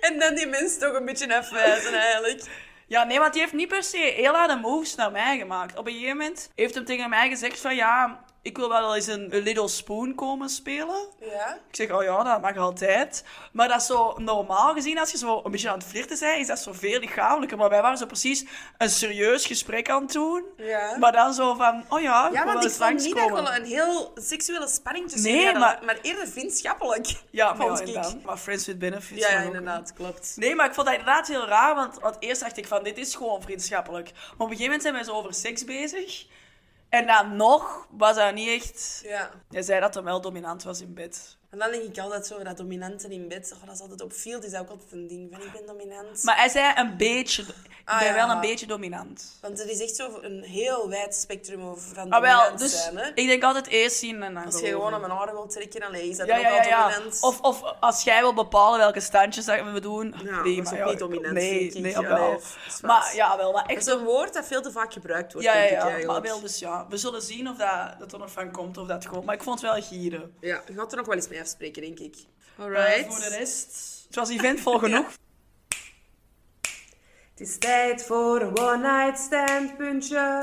En 0.00 0.18
dan 0.18 0.34
die 0.34 0.46
mensen 0.46 0.80
toch 0.80 0.94
een 0.94 1.04
beetje 1.04 1.36
afwijzen 1.36 1.94
eigenlijk. 1.94 2.42
Ja, 2.86 3.04
nee, 3.04 3.18
want 3.18 3.32
die 3.32 3.42
heeft 3.42 3.54
niet 3.54 3.68
per 3.68 3.82
se 3.82 4.12
heel 4.16 4.34
harde 4.34 4.56
moves 4.56 4.94
naar 4.94 5.10
mij 5.10 5.38
gemaakt. 5.38 5.78
Op 5.78 5.86
een 5.86 5.92
gegeven 5.92 6.16
moment 6.16 6.50
heeft 6.54 6.74
hem 6.74 6.84
tegen 6.84 7.08
mij 7.08 7.28
gezegd 7.28 7.60
van, 7.60 7.74
ja, 7.74 8.23
ik 8.44 8.56
wil 8.56 8.68
wel 8.68 8.94
eens 8.94 9.06
een 9.06 9.28
Little 9.30 9.68
Spoon 9.68 10.14
komen 10.14 10.48
spelen. 10.48 11.06
Ja? 11.20 11.54
Ik 11.68 11.76
zeg, 11.76 11.90
oh 11.90 12.02
ja, 12.02 12.22
dat 12.22 12.40
mag 12.40 12.56
altijd. 12.56 13.24
Maar 13.52 13.68
dat 13.68 13.80
is 13.80 13.86
zo 13.86 14.14
normaal 14.18 14.74
gezien, 14.74 14.98
als 14.98 15.10
je 15.10 15.18
zo 15.18 15.40
een 15.44 15.50
beetje 15.50 15.70
aan 15.70 15.78
het 15.78 15.86
flirten 15.86 16.18
bent, 16.20 16.38
is 16.38 16.46
dat 16.46 16.58
zo 16.58 16.72
veel 16.72 16.98
lichamelijker. 16.98 17.58
Maar 17.58 17.68
wij 17.68 17.82
waren 17.82 17.98
zo 17.98 18.06
precies 18.06 18.44
een 18.78 18.90
serieus 18.90 19.46
gesprek 19.46 19.90
aan 19.90 20.02
het 20.02 20.12
doen. 20.12 20.44
Ja. 20.56 20.96
Maar 20.98 21.12
dan 21.12 21.34
zo 21.34 21.54
van, 21.54 21.84
oh 21.88 22.00
ja, 22.00 22.26
ik 22.28 22.32
Ja, 22.34 22.44
wil 22.44 22.44
wel 22.44 22.44
want 22.44 22.64
ik 22.64 22.70
eens 22.70 22.76
vond 22.78 22.90
niet 22.90 23.02
dat 23.04 23.14
langskomen. 23.14 23.42
wel 23.42 23.54
een 23.60 23.64
heel 23.66 24.12
seksuele 24.14 24.68
spanning 24.68 25.10
tussen 25.10 25.30
Nee, 25.32 25.40
jullie 25.42 25.58
hadden, 25.58 25.84
maar- 25.86 25.94
maar 25.94 25.98
eerder 26.02 26.28
vriendschappelijk. 26.28 27.06
Ja, 27.30 27.46
maar, 27.52 27.56
vond 27.66 27.78
ja, 27.78 27.82
ik. 27.84 27.86
inderdaad. 27.88 28.22
maar 28.24 28.36
friends 28.36 28.66
with 28.66 28.78
benefits. 28.78 29.20
Ja, 29.20 29.28
ja, 29.30 29.36
dan 29.38 29.46
ook. 29.48 29.54
inderdaad, 29.54 29.92
klopt. 29.92 30.32
Nee, 30.36 30.54
maar 30.54 30.66
ik 30.66 30.74
vond 30.74 30.86
dat 30.86 30.96
inderdaad 30.96 31.26
heel 31.28 31.46
raar, 31.46 31.74
want, 31.74 31.98
want 32.00 32.16
eerst 32.18 32.40
dacht 32.40 32.56
ik 32.56 32.66
van, 32.66 32.82
dit 32.82 32.98
is 32.98 33.14
gewoon 33.14 33.42
vriendschappelijk. 33.42 34.10
Maar 34.12 34.22
op 34.24 34.40
een 34.40 34.46
gegeven 34.46 34.64
moment 34.64 34.82
zijn 34.82 34.94
wij 34.94 35.04
zo 35.04 35.12
over 35.12 35.34
seks 35.34 35.64
bezig. 35.64 36.26
En 36.94 37.06
dan 37.06 37.36
nog 37.36 37.86
was 37.90 38.16
dat 38.16 38.34
niet 38.34 38.48
echt... 38.48 39.00
Ja. 39.04 39.30
Hij 39.50 39.62
zei 39.62 39.80
dat 39.80 39.94
hij 39.94 40.02
wel 40.02 40.20
dominant 40.20 40.62
was 40.62 40.80
in 40.80 40.94
bed. 40.94 41.36
En 41.54 41.60
dan 41.60 41.70
denk 41.70 41.82
ik 41.82 41.98
altijd 41.98 42.26
zo, 42.26 42.42
dat 42.42 42.56
dominanten 42.56 43.10
in 43.10 43.28
bed, 43.28 43.52
oh, 43.54 43.66
dat 43.66 43.74
is 43.74 43.80
altijd 43.80 44.02
op 44.02 44.12
field, 44.12 44.44
is 44.44 44.50
dat 44.50 44.60
ook 44.60 44.68
altijd 44.68 44.92
een 44.92 45.06
ding 45.06 45.28
van 45.32 45.42
ik 45.42 45.52
ben 45.52 45.66
dominant. 45.66 46.22
Maar 46.22 46.36
hij 46.36 46.48
zei 46.48 46.72
een 46.76 46.96
beetje... 46.96 47.42
Ik 47.42 47.90
Ah, 47.90 47.98
ben 47.98 48.08
ja. 48.08 48.14
wel 48.14 48.30
een 48.30 48.40
beetje 48.40 48.66
dominant. 48.66 49.38
Want 49.40 49.60
er 49.60 49.70
is 49.70 49.80
echt 49.80 49.96
zo 49.96 50.18
een 50.20 50.42
heel 50.42 50.88
wijd 50.88 51.14
spectrum 51.14 51.62
over 51.62 51.94
van 51.94 52.10
Ah, 52.10 52.20
wel, 52.20 52.56
dus 52.56 52.82
zijn. 52.82 52.96
Hè? 52.96 53.06
ik 53.14 53.26
denk 53.26 53.42
altijd 53.42 53.66
eerst 53.66 53.96
zien 53.96 54.22
en 54.22 54.34
dan 54.34 54.44
Als 54.44 54.60
je 54.60 54.66
gewoon 54.66 54.94
aan 54.94 55.00
mijn 55.00 55.12
haren 55.12 55.34
wilt 55.34 55.50
trekken, 55.50 55.82
allee, 55.82 56.08
is 56.08 56.16
dat 56.16 56.26
Ja, 56.26 56.32
dan 56.34 56.42
ja, 56.42 56.56
ook 56.56 56.72
al 56.72 56.88
dominant? 56.90 57.22
Of, 57.22 57.40
of 57.40 57.62
als 57.80 58.02
jij 58.02 58.20
wil 58.20 58.34
bepalen 58.34 58.78
welke 58.78 59.00
standjes 59.00 59.44
dat 59.44 59.72
we 59.72 59.80
doen. 59.80 60.14
Ja, 60.24 60.42
nee, 60.42 60.56
dat 60.62 60.72
is 60.72 60.80
ook 60.80 60.88
niet 60.88 60.98
dominant, 60.98 61.34
Nee, 61.34 61.72
nee, 61.80 61.94
dat 61.94 62.02
maar 62.82 63.12
ja, 63.14 63.36
wel, 63.36 63.52
maar 63.52 63.62
Dat 63.62 63.70
echt... 63.70 63.86
is 63.86 63.92
een 63.92 64.04
woord 64.04 64.34
dat 64.34 64.46
veel 64.46 64.62
te 64.62 64.72
vaak 64.72 64.92
gebruikt 64.92 65.32
wordt, 65.32 65.48
Ja, 65.48 65.54
ja, 65.62 65.96
ja. 65.96 66.06
Maar 66.06 66.22
wel, 66.22 66.40
dus 66.40 66.58
ja. 66.58 66.86
We 66.88 66.96
zullen 66.96 67.22
zien 67.22 67.48
of 67.48 67.56
dat, 67.56 67.98
dat 67.98 68.12
er 68.12 68.18
nog 68.18 68.30
van 68.30 68.50
komt 68.50 68.78
of 68.78 68.86
dat 68.86 69.06
gewoon... 69.06 69.24
Maar 69.24 69.34
ik 69.34 69.42
vond 69.42 69.60
het 69.60 69.70
wel 69.70 69.82
gieren. 69.82 70.34
Ja, 70.40 70.62
je 70.66 70.74
gaat 70.74 70.90
er 70.90 70.96
nog 70.96 71.06
wel 71.06 71.16
eens 71.16 71.28
mee 71.28 71.38
afspreken, 71.44 71.82
denk 71.82 71.98
ik. 71.98 72.16
Eh, 72.56 72.64
Alright. 72.64 73.06
voor 73.06 73.20
de 73.20 73.36
rest... 73.36 74.02
Het 74.06 74.14
was 74.14 74.28
eventvol 74.28 74.78
genoeg. 74.78 75.06
Het 77.30 77.48
is 77.48 77.58
tijd 77.58 78.04
voor 78.04 78.40
een 78.40 78.58
one-night 78.58 79.18
stand 79.18 79.76
puntje. 79.76 80.38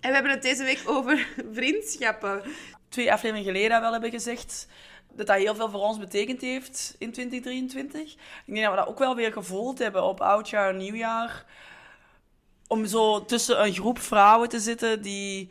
En 0.00 0.08
we 0.08 0.14
hebben 0.14 0.30
het 0.30 0.42
deze 0.42 0.64
week 0.64 0.82
over 0.86 1.26
vriendschappen. 1.52 2.42
Twee 2.88 3.12
afleveringen 3.12 3.52
geleden 3.52 3.80
wel 3.80 3.92
hebben 3.92 4.10
gezegd 4.10 4.66
dat 5.12 5.26
dat 5.26 5.36
heel 5.36 5.54
veel 5.54 5.70
voor 5.70 5.80
ons 5.80 5.98
betekend 5.98 6.40
heeft 6.40 6.94
in 6.98 7.12
2023. 7.12 8.12
Ik 8.12 8.18
denk 8.46 8.62
dat 8.62 8.70
we 8.70 8.76
dat 8.76 8.88
ook 8.88 8.98
wel 8.98 9.14
weer 9.16 9.32
gevoeld 9.32 9.78
hebben 9.78 10.02
op 10.02 10.20
oudjaar 10.20 10.68
en 10.68 10.76
nieuwjaar. 10.76 11.44
Om 12.66 12.86
zo 12.86 13.24
tussen 13.24 13.64
een 13.64 13.74
groep 13.74 13.98
vrouwen 13.98 14.48
te 14.48 14.60
zitten 14.60 15.02
die... 15.02 15.50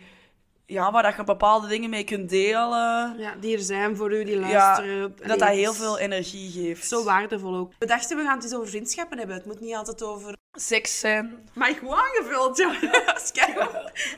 Ja, 0.69 0.91
waar 0.91 1.03
dat 1.03 1.15
je 1.15 1.23
bepaalde 1.23 1.67
dingen 1.67 1.89
mee 1.89 2.03
kunt 2.03 2.29
delen. 2.29 3.17
Ja, 3.17 3.36
die 3.39 3.55
er 3.55 3.63
zijn 3.63 3.95
voor 3.95 4.13
u, 4.13 4.23
die 4.23 4.39
Ja, 4.39 4.47
luisteren. 4.47 5.15
dat 5.27 5.39
dat 5.39 5.47
heel 5.47 5.73
veel 5.73 5.99
energie 5.99 6.51
geeft. 6.51 6.88
Zo 6.88 7.03
waardevol 7.03 7.55
ook. 7.55 7.71
We 7.79 7.86
dachten, 7.86 8.17
we 8.17 8.23
gaan 8.23 8.36
het 8.36 8.43
eens 8.43 8.53
over 8.53 8.67
vriendschappen 8.67 9.17
hebben. 9.17 9.36
Het 9.36 9.45
moet 9.45 9.60
niet 9.60 9.75
altijd 9.75 10.03
over... 10.03 10.38
Seks 10.51 10.99
zijn. 10.99 11.49
Maar 11.53 11.69
ik 11.69 11.79
wou 11.79 11.99
aangevuld, 11.99 12.58
ja. 12.58 12.73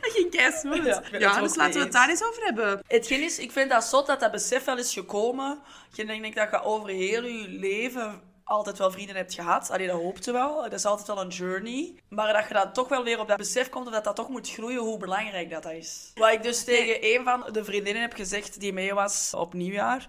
Dat 0.02 0.12
ging 0.12 0.32
kei 0.32 0.52
smooth. 0.52 0.86
Ja, 0.86 1.02
Ja, 1.20 1.42
dus 1.42 1.56
laten 1.56 1.74
we 1.74 1.80
het 1.80 1.92
daar 1.92 2.10
eens 2.10 2.24
over 2.24 2.44
hebben. 2.44 2.80
Hetgeen 2.88 3.24
is, 3.24 3.40
ik 3.40 3.52
vind 3.52 3.70
dat 3.70 3.84
zot 3.84 4.08
dat 4.08 4.20
dat 4.20 4.32
besef 4.32 4.64
wel 4.64 4.78
is 4.78 4.94
gekomen. 4.94 5.60
Je 5.94 6.06
denkt 6.06 6.36
dat 6.36 6.52
je 6.52 6.64
over 6.64 6.90
heel 6.90 7.24
je 7.24 7.48
leven 7.48 8.22
altijd 8.44 8.78
wel 8.78 8.92
vrienden 8.92 9.16
hebt 9.16 9.34
gehad. 9.34 9.70
Allee, 9.70 9.88
dat 9.88 10.02
hoopte 10.02 10.32
wel. 10.32 10.62
Dat 10.62 10.74
is 10.74 10.86
altijd 10.86 11.08
wel 11.08 11.22
een 11.22 11.28
journey. 11.28 11.96
Maar 12.10 12.34
dat 12.34 12.48
je 12.48 12.54
dan 12.54 12.74
toch 12.74 12.88
wel 12.88 13.04
weer 13.04 13.20
op 13.20 13.28
dat 13.28 13.38
besef 13.38 13.70
komt 13.70 13.88
of 13.88 13.94
dat 13.94 14.04
dat 14.04 14.16
toch 14.16 14.30
moet 14.30 14.50
groeien, 14.50 14.80
hoe 14.80 14.98
belangrijk 14.98 15.50
dat, 15.50 15.64
dat 15.64 15.72
is. 15.72 16.12
Wat 16.16 16.32
ik 16.32 16.44
dus 16.44 16.64
tegen 16.64 16.98
een 17.02 17.24
van 17.24 17.46
de 17.52 17.64
vriendinnen 17.64 18.02
heb 18.02 18.14
gezegd 18.14 18.60
die 18.60 18.74
mee 18.74 18.94
was 18.94 19.34
op 19.34 19.54
nieuwjaar. 19.54 20.08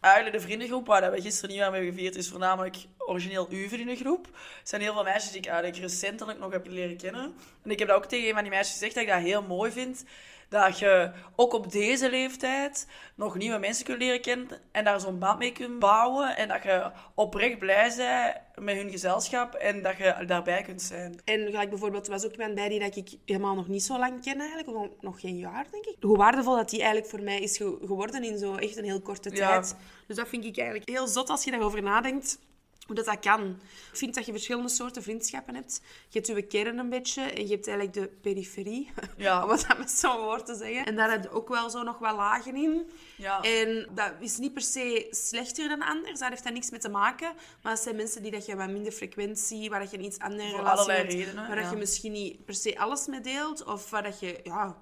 Eigenlijk 0.00 0.36
de 0.36 0.42
vriendengroep 0.42 0.86
waar 0.86 1.10
we 1.10 1.20
gisteren 1.20 1.50
nieuwjaar 1.50 1.70
mee 1.70 1.90
gevierd 1.90 2.16
is 2.16 2.28
voornamelijk 2.28 2.76
origineel 2.98 3.46
uw 3.50 3.68
vriendengroep. 3.68 4.26
Er 4.26 4.32
zijn 4.62 4.80
heel 4.80 4.92
veel 4.92 5.02
meisjes 5.02 5.30
die 5.30 5.40
ik 5.40 5.46
eigenlijk 5.46 5.78
recentelijk 5.78 6.38
nog 6.38 6.52
heb 6.52 6.66
leren 6.66 6.96
kennen. 6.96 7.34
En 7.62 7.70
ik 7.70 7.78
heb 7.78 7.88
dat 7.88 7.96
ook 7.96 8.06
tegen 8.06 8.28
een 8.28 8.34
van 8.34 8.42
die 8.42 8.52
meisjes 8.52 8.72
gezegd 8.72 8.94
dat 8.94 9.02
ik 9.02 9.08
dat 9.08 9.20
heel 9.20 9.42
mooi 9.42 9.70
vind. 9.70 10.04
Dat 10.48 10.78
je 10.78 11.10
ook 11.36 11.52
op 11.52 11.72
deze 11.72 12.10
leeftijd 12.10 12.86
nog 13.14 13.36
nieuwe 13.36 13.58
mensen 13.58 13.84
kunt 13.84 13.98
leren 13.98 14.20
kennen 14.20 14.48
en 14.72 14.84
daar 14.84 15.00
zo'n 15.00 15.18
band 15.18 15.38
mee 15.38 15.52
kunt 15.52 15.78
bouwen. 15.78 16.36
En 16.36 16.48
dat 16.48 16.62
je 16.62 16.90
oprecht 17.14 17.58
blij 17.58 17.92
bent 17.96 18.64
met 18.66 18.76
hun 18.76 18.90
gezelschap 18.90 19.54
en 19.54 19.82
dat 19.82 19.96
je 19.96 20.24
daarbij 20.26 20.62
kunt 20.62 20.82
zijn. 20.82 21.20
En 21.24 21.40
gelijk 21.46 21.68
bijvoorbeeld, 21.70 22.06
er 22.06 22.12
was 22.12 22.24
ook 22.24 22.32
iemand 22.32 22.54
bij 22.54 22.68
die 22.68 22.80
dat 22.80 22.96
ik 22.96 23.08
helemaal 23.24 23.54
nog 23.54 23.68
niet 23.68 23.82
zo 23.82 23.98
lang 23.98 24.22
ken 24.22 24.38
eigenlijk. 24.40 24.68
Of 24.68 24.88
nog 25.00 25.20
geen 25.20 25.36
jaar, 25.36 25.66
denk 25.70 25.84
ik. 25.86 25.96
Hoe 26.00 26.16
waardevol 26.16 26.56
dat 26.56 26.70
die 26.70 26.78
eigenlijk 26.80 27.10
voor 27.10 27.22
mij 27.22 27.38
is 27.40 27.56
ge- 27.56 27.78
geworden 27.86 28.24
in 28.24 28.38
zo 28.38 28.54
echt 28.54 28.76
een 28.76 28.84
heel 28.84 29.00
korte 29.00 29.30
Ja. 29.30 29.48
tijd. 29.50 29.76
Dus 30.06 30.16
dat 30.16 30.28
vind 30.28 30.44
ik 30.44 30.56
eigenlijk 30.58 30.88
heel 30.88 31.06
zot 31.06 31.30
als 31.30 31.44
je 31.44 31.50
daarover 31.50 31.82
nadenkt. 31.82 32.38
Hoe 32.88 32.96
dat, 32.96 33.04
dat 33.04 33.18
kan. 33.18 33.60
Ik 33.90 33.96
vind 33.96 34.14
dat 34.14 34.26
je 34.26 34.32
verschillende 34.32 34.68
soorten 34.68 35.02
vriendschappen 35.02 35.54
hebt. 35.54 35.80
Je 36.08 36.20
hebt 36.20 36.26
je 36.26 36.42
kern 36.42 36.78
een 36.78 36.88
beetje 36.88 37.22
en 37.22 37.42
je 37.42 37.54
hebt 37.54 37.68
eigenlijk 37.68 37.96
de 37.96 38.16
periferie. 38.20 38.90
Ja. 39.16 39.44
Om 39.44 39.50
het 39.50 39.78
met 39.78 39.90
zo'n 39.90 40.16
woord 40.16 40.46
te 40.46 40.54
zeggen. 40.54 40.86
En 40.86 40.96
daar 40.96 41.10
heb 41.10 41.22
je 41.22 41.30
ook 41.30 41.48
wel 41.48 41.70
zo 41.70 41.82
nog 41.82 41.98
wel 41.98 42.16
lagen 42.16 42.56
in. 42.56 42.90
Ja. 43.16 43.40
En 43.40 43.88
dat 43.94 44.12
is 44.20 44.36
niet 44.36 44.52
per 44.52 44.62
se 44.62 45.06
slechter 45.10 45.68
dan 45.68 45.82
anders. 45.82 46.18
Daar 46.18 46.30
heeft 46.30 46.44
dat 46.44 46.52
niks 46.52 46.70
mee 46.70 46.80
te 46.80 46.88
maken. 46.88 47.32
Maar 47.62 47.72
het 47.72 47.82
zijn 47.82 47.96
mensen 47.96 48.22
die 48.22 48.30
dat 48.30 48.46
je 48.46 48.56
wat 48.56 48.70
minder 48.70 48.92
frequentie, 48.92 49.70
waar 49.70 49.80
dat 49.80 49.90
je 49.90 49.98
een 49.98 50.04
iets 50.04 50.18
andere 50.18 50.48
Voor 50.48 50.58
relatie 50.58 50.92
hebt, 50.92 51.12
redenen, 51.12 51.46
waar 51.46 51.56
dat 51.62 51.70
je 51.70 51.76
misschien 51.76 52.12
niet 52.12 52.44
per 52.44 52.54
se 52.54 52.78
alles 52.78 53.06
mee 53.06 53.20
deelt. 53.20 53.64
Of 53.64 53.90
waar 53.90 54.02
dat 54.02 54.20
je 54.20 54.40
ja, 54.42 54.76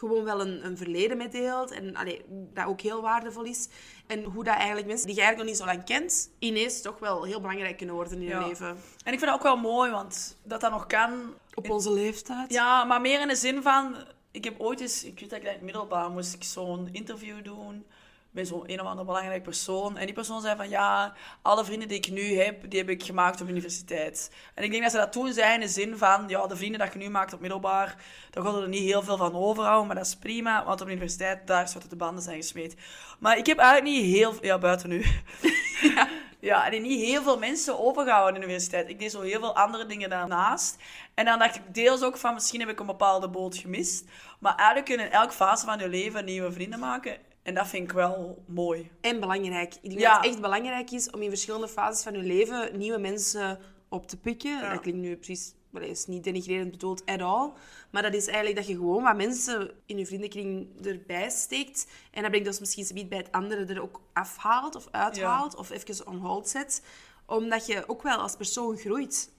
gewoon 0.00 0.24
wel 0.24 0.40
een, 0.40 0.64
een 0.66 0.76
verleden 0.76 1.16
mee 1.16 1.28
deelt. 1.28 1.70
En 1.70 1.96
allee, 1.96 2.24
dat 2.28 2.66
ook 2.66 2.80
heel 2.80 3.00
waardevol 3.00 3.44
is. 3.44 3.68
En 4.06 4.24
hoe 4.24 4.44
dat 4.44 4.54
eigenlijk 4.54 4.86
mensen 4.86 5.06
die 5.06 5.16
je 5.16 5.22
eigenlijk 5.22 5.50
nog 5.50 5.58
niet 5.58 5.68
zo 5.68 5.74
lang 5.76 5.84
kent, 5.98 6.30
ineens 6.38 6.80
toch 6.80 6.98
wel 6.98 7.24
heel 7.24 7.40
belangrijk 7.40 7.76
kunnen 7.76 7.94
worden 7.94 8.20
in 8.20 8.28
je 8.28 8.46
leven. 8.46 8.68
En 9.04 9.12
ik 9.12 9.18
vind 9.18 9.20
dat 9.20 9.34
ook 9.34 9.42
wel 9.42 9.56
mooi, 9.56 9.90
want 9.90 10.38
dat 10.42 10.60
dat 10.60 10.70
nog 10.70 10.86
kan. 10.86 11.34
Op 11.54 11.70
onze 11.70 11.92
leeftijd. 11.92 12.52
Ja, 12.52 12.84
maar 12.84 13.00
meer 13.00 13.20
in 13.20 13.28
de 13.28 13.36
zin 13.36 13.62
van... 13.62 13.96
Ik 14.30 14.44
heb 14.44 14.60
ooit 14.60 14.80
eens... 14.80 15.04
Ik 15.04 15.20
weet 15.20 15.30
dat 15.30 15.38
ik 15.38 15.44
in 15.44 15.52
het 15.52 15.62
middelbaar 15.62 16.10
moest 16.10 16.34
ik 16.34 16.44
zo'n 16.44 16.88
interview 16.92 17.44
doen 17.44 17.86
bij 18.30 18.44
zo'n 18.44 18.70
een 18.70 18.80
of 18.80 18.86
andere 18.86 19.06
belangrijke 19.06 19.42
persoon. 19.42 19.96
En 19.96 20.04
die 20.06 20.14
persoon 20.14 20.40
zei 20.40 20.56
van, 20.56 20.68
ja, 20.68 21.14
alle 21.42 21.64
vrienden 21.64 21.88
die 21.88 21.96
ik 21.96 22.10
nu 22.10 22.34
heb, 22.34 22.70
die 22.70 22.78
heb 22.78 22.88
ik 22.88 23.02
gemaakt 23.02 23.40
op 23.40 23.48
universiteit. 23.48 24.30
En 24.54 24.64
ik 24.64 24.70
denk 24.70 24.82
dat 24.82 24.92
ze 24.92 24.98
dat 24.98 25.12
toen 25.12 25.32
zei 25.32 25.54
in 25.54 25.60
de 25.60 25.68
zin 25.68 25.98
van, 25.98 26.24
ja, 26.28 26.46
de 26.46 26.56
vrienden 26.56 26.80
dat 26.80 26.92
je 26.92 26.98
nu 26.98 27.08
maakt 27.08 27.32
op 27.32 27.40
middelbaar, 27.40 27.96
daar 28.30 28.44
gaat 28.44 28.54
er 28.54 28.68
niet 28.68 28.82
heel 28.82 29.02
veel 29.02 29.16
van 29.16 29.34
overhouden, 29.34 29.86
maar 29.86 29.96
dat 29.96 30.06
is 30.06 30.16
prima, 30.16 30.64
want 30.64 30.80
op 30.80 30.86
de 30.86 30.92
universiteit, 30.92 31.46
daar 31.46 31.70
wat 31.74 31.90
de 31.90 31.96
banden 31.96 32.22
zijn 32.22 32.36
gesmeed. 32.36 32.76
Maar 33.18 33.38
ik 33.38 33.46
heb 33.46 33.58
eigenlijk 33.58 33.96
niet 33.96 34.14
heel... 34.14 34.34
Ja, 34.40 34.58
buiten 34.58 34.88
nu. 34.88 35.04
Ja, 36.40 36.70
en 36.70 36.82
niet 36.82 37.00
heel 37.00 37.22
veel 37.22 37.38
mensen 37.38 37.78
overgehouden 37.78 38.34
in 38.34 38.40
de 38.40 38.46
universiteit. 38.46 38.88
Ik 38.88 38.98
deed 38.98 39.10
zo 39.10 39.20
heel 39.20 39.40
veel 39.40 39.56
andere 39.56 39.86
dingen 39.86 40.10
daarnaast. 40.10 40.76
En 41.14 41.24
dan 41.24 41.38
dacht 41.38 41.56
ik 41.56 41.62
deels 41.74 42.02
ook 42.02 42.16
van, 42.16 42.34
misschien 42.34 42.60
heb 42.60 42.68
ik 42.68 42.80
een 42.80 42.86
bepaalde 42.86 43.28
boot 43.28 43.56
gemist. 43.56 44.04
Maar 44.38 44.54
eigenlijk 44.54 44.86
kun 44.86 44.98
je 44.98 45.04
in 45.04 45.10
elke 45.10 45.32
fase 45.32 45.64
van 45.64 45.78
je 45.78 45.88
leven 45.88 46.24
nieuwe 46.24 46.52
vrienden 46.52 46.78
maken. 46.78 47.16
En 47.50 47.56
dat 47.56 47.68
vind 47.68 47.84
ik 47.84 47.92
wel 47.92 48.42
mooi. 48.46 48.90
En 49.00 49.20
belangrijk. 49.20 49.74
Ik 49.74 49.88
denk 49.88 50.00
Ja. 50.00 50.12
dat 50.14 50.22
het 50.24 50.32
echt 50.32 50.40
belangrijk 50.40 50.90
is 50.90 51.10
om 51.10 51.22
in 51.22 51.28
verschillende 51.28 51.68
fases 51.68 52.02
van 52.02 52.12
je 52.12 52.18
leven 52.22 52.78
nieuwe 52.78 52.98
mensen 52.98 53.58
op 53.88 54.06
te 54.06 54.16
pikken. 54.16 54.60
Dat 54.70 54.80
klinkt 54.80 55.00
nu 55.00 55.16
precies 55.16 55.54
dat 55.72 55.82
is 55.82 56.06
niet 56.06 56.24
denigrerend 56.24 56.70
bedoeld 56.70 57.06
at 57.06 57.20
all. 57.20 57.52
Maar 57.90 58.02
dat 58.02 58.14
is 58.14 58.26
eigenlijk 58.26 58.56
dat 58.56 58.66
je 58.66 58.74
gewoon 58.74 59.02
wat 59.02 59.16
mensen 59.16 59.70
in 59.86 59.98
je 59.98 60.06
vriendenkring 60.06 60.68
erbij 60.86 61.30
steekt. 61.30 61.86
En 62.10 62.20
dat 62.22 62.30
brengt 62.30 62.46
dus 62.48 62.58
misschien 62.60 62.84
zoiets 62.84 63.08
bij 63.08 63.18
het 63.18 63.32
andere 63.32 63.64
er 63.64 63.82
ook 63.82 64.00
afhaalt 64.12 64.74
of 64.76 64.88
uithaalt. 64.90 65.56
Of 65.56 65.70
even 65.70 66.06
on 66.06 66.16
hold 66.18 66.48
zet. 66.48 66.82
Omdat 67.26 67.66
je 67.66 67.84
ook 67.86 68.02
wel 68.02 68.16
als 68.18 68.36
persoon 68.36 68.76
groeit. 68.76 69.30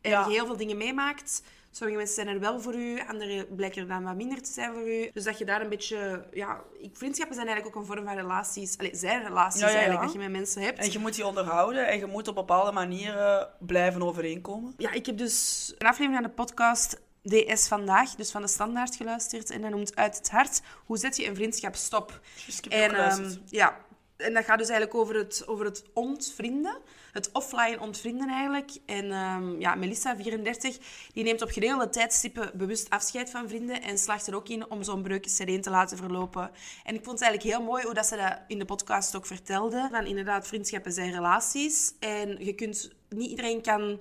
En 0.00 0.10
Ja. 0.10 0.24
je 0.26 0.32
heel 0.32 0.46
veel 0.46 0.56
dingen 0.56 0.76
meemaakt. 0.76 1.42
Sommige 1.76 1.98
mensen 1.98 2.14
zijn 2.14 2.28
er 2.28 2.40
wel 2.40 2.60
voor 2.60 2.74
u, 2.74 3.00
anderen 3.06 3.54
blijken 3.54 3.82
er 3.82 3.88
dan 3.88 4.04
wat 4.04 4.14
minder 4.14 4.42
te 4.42 4.52
zijn 4.52 4.72
voor 4.72 4.88
u. 4.88 5.10
Dus 5.12 5.24
dat 5.24 5.38
je 5.38 5.44
daar 5.44 5.60
een 5.60 5.68
beetje... 5.68 6.24
Ja, 6.32 6.60
vriendschappen 6.92 7.34
zijn 7.34 7.46
eigenlijk 7.46 7.76
ook 7.76 7.82
een 7.82 7.88
vorm 7.88 8.04
van 8.04 8.16
relaties. 8.16 8.78
Allee, 8.78 8.94
zijn 8.94 9.22
relaties 9.22 9.60
Ja, 9.60 9.66
ja, 9.66 9.72
ja. 9.72 9.78
eigenlijk, 9.78 10.04
dat 10.04 10.12
je 10.12 10.28
met 10.28 10.36
mensen 10.36 10.62
hebt. 10.62 10.78
En 10.78 10.92
je 10.92 10.98
moet 10.98 11.14
die 11.14 11.26
onderhouden 11.26 11.86
en 11.88 11.98
je 11.98 12.06
moet 12.06 12.28
op 12.28 12.34
bepaalde 12.34 12.72
manieren 12.72 13.48
blijven 13.58 14.02
overeenkomen. 14.02 14.74
Ja, 14.76 14.92
ik 14.92 15.06
heb 15.06 15.18
dus 15.18 15.68
een 15.78 15.86
aflevering 15.86 16.14
van 16.14 16.22
de 16.22 16.42
podcast 16.42 17.00
DS 17.22 17.68
Vandaag, 17.68 18.14
dus 18.14 18.30
van 18.30 18.42
de 18.42 18.48
Standaard, 18.48 18.96
geluisterd. 18.96 19.50
En 19.50 19.60
dat 19.60 19.70
noemt 19.70 19.96
Uit 19.96 20.16
het 20.16 20.30
Hart. 20.30 20.60
Hoe 20.86 20.98
zet 20.98 21.16
je 21.16 21.26
een 21.26 21.34
vriendschap 21.34 21.74
stop? 21.74 22.20
Dus 22.46 22.60
En, 22.60 22.94
ehm, 22.94 23.34
ja, 23.46 23.76
en 24.16 24.34
dat 24.34 24.44
gaat 24.44 24.58
dus 24.58 24.68
eigenlijk 24.68 25.00
over 25.00 25.14
het, 25.14 25.42
over 25.46 25.64
het 25.64 25.84
ontvrienden. 25.92 26.76
Het 27.14 27.30
offline 27.32 27.80
ontvrienden 27.80 28.28
eigenlijk. 28.28 28.70
En 28.86 29.10
ehm, 29.12 29.60
ja, 29.60 29.74
Melissa, 29.74 30.16
34, 30.16 30.78
die 31.12 31.24
neemt 31.24 31.42
op 31.42 31.50
geregelde 31.50 31.88
tijdstippen 31.88 32.50
bewust 32.54 32.90
afscheid 32.90 33.30
van 33.30 33.48
vrienden 33.48 33.82
en 33.82 33.98
slaagt 33.98 34.26
er 34.26 34.34
ook 34.34 34.48
in 34.48 34.70
om 34.70 34.82
zo'n 34.82 35.02
breuk 35.02 35.28
sereen 35.28 35.60
te 35.60 35.70
laten 35.70 35.96
verlopen. 35.96 36.50
En 36.84 36.94
ik 36.94 37.04
vond 37.04 37.18
het 37.18 37.28
eigenlijk 37.28 37.56
heel 37.56 37.66
mooi 37.66 37.84
hoe 37.84 37.94
dat 37.94 38.06
ze 38.06 38.16
dat 38.16 38.38
in 38.46 38.58
de 38.58 38.64
podcast 38.64 39.16
ook 39.16 39.26
vertelde. 39.26 39.88
Van 39.90 40.06
inderdaad, 40.06 40.46
vriendschappen 40.46 40.92
zijn 40.92 41.12
relaties. 41.12 41.94
En 41.98 42.44
je 42.44 42.54
kunt, 42.54 42.90
niet 43.08 43.30
iedereen 43.30 43.62
kan 43.62 44.00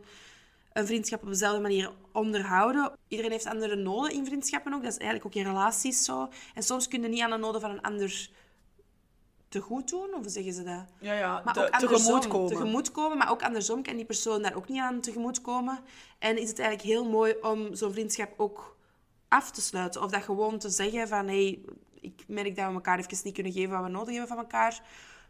een 0.73 0.85
vriendschap 0.85 1.21
op 1.21 1.27
dezelfde 1.27 1.61
manier 1.61 1.91
onderhouden. 2.11 2.91
Iedereen 3.07 3.31
heeft 3.31 3.45
andere 3.45 3.75
noden 3.75 4.11
in 4.11 4.25
vriendschappen 4.25 4.73
ook. 4.73 4.83
Dat 4.83 4.91
is 4.91 4.97
eigenlijk 4.97 5.25
ook 5.25 5.43
in 5.43 5.49
relaties 5.51 6.03
zo. 6.03 6.29
En 6.53 6.63
soms 6.63 6.87
kun 6.87 7.01
je 7.01 7.07
niet 7.07 7.21
aan 7.21 7.29
de 7.29 7.37
noden 7.37 7.61
van 7.61 7.71
een 7.71 7.81
ander 7.81 8.29
te 9.53 9.61
goed 9.61 9.89
doen, 9.89 10.13
of 10.13 10.23
zeggen 10.25 10.53
ze 10.53 10.63
dat? 10.63 10.85
Ja, 10.99 11.13
ja, 11.13 11.41
Maar 11.45 11.53
te, 11.53 11.61
ook 11.61 11.79
tegemoetkomen. 11.79 12.49
tegemoetkomen, 12.49 13.17
maar 13.17 13.31
ook 13.31 13.43
andersom 13.43 13.83
kan 13.83 13.95
die 13.95 14.05
persoon 14.05 14.41
daar 14.41 14.55
ook 14.55 14.67
niet 14.67 14.79
aan 14.79 15.01
tegemoetkomen. 15.01 15.79
En 16.19 16.37
is 16.37 16.49
het 16.49 16.59
eigenlijk 16.59 16.89
heel 16.89 17.09
mooi 17.09 17.35
om 17.41 17.75
zo'n 17.75 17.91
vriendschap 17.91 18.33
ook 18.37 18.77
af 19.27 19.51
te 19.51 19.61
sluiten. 19.61 20.01
Of 20.01 20.11
dat 20.11 20.23
gewoon 20.23 20.57
te 20.57 20.69
zeggen 20.69 21.07
van, 21.07 21.27
hé, 21.27 21.43
hey, 21.43 21.61
ik 22.01 22.23
merk 22.27 22.55
dat 22.55 22.67
we 22.67 22.73
elkaar 22.73 22.99
even 22.99 23.17
niet 23.23 23.33
kunnen 23.33 23.51
geven 23.51 23.71
wat 23.71 23.83
we 23.83 23.89
nodig 23.89 24.09
hebben 24.09 24.27
van 24.27 24.37
elkaar. 24.37 24.81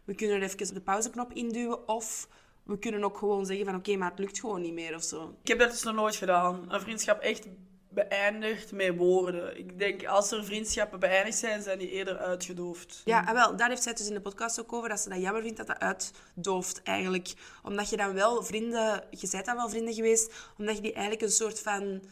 We 0.04 0.14
kunnen 0.14 0.36
er 0.36 0.42
even 0.42 0.74
de 0.74 0.80
pauzeknop 0.80 1.32
induwen. 1.32 1.88
Of 1.88 2.28
we 2.62 2.78
kunnen 2.78 3.04
ook 3.04 3.18
gewoon 3.18 3.46
zeggen 3.46 3.66
van, 3.66 3.74
oké, 3.74 3.96
maar 3.96 4.10
het 4.10 4.18
lukt 4.18 4.40
gewoon 4.40 4.60
niet 4.60 4.72
meer 4.72 4.94
of 4.94 5.02
zo. 5.02 5.34
Ik 5.42 5.48
heb 5.48 5.58
dat 5.58 5.70
dus 5.70 5.82
nog 5.82 5.94
nooit 5.94 6.16
gedaan. 6.16 6.64
Een 6.68 6.80
vriendschap 6.80 7.20
echt 7.20 7.46
beëindigd 7.94 8.72
met 8.72 8.96
woorden. 8.96 9.58
Ik 9.58 9.78
denk, 9.78 10.06
als 10.06 10.30
er 10.30 10.44
vriendschappen 10.44 11.00
beëindigd 11.00 11.38
zijn, 11.38 11.62
zijn 11.62 11.78
die 11.78 11.90
eerder 11.90 12.18
uitgedoofd. 12.18 13.02
Ja, 13.04 13.28
en 13.28 13.34
wel, 13.34 13.56
daar 13.56 13.68
heeft 13.68 13.82
zij 13.82 13.90
het 13.90 14.00
dus 14.00 14.08
in 14.08 14.14
de 14.14 14.20
podcast 14.20 14.60
ook 14.60 14.72
over, 14.72 14.88
dat 14.88 15.00
ze 15.00 15.08
dat 15.08 15.20
jammer 15.20 15.42
vindt 15.42 15.56
dat 15.56 15.66
dat 15.66 15.78
uitdooft 15.78 16.82
eigenlijk. 16.82 17.34
Omdat 17.62 17.90
je 17.90 17.96
dan 17.96 18.14
wel 18.14 18.42
vrienden, 18.42 19.04
je 19.10 19.28
bent 19.30 19.46
dan 19.46 19.56
wel 19.56 19.68
vrienden 19.68 19.94
geweest, 19.94 20.32
omdat 20.58 20.76
je 20.76 20.82
die 20.82 20.92
eigenlijk 20.92 21.22
een 21.22 21.30
soort 21.30 21.60
van, 21.60 22.02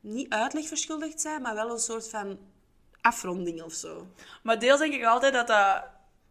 niet 0.00 0.32
uitleg 0.32 0.66
verschuldigd 0.66 1.20
zijn, 1.20 1.42
maar 1.42 1.54
wel 1.54 1.70
een 1.70 1.78
soort 1.78 2.08
van 2.08 2.38
afronding 3.00 3.62
of 3.62 3.72
zo. 3.72 4.06
Maar 4.42 4.58
deels 4.58 4.78
denk 4.78 4.94
ik 4.94 5.04
altijd 5.04 5.32
dat 5.32 5.46
dat 5.46 5.84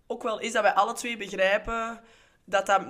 ook 0.08 0.24
wel 0.24 0.40
is 0.40 0.52
dat 0.52 0.64
wij 0.64 0.74
alle 0.74 0.94
twee 0.94 1.18
begrijpen 1.18 2.02
dat, 2.44 2.66
dat, 2.66 2.82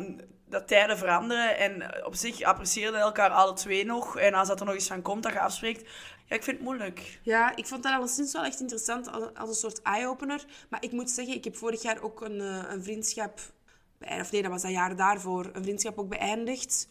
dat 0.51 0.67
tijden 0.67 0.97
veranderen. 0.97 1.57
En 1.57 2.05
op 2.05 2.15
zich 2.15 2.41
appreciëren 2.41 2.99
elkaar 2.99 3.29
alle 3.29 3.53
twee 3.53 3.85
nog. 3.85 4.17
En 4.17 4.33
als 4.33 4.47
dat 4.47 4.59
er 4.59 4.65
nog 4.65 4.75
eens 4.75 4.87
van 4.87 5.01
komt 5.01 5.23
dat 5.23 5.33
je 5.33 5.39
afspreekt, 5.39 5.89
ja, 6.25 6.35
ik 6.35 6.43
vind 6.43 6.57
het 6.57 6.65
moeilijk. 6.65 7.19
Ja, 7.23 7.55
ik 7.55 7.67
vond 7.67 7.83
dat 7.83 7.93
alleszins 7.93 8.33
wel 8.33 8.43
echt 8.43 8.59
interessant 8.59 9.11
als, 9.11 9.49
een 9.49 9.55
soort 9.55 9.81
eye-opener. 9.81 10.45
Maar 10.69 10.83
ik 10.83 10.91
moet 10.91 11.09
zeggen, 11.09 11.35
ik 11.35 11.43
heb 11.43 11.55
vorig 11.55 11.81
jaar 11.81 12.01
ook 12.01 12.21
een, 12.21 12.41
eh, 12.41 12.63
een 12.67 12.83
vriendschap... 12.83 13.39
Of 14.19 14.31
nee, 14.31 14.41
dat 14.41 14.51
was 14.51 14.61
dat 14.61 14.71
jaar 14.71 14.95
daarvoor. 14.95 15.49
Een 15.53 15.63
vriendschap 15.63 15.99
ook 15.99 16.09
beëindigd. 16.09 16.87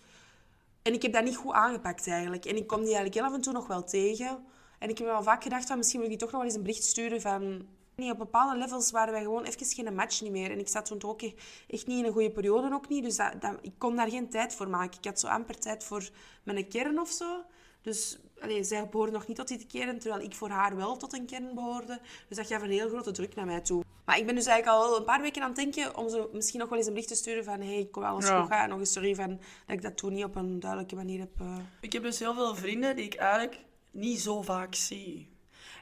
En 0.82 0.92
ik 0.92 1.02
heb 1.02 1.12
dat 1.12 1.24
niet 1.24 1.36
goed 1.36 1.52
aangepakt 1.52 2.08
eigenlijk. 2.08 2.44
En 2.44 2.56
ik 2.56 2.66
kom 2.66 2.78
die 2.78 2.94
eigenlijk 2.94 3.14
heel 3.14 3.24
af 3.24 3.34
en 3.34 3.40
toe 3.40 3.52
nog 3.52 3.66
wel 3.66 3.84
tegen. 3.84 4.44
En 4.78 4.88
ik 4.88 4.98
heb 4.98 5.06
wel 5.06 5.22
vaak 5.22 5.42
gedacht 5.42 5.66
van 5.66 5.76
misschien 5.76 6.00
moet 6.00 6.10
ik 6.10 6.18
die 6.18 6.28
toch 6.28 6.30
nog 6.30 6.40
wel 6.40 6.50
eens 6.50 6.58
een 6.58 6.66
bericht 6.66 6.84
sturen 6.84 7.20
van... 7.20 7.66
Nee, 8.00 8.10
op 8.10 8.18
bepaalde 8.18 8.58
levels 8.58 8.90
waren 8.90 9.12
wij 9.12 9.22
gewoon 9.22 9.44
even 9.44 9.66
geen 9.66 9.94
match 9.94 10.20
niet 10.20 10.30
meer. 10.30 10.50
En 10.50 10.58
ik 10.58 10.68
zat 10.68 10.86
toen 10.86 11.02
ook 11.02 11.22
echt 11.68 11.86
niet 11.86 11.98
in 11.98 12.04
een 12.04 12.12
goede 12.12 12.30
periode 12.30 12.74
ook 12.74 12.88
niet. 12.88 13.04
Dus 13.04 13.16
dat, 13.16 13.40
dat, 13.40 13.58
ik 13.62 13.72
kon 13.78 13.96
daar 13.96 14.08
geen 14.08 14.28
tijd 14.28 14.54
voor 14.54 14.68
maken. 14.68 14.98
Ik 14.98 15.04
had 15.04 15.20
zo 15.20 15.26
amper 15.26 15.58
tijd 15.58 15.84
voor 15.84 16.08
mijn 16.42 16.68
kern 16.68 17.00
of 17.00 17.08
zo. 17.08 17.42
Dus 17.82 18.18
allee, 18.40 18.64
zij 18.64 18.88
behoorde 18.88 19.12
nog 19.12 19.26
niet 19.26 19.36
tot 19.36 19.48
die 19.48 19.66
kern, 19.66 19.98
terwijl 19.98 20.22
ik 20.24 20.34
voor 20.34 20.48
haar 20.48 20.76
wel 20.76 20.96
tot 20.96 21.12
een 21.12 21.26
kern 21.26 21.54
behoorde. 21.54 22.00
Dus 22.28 22.36
dat 22.36 22.46
gaf 22.46 22.62
een 22.62 22.70
heel 22.70 22.88
grote 22.88 23.10
druk 23.10 23.34
naar 23.34 23.46
mij 23.46 23.60
toe. 23.60 23.84
Maar 24.04 24.18
ik 24.18 24.26
ben 24.26 24.34
dus 24.34 24.46
eigenlijk 24.46 24.78
al 24.82 24.88
wel 24.88 24.98
een 24.98 25.04
paar 25.04 25.20
weken 25.20 25.42
aan 25.42 25.48
het 25.48 25.56
denken 25.56 25.96
om 25.96 26.08
zo 26.08 26.30
misschien 26.32 26.60
nog 26.60 26.68
wel 26.68 26.78
eens 26.78 26.86
een 26.86 26.92
bericht 26.92 27.12
te 27.12 27.16
sturen 27.18 27.44
van 27.44 27.60
hey, 27.60 27.78
ik 27.78 27.92
kom 27.92 28.02
alles 28.02 28.26
Ja. 28.28 28.40
goed 28.40 28.50
gaan. 28.50 28.62
En 28.62 28.68
nog 28.68 28.78
eens 28.78 28.92
sorry 28.92 29.14
van, 29.14 29.28
dat 29.66 29.76
ik 29.76 29.82
dat 29.82 29.96
toen 29.96 30.12
niet 30.12 30.24
op 30.24 30.36
een 30.36 30.60
duidelijke 30.60 30.94
manier 30.94 31.18
heb... 31.18 31.40
eh. 31.40 31.56
Ik 31.80 31.92
heb 31.92 32.02
dus 32.02 32.18
heel 32.18 32.34
veel 32.34 32.54
vrienden 32.56 32.96
die 32.96 33.04
ik 33.04 33.14
eigenlijk 33.14 33.64
niet 33.90 34.20
zo 34.20 34.42
vaak 34.42 34.74
zie. 34.74 35.28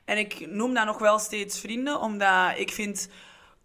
En 0.09 0.18
ik 0.18 0.51
noem 0.51 0.75
dat 0.75 0.85
nog 0.85 0.99
wel 0.99 1.18
steeds 1.18 1.61
vrienden, 1.61 2.01
omdat 2.01 2.59
ik 2.59 2.73
vind 2.73 3.09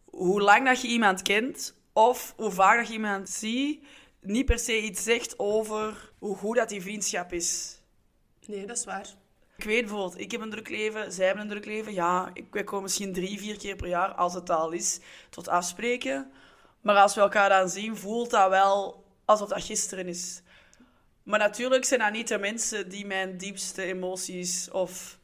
hoe 0.05 0.41
lang 0.41 0.65
dat 0.65 0.81
je 0.81 0.87
iemand 0.87 1.21
kent 1.21 1.75
of 1.93 2.33
hoe 2.37 2.51
vaak 2.51 2.77
dat 2.77 2.87
je 2.87 2.93
iemand 2.93 3.29
ziet, 3.29 3.85
niet 4.21 4.45
per 4.45 4.59
se 4.59 4.81
iets 4.81 5.03
zegt 5.03 5.39
over 5.39 6.11
hoe 6.19 6.35
goed 6.35 6.55
dat 6.55 6.69
die 6.69 6.81
vriendschap 6.81 7.33
is. 7.33 7.79
Nee, 8.45 8.65
dat 8.65 8.77
is 8.77 8.85
waar. 8.85 9.07
Ik 9.57 9.63
weet 9.63 9.81
bijvoorbeeld, 9.81 10.19
ik 10.19 10.31
heb 10.31 10.41
een 10.41 10.49
druk 10.49 10.69
leven, 10.69 11.11
zij 11.11 11.25
hebben 11.25 11.43
een 11.43 11.49
druk 11.49 11.65
leven. 11.65 11.93
Ja, 11.93 12.29
ik 12.33 12.45
wij 12.51 12.63
komen 12.63 12.83
misschien 12.83 13.13
drie, 13.13 13.39
vier 13.39 13.57
keer 13.57 13.75
per 13.75 13.87
jaar, 13.87 14.11
als 14.13 14.33
het 14.33 14.49
al 14.49 14.71
is, 14.71 14.99
tot 15.29 15.47
afspreken. 15.47 16.31
Maar 16.81 16.95
als 16.95 17.15
we 17.15 17.21
elkaar 17.21 17.49
dan 17.49 17.69
zien, 17.69 17.97
voelt 17.97 18.29
dat 18.29 18.49
wel 18.49 19.03
alsof 19.25 19.49
dat 19.49 19.63
gisteren 19.63 20.07
is. 20.07 20.41
Maar 21.23 21.39
natuurlijk 21.39 21.85
zijn 21.85 21.99
dat 21.99 22.11
niet 22.11 22.27
de 22.27 22.37
mensen 22.37 22.89
die 22.89 23.05
mijn 23.05 23.37
diepste 23.37 23.81
emoties 23.83 24.71
of 24.71 25.21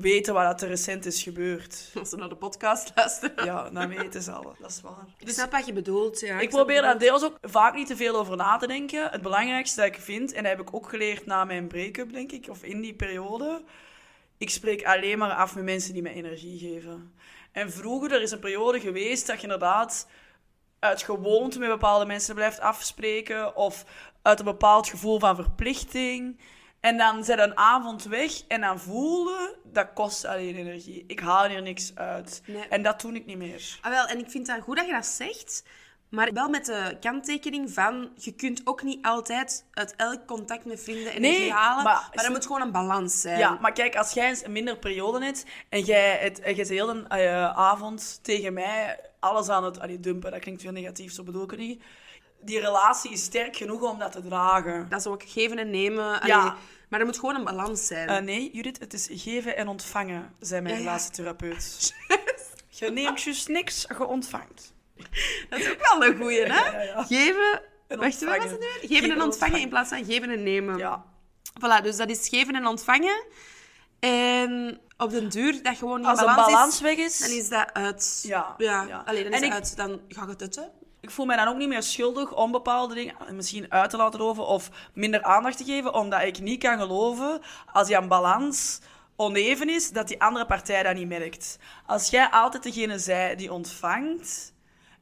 weten 0.00 0.34
wat 0.34 0.62
er 0.62 0.68
recent 0.68 1.06
is 1.06 1.22
gebeurd. 1.22 1.90
Als 1.98 2.08
ze 2.08 2.16
naar 2.16 2.28
de 2.28 2.36
podcast 2.36 2.92
luisteren. 2.94 3.44
Ja, 3.44 3.70
dat 3.70 3.88
weten 3.88 4.22
ze 4.22 4.32
al. 4.32 4.54
Dat 4.60 4.70
is 4.70 4.80
waar. 4.80 5.06
Ik 5.18 5.28
snap 5.28 5.50
wat 5.50 5.66
je 5.66 5.72
bedoelt, 5.72 6.20
ja. 6.20 6.40
Ik 6.40 6.48
probeer 6.48 6.82
daar 6.82 6.98
deels 6.98 7.24
ook 7.24 7.38
vaak 7.42 7.74
niet 7.74 7.86
te 7.86 7.96
veel 7.96 8.16
over 8.16 8.36
na 8.36 8.56
te 8.56 8.66
denken. 8.66 9.10
Het 9.10 9.22
belangrijkste 9.22 9.80
dat 9.80 9.88
ik 9.88 10.00
vind, 10.00 10.32
en 10.32 10.42
dat 10.42 10.52
heb 10.56 10.60
ik 10.60 10.74
ook 10.74 10.88
geleerd 10.88 11.26
na 11.26 11.44
mijn 11.44 11.66
break-up, 11.66 12.12
denk 12.12 12.32
ik, 12.32 12.46
of 12.48 12.62
in 12.62 12.80
die 12.80 12.94
periode. 12.94 13.62
Ik 14.38 14.50
spreek 14.50 14.84
alleen 14.84 15.18
maar 15.18 15.32
af 15.34 15.54
met 15.54 15.64
mensen 15.64 15.92
die 15.92 16.02
mij 16.02 16.12
energie 16.12 16.58
geven. 16.58 17.14
En 17.52 17.72
vroeger, 17.72 18.12
er 18.12 18.22
is 18.22 18.30
een 18.30 18.38
periode 18.38 18.80
geweest 18.80 19.26
dat 19.26 19.36
je 19.36 19.42
inderdaad 19.42 20.08
uit 20.78 21.02
gewoonte 21.02 21.58
met 21.58 21.68
bepaalde 21.68 22.06
mensen 22.06 22.34
blijft 22.34 22.60
afspreken, 22.60 23.56
of 23.56 23.84
uit 24.22 24.38
een 24.38 24.44
bepaald 24.44 24.88
gevoel 24.88 25.18
van 25.18 25.34
verplichting. 25.36 26.40
En 26.84 26.96
dan 26.96 27.24
zet 27.24 27.38
een 27.38 27.56
avond 27.56 28.04
weg 28.04 28.46
en 28.48 28.60
dan 28.60 28.80
voelde, 28.80 29.56
dat 29.64 29.92
kost 29.94 30.24
alleen 30.24 30.56
energie. 30.56 31.04
Ik 31.06 31.20
haal 31.20 31.48
hier 31.48 31.62
niks 31.62 31.92
uit. 31.94 32.42
Nee. 32.46 32.68
En 32.68 32.82
dat 32.82 33.00
doe 33.00 33.12
ik 33.12 33.26
niet 33.26 33.36
meer. 33.36 33.78
Ah, 33.80 33.90
wel, 33.90 34.06
en 34.06 34.18
ik 34.18 34.30
vind 34.30 34.46
het 34.46 34.62
goed 34.62 34.76
dat 34.76 34.86
je 34.86 34.92
dat 34.92 35.06
zegt. 35.06 35.64
Maar 36.08 36.32
wel 36.32 36.48
met 36.48 36.64
de 36.66 36.96
kanttekening 37.00 37.70
van... 37.72 38.10
Je 38.16 38.32
kunt 38.32 38.60
ook 38.64 38.82
niet 38.82 39.04
altijd 39.06 39.64
uit 39.72 39.94
elk 39.96 40.26
contact 40.26 40.64
met 40.64 40.82
vrienden 40.82 41.12
energie 41.12 41.38
Nee, 41.38 41.52
halen. 41.52 41.84
maar- 41.84 42.08
Maar, 42.14 42.24
er 42.24 42.30
moet 42.30 42.46
gewoon 42.46 42.60
een 42.62 42.72
balans 42.72 43.20
zijn. 43.20 43.38
Ja, 43.38 43.58
maar 43.60 43.72
kijk, 43.72 43.96
als 43.96 44.12
jij 44.12 44.28
eens 44.28 44.44
een 44.44 44.52
minder 44.52 44.76
periode 44.78 45.24
hebt 45.24 45.44
en 45.68 45.80
jij 45.80 46.16
het, 46.16 46.40
en 46.40 46.54
jij 46.54 46.64
de 46.66 47.04
eh, 47.08 47.56
avond 47.56 48.18
tegen 48.22 48.52
mij 48.52 49.00
alles 49.20 49.48
aan 49.48 49.64
het 49.64 49.80
allee, 49.80 50.00
dumpen, 50.00 50.30
dat 50.30 50.40
klinkt 50.40 50.62
veel 50.62 50.72
negatief, 50.72 51.12
zo 51.12 51.22
bedoel 51.22 51.42
ik 51.42 51.56
niet. 51.56 51.82
Die 52.44 52.60
relatie 52.60 53.10
is 53.12 53.22
sterk 53.22 53.56
genoeg 53.56 53.82
om 53.82 53.98
dat 53.98 54.12
te 54.12 54.20
dragen. 54.22 54.86
Dat 54.88 55.00
is 55.00 55.06
ook 55.06 55.22
geven 55.26 55.58
en 55.58 55.70
nemen. 55.70 56.20
Allee, 56.20 56.34
Ja. 56.36 56.56
Maar 56.88 57.00
er 57.00 57.06
moet 57.06 57.18
gewoon 57.18 57.34
een 57.34 57.44
balans 57.44 57.86
zijn. 57.86 58.08
Eh, 58.08 58.22
nee, 58.22 58.50
Judith, 58.52 58.78
het 58.80 58.92
is 58.92 59.08
geven 59.10 59.56
en 59.56 59.68
ontvangen, 59.68 60.34
zei 60.40 60.60
mijn 60.60 60.74
Ja, 60.74 60.80
ja. 60.80 60.86
relatietherapeut. 60.86 61.94
Je 62.78 62.90
neemt 62.90 63.22
juist 63.22 63.48
niks, 63.48 63.84
je 63.98 64.06
ontvangt. 64.06 64.72
Dat 65.48 65.58
is 65.58 65.70
ook 65.70 65.88
wel 65.98 66.04
een 66.08 66.16
goeie, 66.16 66.40
hè? 66.44 66.82
Ja. 66.84 67.02
Geven... 67.02 67.60
En 67.88 67.98
Wacht, 67.98 68.24
wat 68.24 68.36
was 68.36 68.50
het 68.50 68.60
nu? 68.60 68.66
Geven, 68.66 68.88
Geven 68.88 69.10
en 69.10 69.16
en 69.16 69.22
ontvangen 69.22 69.60
in 69.60 69.68
plaats 69.68 69.88
van 69.88 70.04
geven 70.04 70.30
en 70.30 70.42
nemen. 70.42 70.76
Ja. 70.78 71.04
Voilà, 71.60 71.82
dus 71.82 71.96
dat 71.96 72.08
is 72.10 72.28
geven 72.28 72.54
en 72.54 72.66
ontvangen. 72.66 73.24
En 74.00 74.80
op 74.96 75.10
den 75.10 75.28
duur, 75.28 75.62
dat 75.62 75.76
gewoon 75.76 75.98
niet 75.98 76.08
Als 76.08 76.18
balans, 76.20 76.36
balans 76.52 76.74
is, 76.74 76.80
weg 76.80 76.96
is, 76.96 77.18
dan 77.18 77.30
is 77.30 77.48
dat 77.48 77.72
uit. 77.72 78.20
Ja, 78.26 78.54
ja. 78.58 78.82
ja. 78.82 79.02
Allee, 79.06 79.22
dan 79.22 79.32
is 79.32 79.38
En 79.40 79.44
ik- 79.46 79.52
uit. 79.52 79.76
Dan 79.76 80.00
ga 80.08 80.26
je 80.28 80.36
tutten. 80.36 80.70
Ik 81.04 81.10
voel 81.10 81.26
mij 81.26 81.36
dan 81.36 81.48
ook 81.48 81.56
niet 81.56 81.68
meer 81.68 81.82
schuldig 81.82 82.34
om 82.34 82.52
bepaalde 82.52 82.94
dingen 82.94 83.14
misschien 83.30 83.72
uit 83.72 83.90
te 83.90 83.96
laten 83.96 84.20
lopen 84.20 84.46
of 84.46 84.70
minder 84.94 85.22
aandacht 85.22 85.56
te 85.56 85.64
geven, 85.64 85.94
omdat 85.94 86.22
ik 86.22 86.40
niet 86.40 86.62
kan 86.62 86.78
geloven 86.78 87.40
als 87.72 87.86
die 87.86 87.96
aan 87.96 88.08
balans 88.08 88.80
oneven 89.16 89.68
is, 89.68 89.90
dat 89.90 90.08
die 90.08 90.22
andere 90.22 90.46
partij 90.46 90.82
dat 90.82 90.94
niet 90.94 91.08
merkt. 91.08 91.58
Als 91.86 92.10
jij 92.10 92.28
altijd 92.30 92.62
degene 92.62 92.98
zij 92.98 93.36
die 93.36 93.52
ontvangt 93.52 94.52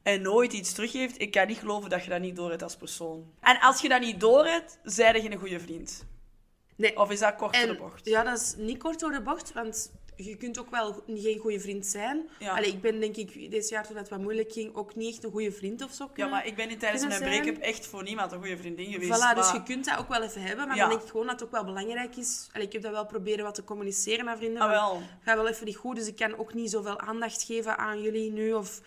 en 0.03 0.21
nooit 0.21 0.53
iets 0.53 0.73
teruggeeft, 0.73 1.21
ik 1.21 1.31
kan 1.31 1.47
niet 1.47 1.57
geloven 1.57 1.89
dat 1.89 2.03
je 2.03 2.09
dat 2.09 2.19
niet 2.19 2.35
doorhebt 2.35 2.63
als 2.63 2.75
persoon. 2.75 3.33
En 3.41 3.59
als 3.59 3.81
je 3.81 3.89
dat 3.89 4.01
niet 4.01 4.19
doorhebt, 4.19 4.79
zij 4.83 5.13
je 5.13 5.21
geen 5.21 5.39
goede 5.39 5.59
vriend. 5.59 6.05
Nee. 6.75 6.97
Of 6.97 7.11
is 7.11 7.19
dat 7.19 7.35
kort 7.35 7.53
door 7.53 7.67
de 7.67 7.75
bocht? 7.75 8.05
ja, 8.05 8.23
dat 8.23 8.39
is 8.39 8.53
niet 8.57 8.77
kort 8.77 8.99
door 8.99 9.11
de 9.11 9.21
bocht, 9.21 9.53
want 9.53 9.91
je 10.25 10.37
kunt 10.37 10.59
ook 10.59 10.69
wel 10.69 11.03
geen 11.07 11.37
goede 11.39 11.59
vriend 11.59 11.85
zijn. 11.85 12.29
Ja. 12.39 12.55
Allee, 12.55 12.71
ik 12.71 12.81
ben 12.81 12.99
denk 12.99 13.15
ik 13.15 13.51
dit 13.51 13.69
jaar 13.69 13.87
toen 13.87 13.95
het 13.97 14.09
wat 14.09 14.19
moeilijk 14.19 14.51
ging 14.51 14.75
ook 14.75 14.95
niet 14.95 15.13
echt 15.13 15.23
een 15.23 15.31
goede 15.31 15.51
vriend 15.51 15.83
of 15.83 15.91
zo. 15.93 16.09
Ja, 16.15 16.27
maar 16.27 16.45
ik 16.45 16.55
ben 16.55 16.67
niet 16.67 16.79
tijdens 16.79 17.07
mijn 17.07 17.21
break-up 17.21 17.57
echt 17.57 17.87
voor 17.87 18.03
niemand 18.03 18.31
een 18.31 18.39
goede 18.39 18.57
vriendin 18.57 18.91
geweest. 18.91 19.11
Voilà, 19.11 19.35
dus 19.35 19.51
je 19.51 19.63
kunt 19.63 19.85
dat 19.85 19.97
ook 19.97 20.07
wel 20.07 20.21
even 20.21 20.41
hebben, 20.41 20.67
maar 20.67 20.75
Ja. 20.75 20.81
dan 20.81 20.89
denk 20.89 21.01
ik 21.01 21.09
gewoon 21.09 21.25
dat 21.25 21.39
het 21.39 21.43
ook 21.43 21.51
wel 21.51 21.65
belangrijk 21.65 22.15
is. 22.15 22.47
Allee, 22.53 22.67
ik 22.67 22.73
heb 22.73 22.81
dat 22.81 22.91
wel 22.91 23.05
proberen 23.05 23.43
wat 23.43 23.55
te 23.55 23.63
communiceren 23.63 24.25
naar 24.25 24.37
vrienden. 24.37 24.61
Ah, 24.61 24.69
wel. 24.69 25.01
Ga 25.21 25.35
wel 25.35 25.47
even 25.47 25.65
niet 25.65 25.75
goed, 25.75 25.95
dus 25.95 26.07
ik 26.07 26.15
kan 26.15 26.37
ook 26.37 26.53
niet 26.53 26.69
zoveel 26.71 26.99
aandacht 26.99 27.43
geven 27.43 27.77
aan 27.77 28.01
jullie 28.01 28.31
nu. 28.31 28.53
Of... 28.53 28.81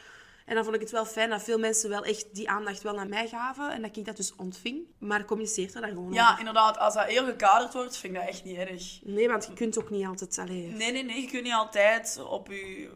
En 0.47 0.55
dan 0.55 0.65
vond 0.65 0.77
ik 0.77 0.83
het 0.83 0.91
wel 0.91 1.05
fijn 1.05 1.31
dat 1.31 1.43
veel 1.43 1.59
mensen 1.59 1.89
wel 1.91 2.05
echt 2.05 2.35
die 2.35 2.51
aandacht 2.51 2.83
wel 2.83 2.95
naar 2.95 3.09
mij 3.09 3.29
gaven 3.29 3.71
en 3.73 3.83
dat 3.83 3.97
ik 3.97 4.05
dat 4.05 4.17
dus 4.17 4.35
ontving. 4.37 4.79
Maar 4.99 5.25
communiceert 5.25 5.75
er 5.75 5.81
dan 5.81 5.91
gewoon 5.91 6.13
Ja, 6.13 6.27
over. 6.27 6.39
inderdaad. 6.39 6.79
Als 6.79 6.95
dat 6.95 7.05
heel 7.05 7.25
gekaderd 7.25 7.73
wordt, 7.73 7.97
vind 7.97 8.15
ik 8.15 8.21
dat 8.21 8.29
echt 8.29 8.45
niet 8.45 8.57
erg. 8.57 9.01
Nee, 9.03 9.29
want 9.29 9.47
je 9.47 9.53
kunt 9.53 9.79
ook 9.79 9.91
niet 9.91 10.07
altijd... 10.07 10.39
Allee, 10.39 10.67
Nee, 10.67 10.93
nee, 10.93 11.05
nee. 11.05 11.21
Je 11.21 11.27
kunt 11.29 11.43
niet 11.43 11.53
altijd 11.53 12.23
op 12.29 12.49
je... 12.49 12.91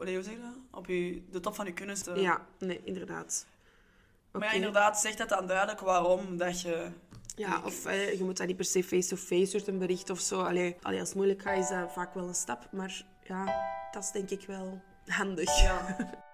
Nee, 0.00 0.14
hoe 0.14 0.24
zeg 0.24 0.32
je 0.32 0.40
dat? 0.40 0.78
Op 0.78 0.86
je, 0.86 1.22
de 1.30 1.40
top 1.40 1.54
van 1.54 1.66
je 1.66 1.72
kunnen 1.72 1.96
staan. 1.96 2.20
Ja, 2.20 2.46
nee, 2.58 2.80
inderdaad. 2.84 3.46
Maar 4.32 4.44
ja, 4.44 4.52
inderdaad, 4.52 5.00
zeg 5.00 5.14
dat 5.14 5.28
dan 5.28 5.46
duidelijk 5.46 5.80
waarom 5.80 6.36
dat 6.36 6.60
je... 6.60 6.86
Ja, 7.36 7.62
of 7.64 7.84
eh, 7.86 8.18
je 8.18 8.24
moet 8.24 8.36
dat 8.36 8.46
niet 8.46 8.56
per 8.56 8.64
se 8.64 8.84
face-to-face 8.84 9.58
door 9.58 9.68
een 9.68 9.78
bericht 9.78 10.10
of 10.10 10.20
zo. 10.20 10.42
Allee, 10.42 10.76
allee, 10.82 10.98
als 10.98 11.08
het 11.08 11.16
moeilijk 11.16 11.42
gaat, 11.42 11.58
is 11.58 11.68
dat 11.68 11.92
vaak 11.92 12.14
wel 12.14 12.28
een 12.28 12.34
stap. 12.34 12.68
Maar 12.72 13.04
ja, 13.22 13.54
dat 13.90 14.02
is 14.02 14.10
denk 14.10 14.30
ik 14.30 14.46
wel 14.46 14.82
handig. 15.06 15.60
Ja. 15.60 15.96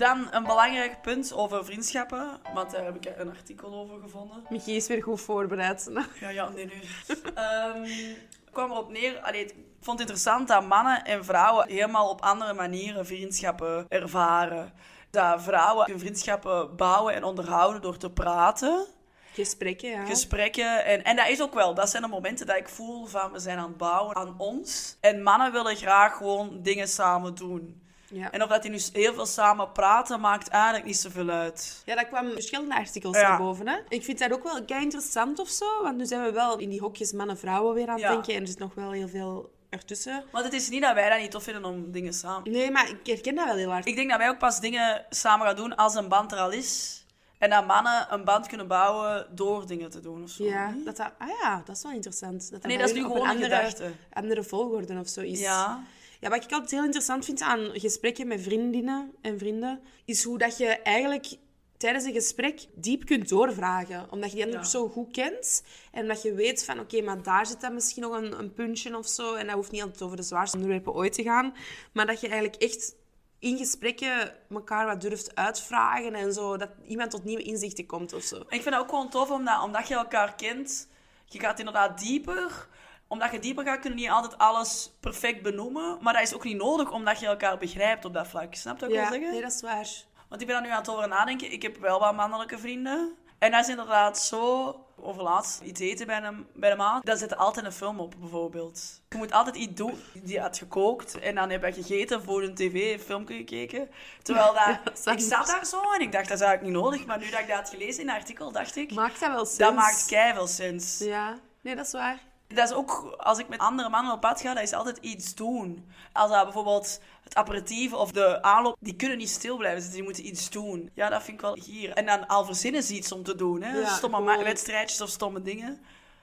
Dan 0.00 0.28
een 0.30 0.42
belangrijk 0.42 1.02
punt 1.02 1.32
over 1.32 1.64
vriendschappen, 1.64 2.40
want 2.54 2.70
daar 2.70 2.84
heb 2.84 2.96
ik 2.96 3.12
een 3.16 3.28
artikel 3.30 3.74
over 3.74 4.00
gevonden. 4.00 4.42
Michi 4.48 4.76
is 4.76 4.86
weer 4.86 5.02
goed 5.02 5.20
voorbereid. 5.20 5.90
Ja, 6.20 6.28
ja, 6.28 6.48
nee, 6.48 6.66
nee. 6.66 6.80
Het 7.06 8.50
kwam 8.52 8.70
erop 8.70 8.90
neer, 8.90 9.18
allee, 9.18 9.44
ik 9.44 9.54
vond 9.80 9.98
het 9.98 10.08
interessant 10.08 10.48
dat 10.48 10.66
mannen 10.66 11.04
en 11.04 11.24
vrouwen 11.24 11.68
helemaal 11.68 12.10
op 12.10 12.20
andere 12.20 12.52
manieren 12.52 13.06
vriendschappen 13.06 13.86
ervaren. 13.88 14.72
Dat 15.10 15.42
vrouwen 15.42 15.90
hun 15.90 15.98
vriendschappen 15.98 16.76
bouwen 16.76 17.14
en 17.14 17.24
onderhouden 17.24 17.82
door 17.82 17.96
te 17.96 18.10
praten, 18.10 18.86
Gesprekken, 19.32 19.90
ja. 19.90 20.04
gesprekken. 20.04 20.84
En, 20.84 21.04
en 21.04 21.16
dat 21.16 21.28
is 21.28 21.42
ook 21.42 21.54
wel, 21.54 21.74
dat 21.74 21.90
zijn 21.90 22.02
de 22.02 22.08
momenten 22.08 22.46
dat 22.46 22.56
ik 22.56 22.68
voel 22.68 23.06
van 23.06 23.32
we 23.32 23.38
zijn 23.38 23.58
aan 23.58 23.68
het 23.68 23.76
bouwen 23.76 24.16
aan 24.16 24.34
ons. 24.38 24.96
En 25.00 25.22
mannen 25.22 25.52
willen 25.52 25.76
graag 25.76 26.16
gewoon 26.16 26.62
dingen 26.62 26.88
samen 26.88 27.34
doen. 27.34 27.88
Ja. 28.10 28.30
En 28.30 28.42
of 28.42 28.48
dat 28.48 28.62
die 28.62 28.70
nu 28.70 28.80
heel 28.92 29.14
veel 29.14 29.26
samen 29.26 29.72
praten, 29.72 30.20
maakt 30.20 30.48
eigenlijk 30.48 30.84
niet 30.84 30.96
zoveel 30.98 31.28
uit. 31.28 31.82
Ja, 31.84 31.94
dat 31.94 32.08
kwam 32.08 32.30
verschillende 32.32 32.74
artikels 32.74 33.16
Ja. 33.16 33.28
naar 33.28 33.38
boven. 33.38 33.68
Hè? 33.68 33.76
Ik 33.88 34.04
vind 34.04 34.18
dat 34.18 34.32
ook 34.32 34.42
wel 34.42 34.64
kei 34.64 34.82
interessant 34.82 35.38
of 35.38 35.48
zo. 35.48 35.82
Want 35.82 35.96
nu 35.96 36.06
zijn 36.06 36.22
we 36.22 36.32
wel 36.32 36.58
in 36.58 36.68
die 36.68 36.80
hokjes 36.80 37.12
mannen-vrouwen 37.12 37.74
weer 37.74 37.86
aan 37.88 37.92
het 37.94 38.02
Ja. 38.02 38.10
denken. 38.10 38.34
En 38.34 38.40
er 38.40 38.48
zit 38.48 38.58
nog 38.58 38.74
wel 38.74 38.90
heel 38.90 39.08
veel 39.08 39.50
ertussen. 39.70 40.24
Want 40.32 40.44
het 40.44 40.54
is 40.54 40.68
niet 40.68 40.82
dat 40.82 40.94
wij 40.94 41.08
dat 41.10 41.20
niet 41.20 41.30
tof 41.30 41.42
vinden 41.42 41.64
om 41.64 41.92
dingen 41.92 42.12
samen 42.12 42.50
Nee, 42.52 42.70
maar 42.70 42.88
ik 42.90 43.06
herken 43.06 43.34
dat 43.34 43.44
wel 43.46 43.56
heel 43.56 43.70
hard. 43.70 43.86
Ik 43.86 43.96
denk 43.96 44.08
dat 44.10 44.18
wij 44.18 44.28
ook 44.28 44.38
pas 44.38 44.60
dingen 44.60 45.04
samen 45.10 45.46
gaan 45.46 45.56
doen 45.56 45.76
als 45.76 45.94
een 45.94 46.08
band 46.08 46.32
er 46.32 46.38
al 46.38 46.50
is. 46.50 46.98
En 47.38 47.50
dat 47.50 47.66
mannen 47.66 48.06
een 48.10 48.24
band 48.24 48.46
kunnen 48.46 48.66
bouwen 48.68 49.26
door 49.34 49.66
dingen 49.66 49.90
te 49.90 50.00
doen 50.00 50.22
of 50.22 50.30
zo. 50.30 50.44
Ja, 50.44 50.74
dat 50.84 50.96
dat... 50.96 51.10
Ah 51.18 51.28
ja, 51.42 51.62
dat 51.64 51.76
is 51.76 51.82
wel 51.82 51.92
interessant. 51.92 52.40
Dat 52.50 52.50
dat 52.50 52.62
Nee, 52.70 52.78
dat 52.78 52.88
is 52.88 52.94
nu 52.94 53.02
gewoon 53.02 53.16
een 53.16 53.28
andere, 53.28 53.56
gedachte. 53.56 53.90
andere 54.12 54.42
volgorde 54.44 54.98
of 54.98 55.08
zo 55.08 55.20
is. 55.20 55.40
Ja. 55.40 55.82
Ja, 56.20 56.28
wat 56.28 56.44
ik 56.44 56.52
altijd 56.52 56.70
heel 56.70 56.84
interessant 56.84 57.24
vind 57.24 57.40
aan 57.40 57.70
gesprekken 57.72 58.26
met 58.26 58.42
vriendinnen 58.42 59.12
en 59.22 59.38
vrienden, 59.38 59.80
is 60.04 60.24
hoe 60.24 60.38
dat 60.38 60.58
je 60.58 60.66
eigenlijk 60.66 61.36
tijdens 61.76 62.04
een 62.04 62.12
gesprek 62.12 62.66
diep 62.74 63.04
kunt 63.04 63.28
doorvragen. 63.28 64.06
Omdat 64.10 64.30
je 64.30 64.36
die 64.36 64.44
ander 64.44 64.60
Ja. 64.60 64.66
zo 64.66 64.88
goed 64.88 65.10
kent. 65.12 65.62
En 65.92 66.06
dat 66.08 66.22
je 66.22 66.34
weet 66.34 66.64
van, 66.64 66.80
oké, 66.80 67.02
maar 67.02 67.22
daar 67.22 67.46
zit 67.46 67.60
dan 67.60 67.74
misschien 67.74 68.02
nog 68.02 68.12
een, 68.16 68.38
een 68.38 68.52
puntje 68.54 68.96
of 68.96 69.08
zo. 69.08 69.34
En 69.34 69.46
dat 69.46 69.54
hoeft 69.54 69.70
niet 69.70 69.82
altijd 69.82 70.02
over 70.02 70.16
de 70.16 70.22
zwaarste 70.22 70.56
onderwerpen 70.56 70.92
ooit 70.94 71.12
te 71.12 71.22
gaan. 71.22 71.54
Maar 71.92 72.06
dat 72.06 72.20
je 72.20 72.28
eigenlijk 72.28 72.62
echt 72.62 72.94
in 73.38 73.56
gesprekken 73.56 74.34
elkaar 74.50 74.86
wat 74.86 75.00
durft 75.00 75.34
uitvragen 75.34 76.14
en 76.14 76.32
zo. 76.32 76.56
Dat 76.56 76.70
iemand 76.86 77.10
tot 77.10 77.24
nieuwe 77.24 77.42
inzichten 77.42 77.86
komt 77.86 78.12
of 78.12 78.22
zo. 78.22 78.36
Ik 78.36 78.62
vind 78.62 78.64
dat 78.64 78.78
ook 78.80 78.88
gewoon 78.88 79.10
tof, 79.10 79.30
omdat, 79.30 79.62
omdat 79.62 79.88
je 79.88 79.94
elkaar 79.94 80.34
kent. 80.34 80.88
Je 81.24 81.38
gaat 81.38 81.58
inderdaad 81.58 81.98
dieper. 81.98 82.68
Omdat 83.12 83.32
je 83.32 83.38
dieper 83.38 83.64
gaat, 83.64 83.80
kun 83.80 83.90
je 83.90 83.96
niet 83.96 84.10
altijd 84.10 84.38
alles 84.38 84.90
perfect 85.00 85.42
benoemen. 85.42 85.98
Maar 86.00 86.12
dat 86.12 86.22
is 86.22 86.34
ook 86.34 86.44
niet 86.44 86.56
nodig, 86.56 86.90
omdat 86.90 87.20
je 87.20 87.26
elkaar 87.26 87.58
begrijpt 87.58 88.04
op 88.04 88.12
dat 88.12 88.28
vlak. 88.28 88.54
Snap 88.54 88.80
je 88.80 88.86
wat 88.86 88.94
ik 88.94 89.00
wil 89.00 89.10
zeggen? 89.10 89.30
nee, 89.30 89.40
dat 89.40 89.52
is 89.52 89.60
waar. 89.60 89.88
Want 90.28 90.40
ik 90.40 90.46
ben 90.46 90.56
er 90.56 90.62
nu 90.62 90.68
aan 90.70 90.78
het 90.78 90.88
over 90.88 91.08
nadenken. 91.08 91.52
Ik 91.52 91.62
heb 91.62 91.76
wel 91.76 92.00
wat 92.00 92.14
mannelijke 92.14 92.58
vrienden. 92.58 93.14
En 93.38 93.50
dat 93.50 93.60
is 93.60 93.68
inderdaad 93.68 94.18
zo... 94.18 94.74
Over 95.02 95.22
laatst 95.22 95.60
iets 95.60 95.80
eten 95.80 96.06
bij 96.06 96.22
een, 96.22 96.46
bij 96.54 96.70
de 96.70 96.76
maat. 96.76 97.04
Daar 97.04 97.16
zit 97.16 97.36
altijd 97.36 97.66
een 97.66 97.72
film 97.72 98.00
op, 98.00 98.14
bijvoorbeeld. 98.18 99.02
Je 99.08 99.16
moet 99.16 99.32
altijd 99.32 99.56
iets 99.56 99.74
doen. 99.74 99.94
Die 100.14 100.40
had 100.40 100.58
gekookt 100.58 101.18
en 101.18 101.34
dan 101.34 101.50
heb 101.50 101.64
je 101.64 101.72
gegeten 101.72 102.22
voor 102.22 102.42
een 102.42 102.54
tv, 102.54 102.92
een 102.92 103.00
filmpje 103.00 103.36
gekeken. 103.36 103.90
Terwijl 104.22 104.54
dat, 104.94 105.06
ik 105.14 105.20
zat 105.20 105.46
daar 105.46 105.66
zo 105.66 105.92
en 105.92 106.00
ik 106.00 106.12
dacht, 106.12 106.28
dat 106.28 106.40
is 106.40 106.44
eigenlijk 106.44 106.62
niet 106.62 106.82
nodig. 106.82 107.06
Maar 107.06 107.18
nu 107.18 107.30
dat 107.30 107.40
ik 107.40 107.46
dat 107.46 107.56
had 107.56 107.68
gelezen 107.68 108.02
in 108.02 108.08
een 108.08 108.14
artikel, 108.14 108.52
dacht 108.52 108.76
ik... 108.76 108.94
Maakt 108.94 109.20
dat 109.20 109.30
wel 109.30 109.44
sens? 109.44 109.56
Dat 109.56 109.74
maakt 109.74 110.06
keiveel 110.06 110.46
sens. 110.46 110.98
Ja, 110.98 111.38
nee, 111.60 111.76
dat 111.76 111.86
is 111.86 111.92
waar. 111.92 112.18
Dat 112.54 112.68
is 112.70 112.74
ook, 112.74 113.14
als 113.16 113.38
ik 113.38 113.48
met 113.48 113.58
andere 113.58 113.88
mannen 113.88 114.12
op 114.12 114.20
pad 114.20 114.40
ga, 114.40 114.54
dat 114.54 114.62
is 114.62 114.72
altijd 114.72 114.98
iets 115.00 115.34
doen. 115.34 115.88
Als 116.12 116.30
dat 116.30 116.44
bijvoorbeeld 116.44 117.00
het 117.24 117.34
aperitief 117.34 117.92
of 117.92 118.12
de 118.12 118.42
aanloop, 118.42 118.76
die 118.80 118.96
kunnen 118.96 119.18
niet 119.18 119.28
stil 119.28 119.56
blijven 119.56 119.80
zitten, 119.80 119.98
die 119.98 120.06
moeten 120.08 120.26
iets 120.26 120.50
doen. 120.50 120.90
Ja, 120.94 121.08
dat 121.08 121.22
vind 121.22 121.36
ik 121.36 121.42
wel 121.42 121.54
hier. 121.64 121.90
En 121.92 122.06
dan 122.06 122.26
al 122.26 122.44
verzinnen 122.44 122.82
ze 122.82 122.94
iets 122.94 123.12
om 123.12 123.22
te 123.22 123.34
doen, 123.34 123.62
hè. 123.62 123.78
Ja, 123.78 123.96
stomme 123.96 124.16
gewoon- 124.16 124.42
wedstrijdjes 124.44 125.00
of 125.00 125.08
stomme 125.08 125.42
dingen. 125.42 125.80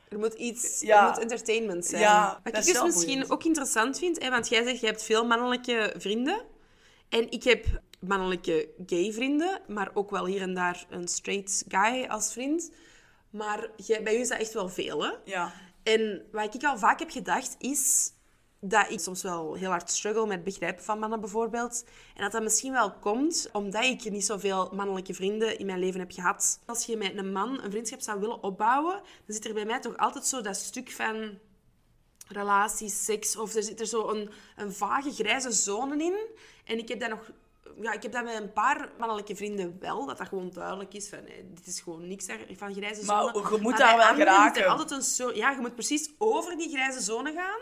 Er 0.10 0.20
moet 0.20 0.34
iets, 0.34 0.82
Ja. 0.82 1.02
er 1.04 1.10
moet 1.10 1.20
entertainment 1.22 1.86
zijn. 1.86 2.02
Ja, 2.02 2.40
Wat 2.44 2.58
ik 2.58 2.66
dus 2.66 2.82
misschien 2.84 3.08
boeiend. 3.14 3.32
ook 3.32 3.44
interessant 3.44 3.98
vind, 4.00 4.22
hè, 4.24 4.30
want 4.30 4.50
jij 4.50 4.64
zegt, 4.64 4.80
je 4.80 4.86
hebt 4.86 5.04
veel 5.04 5.26
mannelijke 5.26 5.94
vrienden. 5.98 6.42
En 7.10 7.32
ik 7.32 7.44
heb 7.44 7.66
mannelijke 8.00 8.70
gay 8.86 9.12
vrienden, 9.14 9.62
maar 9.68 9.90
ook 9.94 10.10
wel 10.10 10.26
hier 10.26 10.42
en 10.42 10.54
daar 10.54 10.86
een 10.90 11.08
straight 11.08 11.64
guy 11.68 12.06
als 12.08 12.34
vriend. 12.34 12.72
Maar 13.30 13.70
jij, 13.76 14.04
bij 14.04 14.16
u 14.16 14.20
is 14.20 14.28
dat 14.28 14.40
echt 14.40 14.54
wel 14.54 14.70
veel, 14.70 15.04
hè? 15.04 15.12
Ja. 15.26 15.52
En 15.88 16.28
wat 16.32 16.56
ik 16.56 16.64
al 16.64 16.78
vaak 16.78 17.00
heb 17.00 17.10
gedacht, 17.10 17.56
is 17.60 18.12
dat 18.60 18.90
ik 18.90 19.00
soms 19.00 19.22
wel 19.22 19.54
heel 19.54 19.70
hard 19.70 19.90
struggle 19.90 20.26
met 20.26 20.36
het 20.36 20.44
begrijpen 20.44 20.84
van 20.84 21.00
mannen 21.00 21.20
bijvoorbeeld. 21.20 21.86
En 22.16 22.22
dat 22.22 22.32
dat 22.32 22.44
misschien 22.44 22.72
wel 22.72 22.94
komt 22.94 23.50
omdat 23.52 23.84
ik 23.84 24.12
niet 24.12 24.26
zoveel 24.26 24.70
mannelijke 24.74 25.14
vrienden 25.14 25.60
in 25.60 25.66
mijn 25.66 25.80
leven 25.80 26.00
heb 26.00 26.12
gehad. 26.12 26.60
Als 26.66 26.86
je 26.86 26.98
met 26.98 27.18
een 27.18 27.32
man 27.32 27.64
een 27.64 27.72
vriendschap 27.72 28.02
zou 28.02 28.20
willen 28.20 28.44
opbouwen, 28.44 28.94
dan 28.94 29.36
zit 29.36 29.46
er 29.46 29.54
bij 29.54 29.66
mij 29.66 29.80
toch 29.80 29.98
altijd 29.98 30.26
zo 30.26 30.42
dat 30.42 30.56
stuk 30.56 30.92
van 30.92 31.38
relaties, 32.28 33.06
seks, 33.06 33.36
of 33.36 33.56
er 33.56 33.64
zit 33.64 33.80
er 33.80 33.86
zo 33.86 34.10
een, 34.10 34.30
een 34.56 34.74
vage 34.74 35.12
grijze 35.12 35.52
zone 35.52 36.04
in. 36.04 36.18
En 36.66 36.78
ik 36.78 36.88
heb 36.88 37.00
dat 37.00 37.10
nog... 37.10 37.32
Ja, 37.82 37.92
ik 37.94 38.04
heb 38.04 38.12
dat 38.12 38.24
met 38.24 38.34
een 38.42 38.54
paar 38.54 38.90
mannelijke 38.98 39.36
vrienden 39.36 39.78
wel, 39.80 40.06
dat 40.06 40.18
dat 40.18 40.28
gewoon 40.28 40.50
duidelijk 40.54 40.94
is 40.94 41.10
van, 41.10 41.20
eh, 41.20 41.34
dit 41.54 41.68
is 41.68 41.80
gewoon 41.82 42.08
niks 42.08 42.26
van 42.58 42.74
grijze 42.74 43.06
Maar 43.06 43.22
zone. 43.22 43.50
je 43.56 43.58
moet 43.62 43.62
Maar 43.62 43.78
daar 43.80 43.98
wel 43.98 44.06
is 44.06 44.10
er 44.12 44.16
geraken. 44.16 44.68
altijd 44.68 44.92
een 44.92 45.02
zo... 45.02 45.32
Ja, 45.34 45.52
je 45.52 45.58
moet 45.60 45.74
precies 45.74 46.10
over 46.18 46.58
die 46.58 46.70
grijze 46.70 47.02
zone 47.02 47.32
gaan. 47.34 47.60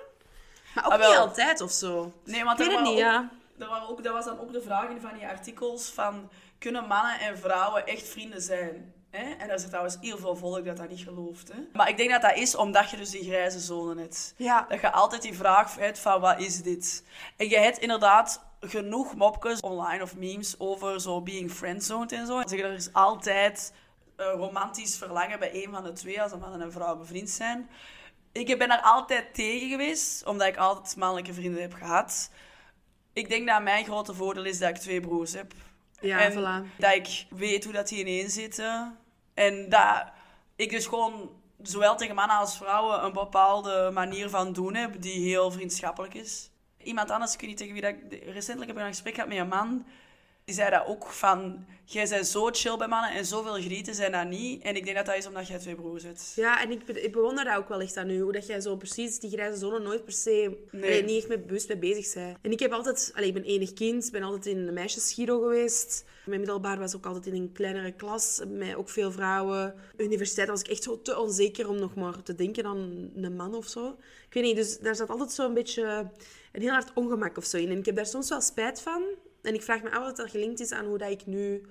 Maar 0.75 0.85
ook 0.85 0.91
Ah, 0.91 1.07
niet 1.09 1.17
altijd 1.17 1.61
of 1.61 1.71
zo. 1.71 2.11
Nee, 2.23 2.43
want 2.43 2.59
Ik 2.59 2.65
weet 2.65 2.75
het 2.75 2.83
waren 2.85 2.95
niet, 2.95 3.03
ook, 3.05 3.09
ja. 3.11 3.29
er 3.59 3.67
waren 3.69 3.87
ook, 3.89 4.03
dat 4.03 4.13
was 4.13 4.25
dan 4.25 4.39
ook 4.39 4.51
de 4.53 4.61
vraag 4.61 4.89
in 4.89 5.01
van 5.01 5.13
die 5.13 5.27
artikels 5.27 5.89
van... 5.89 6.29
Kunnen 6.59 6.87
mannen 6.87 7.19
en 7.19 7.37
vrouwen 7.37 7.85
echt 7.87 8.07
vrienden 8.07 8.41
zijn? 8.41 8.93
Hè? 9.09 9.33
En 9.33 9.47
daar 9.47 9.59
zit 9.59 9.67
trouwens 9.67 9.97
heel 10.01 10.17
veel 10.17 10.35
volk 10.35 10.65
dat 10.65 10.77
dat 10.77 10.89
niet 10.89 10.99
gelooft. 10.99 11.47
Hè? 11.53 11.59
Maar 11.73 11.89
ik 11.89 11.97
denk 11.97 12.09
dat 12.09 12.21
dat 12.21 12.35
is 12.37 12.55
omdat 12.55 12.89
je 12.89 12.97
dus 12.97 13.09
die 13.09 13.23
grijze 13.23 13.59
zone 13.59 14.01
hebt. 14.01 14.33
Ja. 14.37 14.65
Dat 14.69 14.81
je 14.81 14.91
altijd 14.91 15.21
die 15.21 15.33
vraag 15.33 15.75
hebt 15.75 15.99
van 15.99 16.21
wat 16.21 16.39
is 16.39 16.61
dit? 16.61 17.03
En 17.37 17.49
je 17.49 17.57
hebt 17.57 17.77
inderdaad 17.77 18.41
genoeg 18.69 19.15
mopjes 19.15 19.59
online 19.59 20.03
of 20.03 20.15
memes 20.15 20.55
over 20.57 21.01
zo 21.01 21.21
being 21.21 21.51
friendzoned 21.51 22.11
en 22.11 22.25
zo. 22.25 22.41
Zeggen, 22.45 22.69
er 22.69 22.75
is 22.75 22.93
altijd 22.93 23.73
een 24.15 24.31
romantisch 24.31 24.97
verlangen 24.97 25.39
bij 25.39 25.63
een 25.63 25.71
van 25.71 25.83
de 25.83 25.93
twee 25.93 26.21
als 26.21 26.31
een 26.31 26.39
man 26.39 26.53
en 26.53 26.61
een 26.61 26.71
vrouw 26.71 26.97
bevriend 26.97 27.29
zijn. 27.29 27.69
Ik 28.31 28.57
ben 28.57 28.67
daar 28.67 28.81
altijd 28.81 29.33
tegen 29.33 29.69
geweest, 29.69 30.25
omdat 30.25 30.47
ik 30.47 30.57
altijd 30.57 30.95
mannelijke 30.95 31.33
vrienden 31.33 31.61
heb 31.61 31.73
gehad. 31.73 32.31
Ik 33.13 33.29
denk 33.29 33.47
dat 33.47 33.61
mijn 33.61 33.85
grote 33.85 34.13
voordeel 34.13 34.45
is 34.45 34.59
dat 34.59 34.69
ik 34.69 34.77
twee 34.77 34.99
broers 34.99 35.33
heb. 35.33 35.53
Ja, 35.99 36.19
en 36.19 36.31
voilà. 36.31 36.77
dat 36.77 36.93
ik 36.93 37.25
weet 37.29 37.63
hoe 37.63 37.73
dat 37.73 37.87
die 37.87 37.99
ineen 37.99 38.29
zitten. 38.29 38.97
En 39.33 39.69
dat 39.69 40.03
ik 40.55 40.69
dus 40.69 40.85
gewoon 40.85 41.29
zowel 41.61 41.95
tegen 41.95 42.15
mannen 42.15 42.37
als 42.37 42.57
vrouwen 42.57 43.03
een 43.03 43.13
bepaalde 43.13 43.89
manier 43.93 44.29
van 44.29 44.53
doen 44.53 44.75
heb 44.75 45.01
die 45.01 45.27
heel 45.29 45.51
vriendschappelijk 45.51 46.13
is. 46.13 46.49
Iemand 46.85 47.11
anders, 47.11 47.33
ik 47.33 47.39
weet 47.39 47.49
niet 47.49 47.57
tegen 47.57 47.73
wie 47.73 47.81
dat 47.81 47.91
ik... 47.91 48.23
Recentelijk 48.23 48.67
heb 48.67 48.77
ik 48.79 48.83
een 48.83 48.93
gesprek 48.93 49.13
gehad 49.13 49.29
met 49.29 49.37
een 49.37 49.47
man 49.47 49.85
Die 50.45 50.55
zei 50.55 50.69
dat 50.69 50.85
ook 50.87 51.07
van, 51.07 51.65
jij 51.85 52.07
bent 52.09 52.27
zo 52.27 52.49
chill 52.51 52.77
bij 52.77 52.87
mannen 52.87 53.11
en 53.11 53.25
zoveel 53.25 53.53
grieten 53.53 53.95
zijn 53.95 54.11
dat 54.11 54.27
niet. 54.27 54.63
En 54.63 54.75
ik 54.75 54.83
denk 54.83 54.97
dat 54.97 55.05
dat 55.05 55.15
is 55.15 55.27
omdat 55.27 55.47
jij 55.47 55.59
twee 55.59 55.75
broers 55.75 56.03
hebt. 56.03 56.33
Ja, 56.35 56.61
en 56.61 56.71
ik, 56.71 56.87
ik 56.87 57.11
bewonder 57.11 57.43
dat 57.45 57.57
ook 57.57 57.69
wel 57.69 57.81
echt 57.81 57.97
aan 57.97 58.09
u. 58.09 58.21
Hoe 58.21 58.31
dat 58.31 58.47
jij 58.47 58.59
zo 58.61 58.75
precies 58.75 59.19
die 59.19 59.29
grijze 59.29 59.59
zone 59.59 59.79
nooit 59.79 60.03
per 60.03 60.13
se... 60.13 60.57
Nee. 60.71 60.83
allee, 60.83 61.03
niet 61.03 61.17
echt 61.17 61.27
mee 61.27 61.39
bewust 61.39 61.67
mee 61.67 61.77
bezig 61.77 62.13
bent. 62.13 62.37
En 62.41 62.51
ik 62.51 62.59
heb 62.59 62.71
altijd... 62.71 63.11
Allee, 63.15 63.27
ik 63.27 63.33
ben 63.33 63.43
enig 63.43 63.73
kind. 63.73 64.11
ben 64.11 64.23
altijd 64.23 64.45
in 64.45 64.67
een 64.67 64.73
meisjesgiro 64.73 65.39
geweest. 65.39 66.05
Mijn 66.25 66.39
middelbaar 66.39 66.79
was 66.79 66.95
ook 66.95 67.05
altijd 67.05 67.25
in 67.25 67.41
een 67.41 67.51
kleinere 67.51 67.91
klas. 67.91 68.41
Met 68.47 68.75
ook 68.75 68.89
veel 68.89 69.11
vrouwen. 69.11 69.75
Universiteit 69.97 70.47
was 70.47 70.61
ik 70.61 70.67
echt 70.67 70.83
zo 70.83 71.01
te 71.01 71.19
onzeker 71.19 71.69
om 71.69 71.79
nog 71.79 71.95
maar 71.95 72.23
te 72.23 72.35
denken 72.35 72.65
aan 72.65 73.11
een 73.15 73.35
man 73.35 73.55
of 73.55 73.67
zo. 73.67 73.97
Ik 74.27 74.33
weet 74.33 74.43
niet, 74.43 74.55
dus 74.55 74.79
daar 74.79 74.95
zat 74.95 75.09
altijd 75.09 75.31
zo'n 75.31 75.53
beetje... 75.53 76.09
Een 76.55 76.61
heel 76.61 76.71
hard 76.71 76.91
ongemak 76.93 77.37
of 77.37 77.45
zo 77.45 77.57
in. 77.57 77.69
En 77.69 77.77
ik 77.77 77.85
heb 77.85 77.95
daar 77.95 78.05
soms 78.05 78.29
wel 78.29 78.41
spijt 78.41 78.81
van. 78.81 79.03
En 79.41 79.53
ik 79.53 79.63
vraag 79.63 79.81
me 79.81 79.91
af 79.91 80.09
of 80.09 80.13
dat 80.13 80.29
gelinkt 80.29 80.59
is 80.59 80.71
aan 80.71 80.85
hoe 80.85 80.97
dat 80.97 81.09
ik 81.09 81.25
nu 81.25 81.65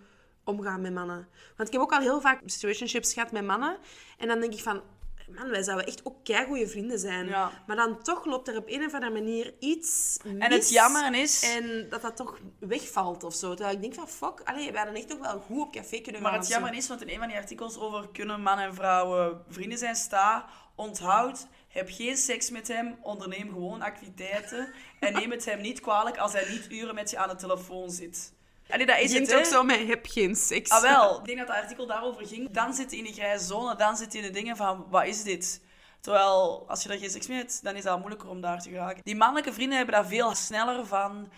omgaan 0.45 0.81
met 0.81 0.95
mannen. 0.95 1.29
Want 1.57 1.69
ik 1.69 1.75
heb 1.75 1.83
ook 1.83 1.93
al 1.93 2.01
heel 2.01 2.21
vaak 2.21 2.41
situationships 2.45 3.13
gehad 3.13 3.33
met 3.33 3.45
mannen. 3.45 3.77
En 4.19 4.29
dan 4.29 4.41
denk 4.41 4.53
ik 4.53 4.61
van... 4.61 4.83
Man, 5.29 5.51
wij 5.51 5.63
zouden 5.63 5.87
echt 5.87 6.01
ook 6.05 6.17
goede 6.47 6.69
vrienden 6.69 6.99
zijn. 6.99 7.27
Ja. 7.27 7.63
Maar 7.67 7.77
dan 7.77 8.03
toch 8.03 8.25
loopt 8.25 8.49
er 8.49 8.57
op 8.57 8.69
een 8.69 8.85
of 8.85 8.95
andere 8.95 9.13
manier 9.13 9.55
iets 9.59 10.19
mis. 10.25 10.39
En 10.39 10.53
het 10.53 10.71
jammer 10.71 11.15
is... 11.15 11.55
En 11.57 11.89
dat 11.89 12.03
dat 12.03 12.17
toch 12.17 12.39
wegvalt 12.59 13.25
of 13.25 13.35
zo. 13.35 13.55
Terwijl 13.55 13.77
ik 13.77 13.83
denk 13.83 13.95
van, 13.95 14.09
fuck, 14.09 14.41
allee, 14.45 14.73
wij 14.73 14.81
hadden 14.81 14.97
echt 14.97 15.09
toch 15.09 15.19
wel 15.19 15.41
goed 15.41 15.61
op 15.61 15.73
café 15.73 16.01
kunnen 16.01 16.21
gaan. 16.21 16.31
Maar 16.31 16.41
het 16.41 16.49
jammer 16.49 16.75
is, 16.75 16.89
want 16.89 17.03
in 17.03 17.09
een 17.09 17.19
van 17.19 17.29
die 17.29 17.37
artikels 17.37 17.79
over 17.79 18.09
kunnen 18.13 18.41
man 18.41 18.59
en 18.59 18.75
vrouwen 18.75 19.45
vrienden 19.49 19.79
zijn, 19.79 19.97
staat... 19.97 20.45
Onthoud, 20.77 21.47
heb 21.75 21.89
geen 21.91 22.17
seks 22.17 22.51
met 22.51 22.69
hem, 22.69 22.99
onderneem 23.03 23.49
gewoon 23.49 23.83
activiteiten. 23.83 24.73
En 25.01 25.13
neem 25.13 25.31
het 25.31 25.45
hem 25.45 25.61
niet 25.61 25.81
kwalijk 25.81 26.19
als 26.19 26.33
hij 26.33 26.49
niet 26.51 26.67
uren 26.71 26.95
met 26.95 27.11
je 27.11 27.19
aan 27.19 27.29
de 27.29 27.35
telefoon 27.35 27.91
zit. 27.91 28.33
Allee, 28.69 28.87
dat 28.87 28.99
is 28.99 29.13
het, 29.13 29.35
ook 29.35 29.45
zo 29.45 29.63
met, 29.63 29.87
heb 29.87 30.07
geen 30.07 30.35
seks. 30.37 30.71
Ah, 30.71 30.83
wel. 30.83 31.19
Ik 31.19 31.25
denk 31.25 31.39
dat 31.39 31.49
het 31.49 31.57
artikel 31.57 31.87
daarover 31.87 32.27
ging. 32.27 32.51
Dan 32.51 32.75
zit 32.75 32.91
je 32.91 32.97
in 32.97 33.05
de 33.05 33.13
grijze 33.13 33.45
zone, 33.45 33.77
dan 33.77 33.97
zit 33.97 34.13
je 34.13 34.19
in 34.19 34.25
de 34.25 34.31
dingen 34.31 34.57
van, 34.57 34.87
wat 34.91 35.07
is 35.07 35.23
dit? 35.23 35.63
Terwijl, 36.01 36.65
als 36.69 36.83
je 36.83 36.89
er 36.89 36.99
geen 36.99 37.11
seks 37.11 37.27
mee 37.27 37.39
hebt, 37.39 37.63
dan 37.63 37.77
is 37.77 37.83
dat 37.83 37.99
moeilijker 37.99 38.29
om 38.29 38.41
daar 38.41 38.63
te 38.63 38.69
geraken. 38.71 39.03
Die 39.05 39.17
mannelijke 39.17 39.53
vrienden 39.53 39.77
hebben 39.77 39.95
dat 39.95 40.07
veel 40.07 40.35
sneller 40.35 40.87
van... 40.87 41.31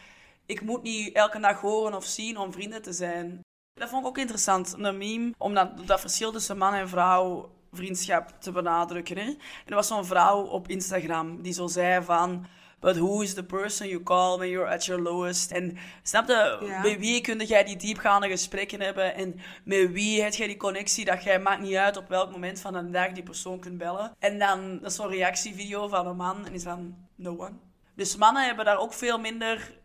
Ik 0.46 0.61
moet 0.61 0.83
niet 0.83 1.14
elke 1.14 1.40
dag 1.40 1.61
horen 1.61 1.94
of 1.94 2.05
zien 2.05 2.38
om 2.38 2.53
vrienden 2.53 2.83
te 2.83 2.92
zijn. 2.92 3.40
Dat 3.75 3.88
vond 3.88 4.03
ik 4.03 4.09
ook 4.09 4.18
interessant, 4.18 4.75
een 4.79 4.99
meme, 4.99 5.35
om 5.38 5.55
dat, 5.55 5.87
dat 5.87 6.01
verschil 6.01 6.33
tussen 6.33 6.59
man 6.59 6.75
en 6.75 6.88
vrouw 6.88 7.51
vriendschap 7.77 8.31
te 8.41 8.53
benadrukken. 8.53 9.17
Hè? 9.17 9.23
En 9.25 9.39
er 9.67 9.75
was 9.75 9.87
zo'n 9.87 10.05
vrouw 10.05 10.43
op 10.43 10.69
Instagram 10.69 11.43
die 11.43 11.53
zo 11.53 11.67
zei 11.67 12.05
van... 12.05 12.47
But 12.81 12.97
who 12.97 13.21
is 13.21 13.35
the 13.35 13.45
person 13.45 13.89
you 13.89 14.03
call 14.03 14.37
when 14.37 14.49
you're 14.49 14.71
at 14.71 14.85
your 14.85 15.03
lowest? 15.03 15.51
En 15.51 15.77
snap 16.03 16.29
je, 16.29 16.59
Ja. 16.67 16.83
met 16.83 16.99
wie 16.99 17.21
kun 17.21 17.45
jij 17.45 17.65
die 17.65 17.77
diepgaande 17.77 18.29
gesprekken 18.29 18.81
hebben? 18.81 19.15
En 19.15 19.41
met 19.65 19.91
wie 19.93 20.23
heb 20.23 20.33
jij 20.33 20.47
die 20.47 20.57
connectie 20.57 21.05
dat 21.05 21.23
jij, 21.23 21.41
maakt 21.41 21.61
niet 21.61 21.75
uit 21.75 21.97
op 21.97 22.09
welk 22.09 22.31
moment 22.31 22.61
van 22.61 22.73
de 22.73 22.91
dag 22.91 23.12
die 23.12 23.23
persoon 23.23 23.61
kunt 23.61 23.79
bellen. 23.79 24.12
En 24.19 24.39
dan 24.39 24.79
dat 24.79 24.91
is 24.91 24.97
zo'n 24.97 25.09
reactievideo 25.09 25.89
van 25.89 26.07
een 26.07 26.17
man 26.17 26.47
en 26.47 26.53
is 26.53 26.62
van, 26.62 26.97
no 27.15 27.37
one. 27.39 27.57
Dus 27.95 28.17
mannen 28.17 28.45
hebben 28.47 28.65
daar 28.65 28.79
ook 28.79 28.93
veel 28.93 29.19
minder... 29.19 29.79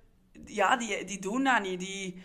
Ja, 0.45 0.77
die, 0.77 1.03
die 1.05 1.19
doen 1.19 1.43
dat 1.43 1.61
niet. 1.61 1.79
Die, 1.79 2.23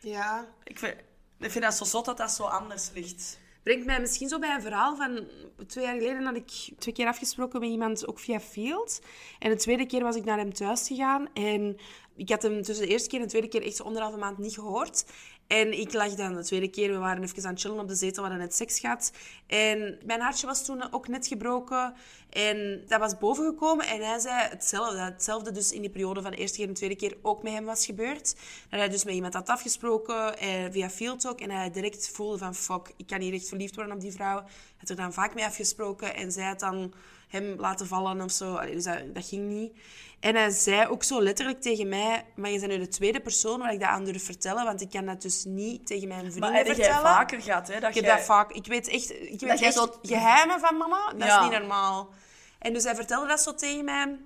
Ja. 0.00 0.46
ik, 0.64 0.78
vind, 0.78 0.94
ik 1.38 1.50
vind 1.50 1.64
dat 1.64 1.74
zo 1.74 1.84
zot 1.84 2.04
dat 2.04 2.16
dat 2.16 2.30
zo 2.30 2.42
anders 2.44 2.90
ligt. 2.94 3.38
Brengt 3.66 3.86
mij 3.86 4.00
misschien 4.00 4.28
zo 4.28 4.38
bij 4.38 4.54
een 4.54 4.62
verhaal 4.62 4.96
van... 4.96 5.26
Twee 5.66 5.84
jaar 5.84 5.96
geleden 5.96 6.24
had 6.24 6.36
ik 6.36 6.78
twee 6.78 6.94
keer 6.94 7.06
afgesproken 7.06 7.60
met 7.60 7.68
iemand, 7.68 8.08
ook 8.08 8.18
via 8.18 8.40
Field. 8.40 9.00
En 9.38 9.50
de 9.50 9.56
tweede 9.56 9.86
keer 9.86 10.02
was 10.02 10.16
ik 10.16 10.24
naar 10.24 10.38
hem 10.38 10.52
thuis 10.52 10.86
gegaan. 10.86 11.28
En 11.32 11.76
ik 12.16 12.28
had 12.28 12.42
hem 12.42 12.62
tussen 12.62 12.86
de 12.86 12.92
eerste 12.92 13.08
keer 13.08 13.18
en 13.18 13.24
de 13.24 13.30
tweede 13.30 13.48
keer 13.48 13.62
echt 13.62 13.82
anderhalve 13.82 14.18
maand 14.18 14.38
niet 14.38 14.54
gehoord. 14.54 15.04
En 15.46 15.78
ik 15.78 15.92
lag 15.92 16.14
dan 16.14 16.34
de 16.34 16.44
tweede 16.44 16.68
keer, 16.68 16.92
we 16.92 16.98
waren 16.98 17.22
even 17.22 17.44
aan 17.44 17.50
het 17.50 17.60
chillen 17.60 17.78
op 17.78 17.88
de 17.88 17.94
zetel, 17.94 18.22
we 18.22 18.28
hadden 18.28 18.46
net 18.46 18.54
seks 18.54 18.80
gehad. 18.80 19.12
En 19.46 19.98
mijn 20.04 20.20
hartje 20.20 20.46
was 20.46 20.64
toen 20.64 20.92
ook 20.92 21.08
net 21.08 21.26
gebroken. 21.26 21.94
En 22.36 22.82
dat 22.88 23.00
was 23.00 23.18
bovengekomen 23.18 23.86
en 23.86 24.02
hij 24.02 24.18
zei 24.18 24.48
hetzelfde. 24.48 24.96
Dat 24.96 25.04
Hetzelfde 25.12 25.52
dus 25.52 25.72
in 25.72 25.80
die 25.80 25.90
periode 25.90 26.22
van 26.22 26.30
de 26.30 26.36
eerste 26.36 26.56
keer 26.56 26.66
en 26.66 26.72
de 26.72 26.78
tweede 26.78 26.96
keer 26.96 27.16
ook 27.22 27.42
met 27.42 27.52
hem 27.52 27.64
was 27.64 27.86
gebeurd. 27.86 28.34
Dat 28.70 28.78
hij 28.80 28.88
dus 28.88 29.04
met 29.04 29.14
iemand 29.14 29.34
had 29.34 29.48
afgesproken 29.48 30.38
eh, 30.38 30.48
via 30.70 30.90
Field 30.90 31.28
ook. 31.28 31.40
En 31.40 31.50
hij 31.50 31.70
direct 31.70 32.10
voelde 32.10 32.38
van 32.38 32.54
fuck, 32.54 32.92
ik 32.96 33.06
kan 33.06 33.18
niet 33.18 33.34
echt 33.34 33.48
verliefd 33.48 33.74
worden 33.74 33.94
op 33.94 34.00
die 34.00 34.12
vrouw. 34.12 34.36
Hij 34.36 34.44
had 34.78 34.88
er 34.88 34.96
dan 34.96 35.12
vaak 35.12 35.34
mee 35.34 35.44
afgesproken 35.44 36.14
en 36.14 36.32
zij 36.32 36.44
had 36.44 36.60
dan 36.60 36.92
hem 37.28 37.54
laten 37.58 37.86
vallen 37.86 38.20
of 38.20 38.30
zo. 38.30 38.54
Allee, 38.54 38.74
dus 38.74 38.84
dat, 38.84 39.14
dat 39.14 39.26
ging 39.28 39.48
niet. 39.48 39.72
En 40.20 40.34
hij 40.34 40.50
zei 40.50 40.86
ook 40.88 41.02
zo 41.02 41.22
letterlijk 41.22 41.60
tegen 41.60 41.88
mij, 41.88 42.24
maar 42.36 42.50
je 42.50 42.58
bent 42.60 42.72
nu 42.72 42.78
de 42.78 42.88
tweede 42.88 43.20
persoon 43.20 43.58
waar 43.58 43.72
ik 43.72 43.80
dat 43.80 43.88
aan 43.88 44.04
durf 44.04 44.24
vertellen, 44.24 44.64
want 44.64 44.80
ik 44.80 44.90
kan 44.90 45.06
dat 45.06 45.22
dus 45.22 45.44
niet 45.44 45.86
tegen 45.86 46.08
mijn 46.08 46.20
vrienden 46.32 46.52
Maar 46.52 46.64
vertellen. 46.64 47.00
vaker 47.00 47.40
gehad, 47.42 47.68
hè? 47.68 47.80
Dat 47.80 47.88
Ik 47.88 47.94
heb 47.94 48.04
jij... 48.04 48.16
dat 48.16 48.24
vaak. 48.24 48.52
Ik 48.52 48.66
weet 48.66 48.88
echt, 48.88 49.10
ik 49.10 49.40
weet 49.40 49.58
jij 49.58 49.68
echt 49.68 49.74
zo- 49.74 49.98
geheimen 50.02 50.60
van 50.60 50.76
mama. 50.76 51.12
Dat 51.12 51.28
Ja. 51.28 51.38
is 51.42 51.48
niet 51.48 51.58
normaal. 51.58 52.08
En 52.66 52.72
dus 52.72 52.84
hij 52.84 52.94
vertelde 52.94 53.26
dat 53.26 53.40
zo 53.40 53.54
tegen 53.54 53.84
mij. 53.84 54.18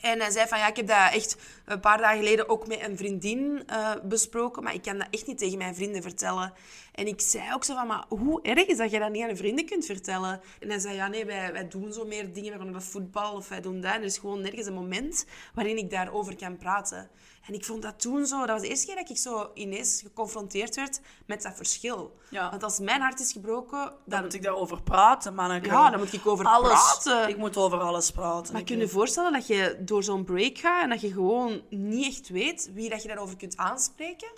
En 0.00 0.20
hij 0.20 0.30
zei 0.30 0.48
van, 0.48 0.58
ja, 0.58 0.68
ik 0.68 0.76
heb 0.76 0.86
dat 0.86 1.12
echt 1.12 1.36
een 1.64 1.80
paar 1.80 1.98
dagen 1.98 2.18
geleden 2.18 2.48
ook 2.48 2.66
met 2.66 2.80
een 2.80 2.96
vriendin 2.96 3.62
eh, 3.66 3.94
besproken, 4.02 4.62
maar 4.62 4.74
ik 4.74 4.82
kan 4.82 4.98
dat 4.98 5.06
echt 5.10 5.26
niet 5.26 5.38
tegen 5.38 5.58
mijn 5.58 5.74
vrienden 5.74 6.02
vertellen. 6.02 6.52
En 6.94 7.06
ik 7.06 7.20
zei 7.20 7.54
ook 7.54 7.64
zo 7.64 7.74
van, 7.74 7.86
maar 7.86 8.04
hoe 8.08 8.42
erg 8.42 8.66
is 8.66 8.76
dat 8.76 8.90
je 8.90 8.98
dat 8.98 9.10
niet 9.10 9.22
aan 9.22 9.28
je 9.28 9.36
vrienden 9.36 9.66
kunt 9.66 9.86
vertellen? 9.86 10.40
En 10.60 10.68
hij 10.68 10.78
zei, 10.78 10.94
ja, 10.94 11.08
nee, 11.08 11.24
wij, 11.24 11.52
wij 11.52 11.68
doen 11.68 11.92
zo 11.92 12.06
meer 12.06 12.32
dingen, 12.32 12.58
wij 12.58 12.72
gaan 12.72 12.82
voetbal 12.82 13.36
of 13.36 13.48
wij 13.48 13.60
doen 13.60 13.80
dat. 13.80 13.92
En 13.92 13.98
er 13.98 14.04
is 14.04 14.18
gewoon 14.18 14.40
nergens 14.40 14.66
een 14.66 14.74
moment 14.74 15.26
waarin 15.54 15.76
ik 15.76 15.90
daarover 15.90 16.36
kan 16.36 16.56
praten. 16.56 17.10
En 17.46 17.54
ik 17.54 17.64
vond 17.64 17.82
dat 17.82 18.00
toen 18.00 18.26
zo, 18.26 18.38
dat 18.38 18.48
was 18.48 18.60
de 18.60 18.68
eerste 18.68 18.86
keer 18.86 18.96
dat 18.96 19.10
ik 19.10 19.16
zo 19.16 19.50
ineens 19.54 20.00
geconfronteerd 20.02 20.76
werd 20.76 21.00
met 21.26 21.42
dat 21.42 21.56
verschil. 21.56 22.16
Ja. 22.30 22.50
Want 22.50 22.62
als 22.62 22.78
mijn 22.78 23.00
hart 23.00 23.20
is 23.20 23.32
gebroken, 23.32 23.78
Dan 23.78 23.94
dan... 24.04 24.22
moet 24.22 24.34
ik 24.34 24.42
daarover 24.42 24.82
praten, 24.82 25.34
manneke. 25.34 25.66
Ja, 25.68 25.90
dan 25.90 25.98
moet 25.98 26.12
ik 26.12 26.26
over 26.26 26.44
alles. 26.46 26.68
praten. 26.70 27.28
Ik 27.28 27.36
moet 27.36 27.56
over 27.56 27.80
alles 27.80 28.10
praten. 28.10 28.52
Maar 28.52 28.62
kun 28.62 28.76
je 28.76 28.82
je 28.82 28.88
voorstellen 28.88 29.32
dat 29.32 29.46
je 29.46 29.76
door 29.80 30.02
zo'n 30.02 30.24
break 30.24 30.58
gaat 30.58 30.82
en 30.82 30.88
dat 30.88 31.00
je 31.00 31.12
gewoon 31.12 31.62
niet 31.70 32.06
echt 32.06 32.28
weet 32.28 32.70
wie 32.74 32.90
dat 32.90 33.02
je 33.02 33.08
daarover 33.08 33.36
kunt 33.36 33.56
aanspreken? 33.56 34.28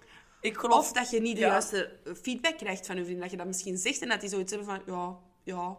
Ik 0.40 0.56
geloof... 0.56 0.78
Of 0.78 0.92
dat 0.92 1.10
je 1.10 1.20
niet 1.20 1.34
de 1.36 1.40
Ja. 1.40 1.48
juiste 1.48 1.90
feedback 2.22 2.56
krijgt 2.58 2.86
van 2.86 2.96
je 2.96 3.02
vrienden. 3.02 3.22
Dat 3.22 3.30
je 3.30 3.36
dat 3.36 3.46
misschien 3.46 3.78
zegt 3.78 4.00
en 4.02 4.08
dat 4.08 4.20
die 4.20 4.28
zoiets 4.30 4.52
hebben 4.52 4.68
van, 4.68 4.94
ja, 4.94 5.16
ja. 5.42 5.76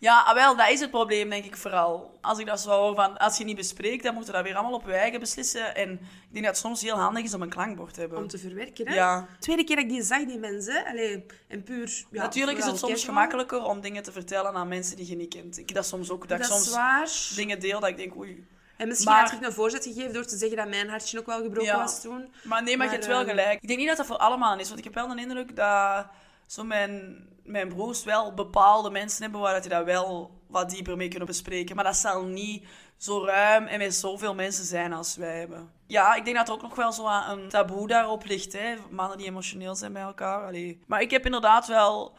Ja, 0.00 0.22
ah, 0.22 0.34
wel, 0.34 0.56
dat 0.56 0.68
is 0.70 0.80
het 0.80 0.90
probleem, 0.90 1.28
denk 1.30 1.44
ik 1.44 1.56
vooral. 1.56 2.18
Als 2.20 2.38
ik 2.38 2.46
dat 2.46 2.60
zo 2.60 2.70
hoor 2.70 2.94
van, 2.94 3.16
als 3.18 3.38
je 3.38 3.44
niet 3.44 3.56
bespreekt, 3.56 4.02
dan 4.02 4.14
moet 4.14 4.26
je 4.26 4.32
dat 4.32 4.42
weer 4.42 4.54
allemaal 4.54 4.72
op 4.78 4.86
je 4.86 4.92
eigen 4.92 5.20
beslissen. 5.20 5.74
En 5.74 5.90
ik 5.92 6.32
denk 6.32 6.44
dat 6.44 6.54
het 6.54 6.64
soms 6.64 6.82
heel 6.82 6.96
handig 6.96 7.24
is 7.24 7.34
om 7.34 7.42
een 7.42 7.48
klankbord 7.48 7.94
te 7.94 8.00
hebben. 8.00 8.18
Om 8.18 8.28
te 8.28 8.38
verwerken, 8.38 8.88
hè? 8.88 8.94
Ja. 8.94 9.26
Tweede 9.38 9.64
keer 9.64 9.76
dat 9.76 9.84
ik 9.84 9.90
die 9.90 10.02
zag, 10.02 10.24
die 10.24 10.38
mensen, 10.38 10.84
allee, 10.86 11.26
en 11.48 11.62
puur... 11.62 12.04
Ja, 12.10 12.22
Natuurlijk 12.22 12.58
is 12.58 12.64
het 12.64 12.78
soms 12.78 13.04
gemakkelijker 13.04 13.62
om 13.64 13.80
dingen 13.80 14.02
te 14.02 14.12
vertellen 14.12 14.54
aan 14.54 14.68
mensen 14.68 14.96
die 14.96 15.08
je 15.08 15.16
niet 15.16 15.34
kent. 15.34 15.58
Ik 15.58 15.74
dat 15.74 15.86
soms 15.86 16.10
ook, 16.10 16.28
dat, 16.28 16.38
Dat 16.38 16.46
ik 16.46 16.52
soms 16.54 16.70
waar. 16.74 17.08
dingen 17.34 17.60
deel 17.60 17.80
dat 17.80 17.88
ik 17.88 17.96
denk, 17.96 18.16
oei. 18.16 18.46
En 18.76 18.88
misschien 18.88 19.10
Maar- 19.12 19.22
had 19.22 19.32
ik 19.32 19.46
een 19.46 19.52
voorzet 19.52 19.84
gegeven 19.84 20.12
door 20.12 20.24
te 20.26 20.36
zeggen 20.36 20.56
dat 20.56 20.68
mijn 20.68 20.88
hartje 20.88 21.18
ook 21.18 21.26
wel 21.26 21.42
gebroken 21.42 21.64
Ja. 21.72 21.78
was 21.78 22.00
toen. 22.00 22.32
Maar 22.42 22.62
nee, 22.62 22.62
maar, 22.62 22.70
je 22.72 22.76
Maar, 22.76 22.90
hebt 22.90 23.06
wel 23.06 23.20
ehm, 23.20 23.28
gelijk. 23.28 23.62
Ik 23.62 23.68
denk 23.68 23.78
niet 23.78 23.88
dat 23.88 23.96
dat 23.96 24.06
voor 24.06 24.16
allemaal 24.16 24.58
is, 24.58 24.66
want 24.66 24.78
ik 24.78 24.84
heb 24.84 24.94
wel 24.94 25.08
de 25.08 25.20
indruk 25.20 25.56
dat 25.56 26.06
zo 26.46 26.64
mijn, 26.64 27.26
mijn 27.50 27.68
broers 27.68 28.04
wel 28.04 28.34
bepaalde 28.34 28.90
mensen 28.90 29.22
hebben 29.22 29.40
waar 29.40 29.60
dat 29.60 29.70
dat 29.70 29.84
wel 29.84 30.30
wat 30.46 30.70
dieper 30.70 30.96
mee 30.96 31.08
kunnen 31.08 31.26
bespreken. 31.26 31.76
Maar 31.76 31.84
dat 31.84 31.96
zal 31.96 32.24
niet 32.24 32.66
zo 32.96 33.24
ruim 33.24 33.66
en 33.66 33.78
met 33.78 33.94
zoveel 33.94 34.34
mensen 34.34 34.64
zijn 34.64 34.92
als 34.92 35.16
wij 35.16 35.38
hebben. 35.38 35.70
Ja, 35.86 36.14
ik 36.14 36.24
denk 36.24 36.36
dat 36.36 36.48
er 36.48 36.54
ook 36.54 36.62
nog 36.62 36.74
wel 36.74 36.92
zo 36.92 37.06
een 37.06 37.48
taboe 37.48 37.86
daarop 37.86 38.24
ligt, 38.24 38.52
hè. 38.52 38.74
Mannen 38.90 39.18
die 39.18 39.26
emotioneel 39.26 39.74
zijn 39.74 39.92
bij 39.92 40.02
elkaar. 40.02 40.46
Allee. 40.46 40.80
Maar 40.86 41.00
ik 41.00 41.10
heb 41.10 41.24
inderdaad 41.24 41.66
wel, 41.66 42.14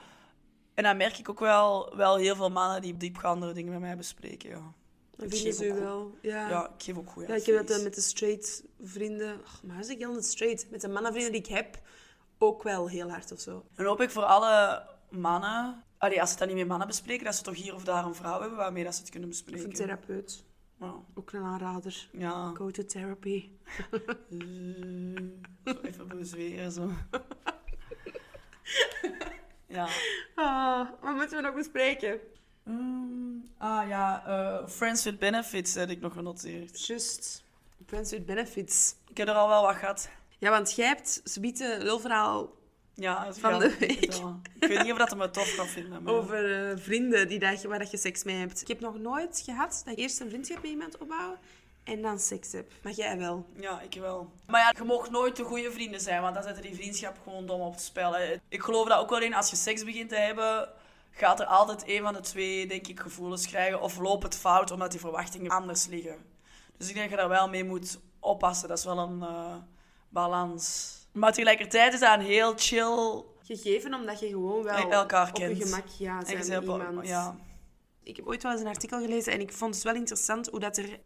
en 0.73 0.83
dat 0.83 0.97
merk 0.97 1.17
ik 1.17 1.29
ook 1.29 1.39
wel, 1.39 1.95
wel 1.95 2.15
heel 2.15 2.35
veel 2.35 2.49
mannen 2.49 2.81
die 2.81 2.97
diepgaandere 2.97 3.53
dingen 3.53 3.71
met 3.71 3.81
mij 3.81 3.97
bespreken, 3.97 4.49
ja. 4.49 4.73
Vinden 5.17 5.39
geef 5.39 5.55
ze 5.55 5.73
wel. 5.73 6.15
Ja. 6.21 6.49
Ja, 6.49 6.65
ik 6.65 6.83
geef 6.83 6.97
ook 6.97 7.09
goede 7.09 7.27
Ja, 7.27 7.35
ik 7.35 7.45
heb 7.45 7.67
dat 7.67 7.77
eh, 7.77 7.83
met 7.83 7.95
de 7.95 8.01
straight 8.01 8.63
vrienden... 8.83 9.39
Och, 9.39 9.63
maar 9.63 9.79
is 9.79 9.89
ik 9.89 9.97
heel 9.97 10.13
net 10.13 10.25
straight? 10.25 10.71
Met 10.71 10.81
de 10.81 10.87
mannenvrienden 10.87 11.31
die 11.31 11.41
ik 11.41 11.55
heb, 11.55 11.79
ook 12.37 12.63
wel 12.63 12.89
heel 12.89 13.09
hard 13.09 13.31
of 13.31 13.39
zo. 13.39 13.65
Dan 13.75 13.85
hoop 13.85 14.01
ik 14.01 14.09
voor 14.09 14.23
alle 14.23 14.83
mannen, 15.11 15.83
allee, 15.97 16.19
als 16.21 16.29
ze 16.31 16.35
het 16.35 16.39
dan 16.39 16.47
niet 16.47 16.57
met 16.57 16.67
mannen 16.67 16.87
bespreken, 16.87 17.25
dat 17.25 17.35
ze 17.35 17.43
toch 17.43 17.55
hier 17.55 17.75
of 17.75 17.83
daar 17.83 18.05
een 18.05 18.15
vrouw 18.15 18.39
hebben 18.39 18.57
waarmee 18.57 18.83
dat 18.83 18.95
ze 18.95 19.01
het 19.01 19.09
kunnen 19.09 19.29
Of 19.29 19.35
bespreken. 19.35 19.65
een 19.69 19.75
therapeut. 19.75 20.43
Ook 21.13 21.31
een 21.31 21.43
aanrader. 21.43 22.07
ja. 22.11 22.51
Go 22.53 22.71
to 22.71 22.85
therapy. 22.85 23.49
Zo 25.65 25.73
even 25.81 26.07
bezweren, 26.07 26.71
zo. 26.71 26.91
ja. 29.67 29.87
Ah, 30.35 30.87
wat 31.01 31.15
moeten 31.15 31.37
we 31.37 31.43
nog 31.43 31.55
bespreken? 31.55 32.19
Ehm, 32.65 33.37
ah 33.57 33.87
ja, 33.87 34.23
eh, 34.25 34.67
Friends 34.67 35.03
with 35.03 35.19
Benefits 35.19 35.73
heb 35.73 35.89
ik 35.89 36.01
nog 36.01 36.13
genoteerd. 36.13 36.85
Just. 36.85 37.43
Friends 37.85 38.11
with 38.11 38.25
benefits. 38.25 38.95
Ik 39.07 39.17
heb 39.17 39.27
er 39.27 39.33
al 39.33 39.47
wel 39.47 39.61
wat 39.61 39.75
gehad. 39.75 40.09
Ja, 40.37 40.49
want 40.49 40.73
jij 40.75 40.87
hebt 40.87 41.21
zobiete 41.23 41.77
lulverhaal 41.79 42.49
Ja, 43.01 43.33
Van 43.33 43.51
ga 43.51 43.57
de 43.57 43.65
ik 43.65 43.79
week. 43.79 44.15
Ik 44.59 44.67
weet 44.67 44.83
niet 44.83 44.91
of 44.91 44.97
dat 44.97 45.11
het 45.19 45.33
tof 45.33 45.55
kan 45.55 45.67
vinden. 45.67 46.03
Maar... 46.03 46.13
over 46.13 46.69
eh, 46.71 46.77
vrienden 46.77 47.27
die 47.27 47.39
dat, 47.39 47.61
je- 47.61 47.67
waar 47.67 47.79
dat 47.79 47.91
je 47.91 47.97
seks 47.97 48.23
mee 48.23 48.35
hebt. 48.35 48.61
Ik 48.61 48.67
heb 48.67 48.79
nog 48.79 48.97
nooit 48.99 49.41
gehad 49.45 49.81
dat 49.85 49.93
ik 49.93 49.99
eerst 49.99 50.19
een 50.19 50.29
vriendschap 50.29 50.61
met 50.61 50.71
iemand 50.71 50.97
opbouw 50.97 51.37
en 51.83 52.01
dan 52.01 52.19
seks 52.19 52.51
hebt. 52.51 52.73
Maar 52.83 52.91
jij 52.93 53.17
wel. 53.17 53.45
Ja, 53.59 53.81
ik 53.81 53.93
wel. 53.99 54.31
Maar 54.47 54.61
ja, 54.61 54.73
je 54.77 54.83
mag 54.83 55.09
nooit 55.09 55.35
de 55.35 55.43
goede 55.43 55.71
vrienden 55.71 56.01
zijn, 56.01 56.21
want 56.21 56.33
dan 56.33 56.43
zetten 56.43 56.63
die 56.63 56.75
vriendschap 56.75 57.17
gewoon 57.23 57.45
dom 57.45 57.61
op 57.61 57.71
het 57.73 57.81
spel. 57.81 58.13
hè. 58.15 58.35
Ik 58.49 58.61
geloof 58.61 58.87
dat 58.87 58.99
ook 58.99 59.09
wel 59.09 59.21
in, 59.21 59.33
als 59.33 59.49
je 59.49 59.55
seks 59.55 59.83
begint 59.83 60.09
te 60.09 60.15
hebben, 60.15 60.69
gaat 61.11 61.39
er 61.39 61.45
altijd 61.45 61.83
een 61.87 62.01
van 62.01 62.13
de 62.13 62.19
twee, 62.19 62.67
denk 62.67 62.87
ik, 62.87 62.99
gevoelens 62.99 63.47
krijgen. 63.47 63.81
Of 63.81 63.97
loopt 63.97 64.23
het 64.23 64.37
fout, 64.37 64.71
omdat 64.71 64.91
die 64.91 64.99
verwachtingen 64.99 65.51
anders 65.51 65.85
liggen. 65.85 66.15
Dus 66.77 66.87
ik 66.89 66.95
denk 66.95 67.09
dat 67.09 67.19
je 67.19 67.25
daar 67.27 67.37
wel 67.37 67.49
mee 67.49 67.63
moet 67.63 67.99
oppassen. 68.19 68.67
Dat 68.67 68.77
is 68.77 68.85
wel 68.85 68.97
een 68.97 69.21
eh, 69.21 69.55
balans. 70.09 70.99
Maar 71.11 71.31
tegelijkertijd 71.31 71.93
is 71.93 71.99
dat 71.99 72.19
een 72.19 72.25
heel 72.25 72.53
chill... 72.55 73.23
Gegeven 73.43 73.93
omdat 73.93 74.19
je 74.19 74.27
gewoon 74.27 74.63
wel 74.63 74.91
Elkaar 74.91 75.27
op 75.27 75.33
kent. 75.33 75.57
je 75.57 75.63
gemak 75.63 75.87
ja, 75.97 76.25
zijn 76.25 76.37
met 76.37 76.61
iemand. 76.61 77.07
Ja. 77.07 77.35
Ik 78.03 78.15
heb 78.15 78.27
ooit 78.27 78.43
wel 78.43 78.51
eens 78.51 78.61
een 78.61 78.67
artikel 78.67 79.01
gelezen 79.01 79.33
en 79.33 79.39
ik 79.39 79.51
vond 79.51 79.75
het 79.75 79.83
wel 79.83 79.95
interessant 79.95 80.47
hoe 80.47 80.59
dat 80.59 80.77
er 80.77 80.99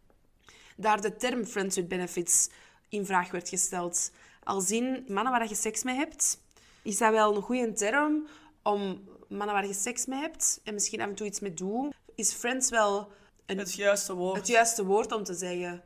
daar 0.76 1.00
de 1.00 1.16
term 1.16 1.44
friends 1.44 1.76
with 1.76 1.88
benefits 1.88 2.48
in 2.88 3.06
vraag 3.06 3.30
werd 3.30 3.48
gesteld. 3.48 4.10
Als 4.44 4.70
in 4.70 5.04
mannen 5.08 5.32
waar 5.32 5.48
je 5.48 5.54
seks 5.54 5.82
mee 5.82 5.94
hebt, 5.96 6.40
is 6.82 6.98
dat 6.98 7.10
wel 7.12 7.36
een 7.36 7.42
goede 7.42 7.72
term 7.72 8.26
om 8.62 9.08
mannen 9.28 9.54
waar 9.54 9.66
je 9.66 9.74
seks 9.74 10.06
mee 10.06 10.18
hebt 10.18 10.60
en 10.64 10.74
misschien 10.74 11.00
af 11.00 11.08
en 11.08 11.14
toe 11.14 11.26
iets 11.26 11.40
mee 11.40 11.54
doen. 11.54 11.92
Is 12.14 12.32
friends 12.32 12.70
wel 12.70 13.12
een, 13.46 13.58
Het 13.58 13.74
juiste 13.74 14.14
woord. 14.14 14.36
het 14.36 14.46
juiste 14.46 14.84
woord 14.84 15.12
om 15.12 15.24
te 15.24 15.34
zeggen? 15.34 15.82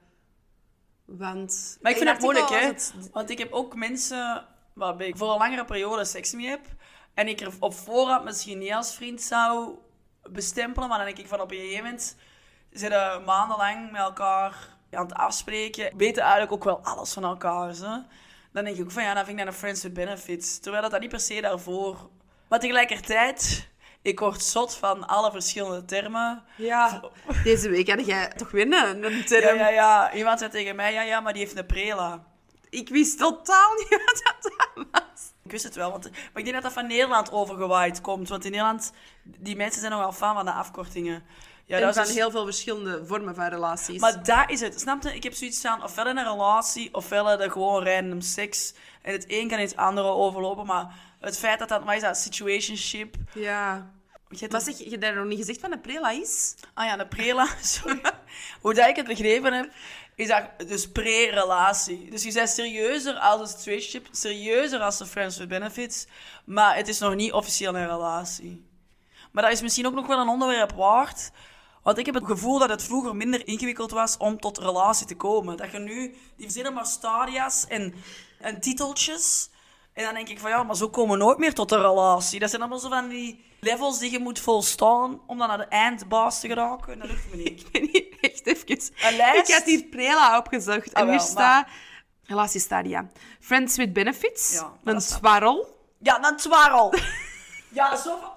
Want 1.19 1.79
Maar 1.83 1.93
ik 1.93 1.99
in 1.99 2.03
vind 2.05 2.15
het 2.17 2.25
moeilijk, 2.25 2.49
hè? 2.49 2.67
het- 2.67 2.95
Want 3.13 3.31
ik 3.31 3.39
heb 3.39 3.53
ook 3.53 3.75
mensen 3.75 4.47
waarbij 4.73 5.07
ik 5.07 5.17
voor 5.17 5.33
een 5.33 5.39
langere 5.39 5.65
periode 5.65 6.05
seks 6.05 6.33
mee 6.33 6.47
heb. 6.47 6.61
En 7.15 7.29
ik 7.29 7.41
er 7.41 7.53
op 7.61 7.75
voorhand 7.75 8.25
misschien 8.25 8.59
niet 8.59 8.73
als 8.73 8.95
vriend 8.95 9.23
zou 9.23 9.75
bestempelen. 10.23 10.89
Maar 10.89 10.97
dan 10.99 11.07
denk 11.07 11.19
ik 11.19 11.29
van 11.29 11.41
op 11.41 11.51
een 11.51 11.57
gegeven 11.57 11.85
moment 11.85 12.17
zitten 12.71 13.25
maandenlang 13.25 13.91
met 13.91 14.01
elkaar 14.01 14.69
aan 14.91 15.03
het 15.07 15.15
afspreken. 15.15 15.97
Weten 15.97 16.23
eigenlijk 16.23 16.53
ook 16.53 16.65
wel 16.65 16.81
alles 16.85 17.13
van 17.13 17.25
elkaar. 17.25 17.69
Hè? 17.69 17.99
Dan 18.53 18.65
denk 18.65 18.77
ik 18.77 18.83
ook 18.83 18.91
van 18.91 19.03
ja, 19.03 19.15
dan 19.15 19.25
vind 19.25 19.39
ik 19.39 19.45
dat 19.45 19.53
een 19.55 19.61
friends 19.61 19.83
with 19.83 19.93
benefits. 19.93 20.59
Terwijl 20.59 20.83
dat, 20.83 20.91
dat 20.91 21.01
niet 21.01 21.11
per 21.11 21.21
se 21.21 21.41
daarvoor. 21.41 22.11
Maar 22.49 22.59
tegelijkertijd, 22.61 23.69
ik 24.03 24.21
word 24.21 24.43
zot 24.43 24.75
van 24.75 25.07
alle 25.07 25.31
verschillende 25.31 25.85
termen. 25.85 26.43
Ja, 26.57 27.01
deze 27.45 27.69
week 27.69 27.89
had 27.89 28.07
jij 28.07 28.29
toch 28.29 28.51
winnen 28.51 29.05
een 29.05 29.25
term. 29.25 29.59
Ja, 29.59 29.69
ja, 29.69 29.69
ja. 29.69 30.13
Iemand 30.13 30.39
zei 30.39 30.51
tegen 30.51 30.77
mij, 30.77 30.93
ja, 30.93 31.03
ja, 31.03 31.21
maar 31.21 31.33
die 31.33 31.43
heeft 31.43 31.57
een 31.57 31.67
prela. 31.67 32.25
Ik 32.71 32.89
wist 32.89 33.19
totaal 33.19 33.75
niet 33.75 33.89
wat 34.07 34.23
dat 34.23 34.53
was. 34.91 35.33
Ik 35.45 35.51
wist 35.51 35.65
het 35.65 35.75
wel, 35.75 35.91
want, 35.91 36.11
maar 36.11 36.21
ik 36.35 36.45
denk 36.45 36.53
dat 36.53 36.63
dat 36.63 36.73
van 36.73 36.87
Nederland 36.87 37.33
overgewaaid 37.33 38.01
komt. 38.01 38.29
Want 38.29 38.45
in 38.45 38.51
Nederland, 38.51 38.93
die 39.23 39.57
mensen 39.57 39.81
zijn 39.81 39.93
nogal 39.93 40.13
fan 40.13 40.35
van 40.35 40.45
de 40.45 40.53
afkortingen. 40.53 41.23
Ja, 41.65 41.77
en 41.77 41.83
dat 41.83 41.97
is 41.97 42.07
dus- 42.07 42.17
heel 42.17 42.31
veel 42.31 42.45
verschillende 42.45 43.07
vormen 43.07 43.35
van 43.35 43.47
relaties. 43.47 44.01
Maar 44.01 44.25
dat 44.25 44.51
is 44.51 44.61
het. 44.61 44.81
Snap 44.81 45.03
je? 45.03 45.15
Ik 45.15 45.23
heb 45.23 45.35
zoiets 45.35 45.61
van, 45.61 45.83
ofwel 45.83 46.09
in 46.09 46.17
een 46.17 46.25
relatie, 46.25 46.95
ofwel 46.95 47.37
de 47.37 47.51
gewoon 47.51 47.85
random 47.85 48.21
seks. 48.21 48.75
En 49.03 49.13
het 49.13 49.25
een 49.29 49.49
kan 49.49 49.59
in 49.59 49.65
het 49.65 49.77
andere 49.77 50.09
overlopen, 50.09 50.67
maar 50.67 50.95
het 51.21 51.39
feit 51.39 51.59
dat 51.59 51.69
dat, 51.69 51.85
wat 51.85 51.95
is 51.95 52.01
dat, 52.01 52.17
situationship... 52.17 53.17
Ja. 53.35 53.91
Hebt 54.39 54.53
Wat 54.53 54.63
zeg 54.63 54.79
je? 54.79 54.91
Hebt 54.91 55.15
nog 55.15 55.27
niet 55.27 55.39
gezegd 55.39 55.61
wat 55.61 55.73
een 55.73 55.81
prela 55.81 56.11
is? 56.11 56.55
Ah 56.75 56.87
ja, 56.87 56.97
de 56.97 57.07
prela, 57.07 57.49
sorry. 57.63 58.01
Hoe 58.61 58.75
dat 58.75 58.89
ik 58.89 58.97
het 58.97 59.07
begrepen 59.07 59.53
heb, 59.53 59.73
is 60.15 60.29
dat 60.29 60.69
dus 60.69 60.91
pre-relatie. 60.91 62.11
Dus 62.11 62.23
je 62.23 62.33
bent 62.33 62.49
serieuzer 62.49 63.15
als 63.15 63.41
een 63.41 63.59
situationship, 63.59 64.09
serieuzer 64.11 64.81
als 64.81 64.99
de 64.99 65.07
friends 65.07 65.39
with 65.39 65.49
benefits, 65.49 66.07
maar 66.45 66.77
het 66.77 66.89
is 66.89 66.99
nog 66.99 67.15
niet 67.15 67.33
officieel 67.33 67.77
een 67.77 67.89
relatie. 67.89 68.69
Maar 69.33 69.43
dat 69.43 69.53
is 69.53 69.63
misschien 69.63 69.87
ook 69.87 69.95
nog 69.95 70.07
wel 70.07 70.19
een 70.19 70.29
onderwerp 70.29 70.73
waard, 70.73 71.31
want 71.83 71.99
ik 71.99 72.07
heb 72.07 72.15
het 72.15 72.27
gevoel 72.27 72.59
dat 72.59 72.69
het 72.69 72.83
vroeger 72.83 73.17
minder 73.17 73.47
ingewikkeld 73.47 73.91
was 73.91 74.17
om 74.17 74.41
tot 74.41 74.59
relatie 74.59 75.07
te 75.07 75.17
komen. 75.17 75.57
Dat 75.57 75.71
je 75.71 75.79
nu, 75.79 76.11
die 76.37 76.45
verzinnen 76.45 76.75
maar 76.75 76.87
stadia's 76.87 77.67
en, 77.67 77.95
en 78.41 78.61
titeltjes. 78.61 79.51
En 79.93 80.05
dan 80.05 80.15
denk 80.15 80.29
ik 80.29 80.39
van 80.39 80.51
ja, 80.51 80.63
maar 80.63 80.77
zo 80.77 80.89
komen 80.89 81.19
we 81.19 81.25
nooit 81.25 81.39
meer 81.39 81.55
tot 81.55 81.73
een 81.73 81.81
relatie. 81.81 82.41
Dat 82.41 82.49
zijn 82.51 82.63
allemaal 82.63 82.81
zo 82.81 82.89
van 82.89 83.09
die 83.09 83.45
levels 83.61 83.99
die 83.99 84.11
je 84.11 84.19
moet 84.19 84.41
volstaan 84.41 85.21
om 85.27 85.39
dan 85.39 85.49
naar 85.49 85.59
de 85.59 85.65
eindbaas 85.65 86.41
te 86.41 86.49
geraken. 86.49 86.93
En 86.93 86.99
dat 86.99 87.09
lukt 87.09 87.31
me 87.31 87.37
niet. 87.37 87.61
Ik 87.61 87.69
weet 87.73 87.93
niet, 87.93 88.21
echt 88.21 88.47
even. 88.47 88.95
Een 89.03 89.17
lijst? 89.17 89.49
Ik 89.49 89.55
had 89.55 89.65
hier 89.65 89.85
prela 89.85 90.39
opgezocht. 90.39 90.95
Ah, 90.95 91.03
en 91.03 91.11
hier 91.11 91.21
staat... 91.21 91.69
Relatiestadia. 92.23 93.11
Friends 93.41 93.77
with 93.77 93.93
benefits. 93.93 94.53
Ja, 94.53 94.73
een 94.85 94.99
twarrel. 94.99 95.77
Ja, 95.99 96.29
een 96.29 96.37
twarrel. 96.37 96.95
Ja, 97.73 97.97
zo 97.97 98.19
van... 98.21 98.31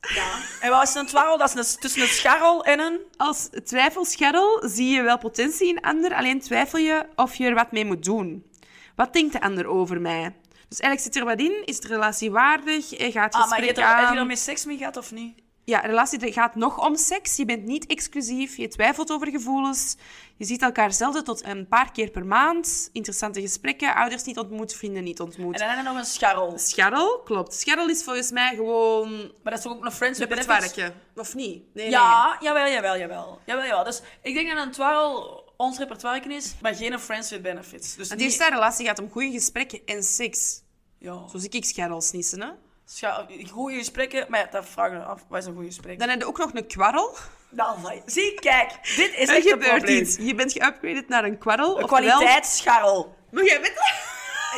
Ja. 0.00 0.38
En 0.60 0.70
wat 0.70 0.82
is 0.88 0.94
een 0.94 1.06
twarrel? 1.06 1.38
Dat 1.38 1.54
is 1.54 1.74
een, 1.74 1.80
tussen 1.80 2.02
een 2.02 2.08
scharrel 2.08 2.64
en 2.64 2.80
een... 2.80 3.00
Als 3.16 3.48
twijfelscharrel 3.64 4.62
zie 4.68 4.88
je 4.88 5.02
wel 5.02 5.18
potentie 5.18 5.68
in 5.68 5.80
ander, 5.80 6.14
alleen 6.14 6.40
twijfel 6.40 6.78
je 6.78 7.06
of 7.16 7.34
je 7.34 7.44
er 7.46 7.54
wat 7.54 7.72
mee 7.72 7.84
moet 7.84 8.04
doen. 8.04 8.50
Wat 8.96 9.12
denkt 9.12 9.32
de 9.32 9.40
ander 9.40 9.66
over 9.66 10.00
mij? 10.00 10.34
Dus 10.70 10.80
eigenlijk 10.80 11.00
zit 11.00 11.16
er 11.22 11.28
wat 11.28 11.40
in. 11.40 11.62
Is 11.66 11.80
de 11.80 11.88
relatie 11.88 12.30
waardig? 12.30 12.92
Eh, 12.94 13.12
Gaat 13.12 13.34
Ah, 13.34 13.48
maar 13.50 13.58
je 13.64 13.72
er, 13.72 13.88
heb 13.88 13.98
je 13.98 14.06
aan? 14.06 14.16
er 14.16 14.26
met 14.26 14.38
seks 14.38 14.64
mee 14.64 14.76
gehad 14.76 14.96
of 14.96 15.12
niet? 15.12 15.38
Ja, 15.64 15.78
relatie 15.80 16.32
gaat 16.32 16.54
nog 16.54 16.86
om 16.86 16.96
seks. 16.96 17.36
Je 17.36 17.44
bent 17.44 17.64
niet 17.64 17.86
exclusief. 17.86 18.56
Je 18.56 18.68
twijfelt 18.68 19.10
over 19.12 19.28
gevoelens. 19.28 19.96
Je 20.36 20.44
ziet 20.44 20.62
elkaar 20.62 20.92
zelden 20.92 21.24
tot 21.24 21.44
een 21.44 21.68
paar 21.68 21.92
keer 21.92 22.10
per 22.10 22.26
maand. 22.26 22.88
Interessante 22.92 23.40
gesprekken. 23.40 23.94
Ouders 23.94 24.24
niet 24.24 24.38
ontmoet, 24.38 24.74
vrienden 24.74 25.04
niet 25.04 25.20
ontmoet. 25.20 25.54
En 25.54 25.58
dan 25.60 25.68
heb 25.68 25.78
je 25.78 25.82
nog 25.82 25.96
een 25.98 26.04
scharrel. 26.04 26.58
Scharrel, 26.58 27.20
klopt. 27.24 27.54
Scharrel 27.54 27.88
is 27.88 28.04
volgens 28.04 28.30
mij 28.30 28.54
gewoon 28.54 29.10
Maar 29.18 29.52
dat 29.52 29.52
is 29.52 29.62
toch 29.62 29.72
ook 29.72 29.84
een 29.84 29.92
friends 29.92 30.18
with 30.18 30.28
benefits? 30.28 30.80
Of 31.16 31.34
niet? 31.34 31.62
Nee, 31.74 31.90
Ja, 31.90 32.36
jawel, 32.40 32.66
jawel, 32.68 32.98
jawel. 32.98 33.38
Jawel, 33.46 33.64
jawel. 33.64 33.84
Dus 33.84 34.02
ik 34.22 34.34
denk 34.34 34.54
dat 34.54 34.64
een 34.66 34.72
twarrel 34.72 35.44
ons 35.60 35.78
repertoire 35.78 36.34
is, 36.34 36.54
maar 36.60 36.74
geen 36.74 36.98
friends 36.98 37.30
with 37.30 37.42
benefits. 37.42 37.94
Dus 37.94 38.08
niet... 38.10 38.18
De 38.18 38.24
eerste 38.24 38.48
relatie 38.50 38.86
gaat 38.86 38.98
om 38.98 39.10
goede 39.10 39.30
gesprekken 39.30 39.80
en 39.86 40.02
seks. 40.02 40.62
Ja. 40.98 41.28
Zo 41.28 41.38
zie 41.38 41.48
ik 41.50 41.64
scharrels 41.64 42.12
nissen, 42.12 42.40
hè. 42.42 42.48
Scha- 42.86 43.26
Goede 43.50 43.76
gesprekken, 43.76 44.26
maar 44.28 44.40
ja, 44.40 44.46
dat 44.50 44.66
vragen 44.68 44.98
we 44.98 45.04
af. 45.04 45.24
Wat 45.28 45.38
is 45.40 45.46
een 45.46 45.54
goed 45.54 45.64
gesprek? 45.64 45.98
Dan 45.98 46.08
heb 46.08 46.18
je 46.20 46.26
ook 46.26 46.38
nog 46.38 46.50
een 46.54 46.66
kwarrel. 46.66 47.16
Nou, 47.50 47.78
zie, 48.06 48.34
kijk. 48.34 48.70
Dit 48.96 49.14
is 49.16 49.28
echt 49.28 49.50
een 49.50 49.58
probleem. 49.58 50.00
iets. 50.00 50.16
Je 50.16 50.34
bent 50.34 50.52
geupgraded 50.52 51.08
naar 51.08 51.24
een 51.24 51.38
kwarrel. 51.38 51.78
Een 51.78 51.84
oftewel- 51.84 52.10
kwaliteitsscharrel. 52.18 53.14
Maar 53.30 53.44
jij 53.44 53.60
weet 53.60 53.70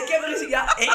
Ik 0.03 0.09
heb 0.09 0.23
er 0.23 0.29
eens... 0.33 0.49
Ja, 0.49 0.65
hey. 0.77 0.87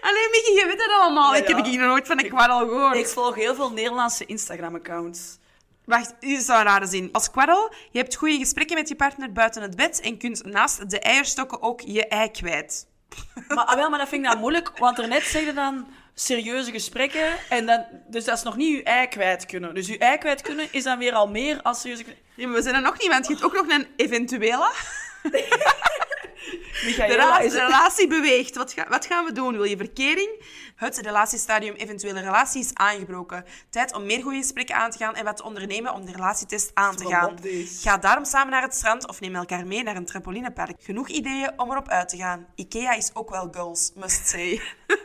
Alleen 0.00 0.28
Mickey, 0.30 0.54
je 0.54 0.64
weet 0.66 0.78
dat 0.78 0.90
allemaal. 0.90 1.32
Ja, 1.34 1.40
Ik 1.40 1.48
heb 1.48 1.64
hier 1.64 1.78
nog 1.78 1.88
nooit 1.88 2.06
van 2.06 2.18
een 2.18 2.28
kwarrel 2.28 2.58
gehoord. 2.58 2.96
Ik 2.96 3.06
volg 3.06 3.34
heel 3.34 3.54
veel 3.54 3.72
Nederlandse 3.72 4.24
Instagram-accounts. 4.26 5.38
Wacht, 5.84 6.14
dit 6.20 6.38
is 6.40 6.46
wel 6.46 6.56
een 6.56 6.64
rare 6.64 6.86
zin. 6.86 7.08
Als 7.12 7.30
kwarrel, 7.30 7.72
je 7.90 7.98
hebt 7.98 8.14
goede 8.14 8.38
gesprekken 8.38 8.76
met 8.76 8.88
je 8.88 8.96
partner 8.96 9.32
buiten 9.32 9.62
het 9.62 9.76
bed 9.76 10.00
en 10.00 10.18
kunt 10.18 10.44
naast 10.44 10.90
de 10.90 10.98
eierstokken 10.98 11.62
ook 11.62 11.80
je 11.80 12.06
ei 12.06 12.30
kwijt. 12.30 12.86
Maar, 13.48 13.64
ah, 13.64 13.74
wel, 13.74 13.90
maar 13.90 13.98
dat 13.98 14.08
vind 14.08 14.22
ik 14.22 14.28
nou 14.28 14.40
moeilijk, 14.40 14.78
want 14.78 14.98
er 14.98 15.08
net 15.08 15.22
zeg 15.22 15.44
je 15.44 15.52
dan 15.52 15.86
serieuze 16.14 16.70
gesprekken. 16.70 17.32
En 17.48 17.66
dan, 17.66 17.84
dus 18.06 18.24
dat 18.24 18.36
is 18.36 18.42
nog 18.42 18.56
niet 18.56 18.76
je 18.76 18.82
ei 18.82 19.06
kwijt 19.06 19.46
kunnen. 19.46 19.74
Dus 19.74 19.86
je 19.86 19.98
ei 19.98 20.18
kwijt 20.18 20.42
kunnen 20.42 20.68
is 20.70 20.82
dan 20.82 20.98
weer 20.98 21.12
al 21.12 21.28
meer 21.28 21.62
als 21.62 21.80
serieuze 21.80 22.04
gesprekken. 22.04 22.48
Maar 22.48 22.56
we 22.56 22.62
zijn 22.62 22.74
er 22.74 22.80
nog 22.80 22.98
niet, 22.98 23.08
want 23.08 23.26
je 23.26 23.32
hebt 23.32 23.44
ook 23.44 23.54
nog 23.54 23.68
een 23.68 23.86
eventuele. 23.96 24.70
Michaela 26.84 27.14
rela- 27.14 27.38
is 27.38 27.52
de 27.52 27.64
relatie 27.64 28.06
beweegt. 28.08 28.56
Wat, 28.56 28.72
ga- 28.72 28.86
wat 28.88 29.06
gaan 29.06 29.24
we 29.24 29.32
doen? 29.32 29.52
Wil 29.52 29.64
je 29.64 29.76
verkering? 29.76 30.30
Het 30.76 30.98
relatiestadium 30.98 31.74
eventuele 31.74 32.20
relatie 32.20 32.60
is 32.60 32.70
aangebroken. 32.74 33.44
Tijd 33.70 33.94
om 33.94 34.06
meer 34.06 34.22
goede 34.22 34.36
gesprekken 34.38 34.74
aan 34.76 34.90
te 34.90 34.98
gaan 34.98 35.14
en 35.14 35.24
wat 35.24 35.36
te 35.36 35.44
ondernemen 35.44 35.92
om 35.94 36.04
de 36.06 36.12
relatietest 36.12 36.70
aan 36.74 36.96
te 36.96 37.06
gaan. 37.06 37.28
Ga 37.82 37.98
daarom 37.98 38.24
samen 38.24 38.50
naar 38.50 38.62
het 38.62 38.74
strand 38.74 39.08
of 39.08 39.20
neem 39.20 39.34
elkaar 39.34 39.66
mee 39.66 39.82
naar 39.82 39.96
een 39.96 40.04
trampolinepark. 40.06 40.76
Genoeg 40.82 41.08
ideeën 41.08 41.52
om 41.56 41.70
erop 41.70 41.88
uit 41.88 42.08
te 42.08 42.16
gaan. 42.16 42.46
Ikea 42.54 42.92
is 42.92 43.10
ook 43.14 43.30
wel 43.30 43.48
goals, 43.52 43.92
must 43.94 44.28
say. 44.28 44.60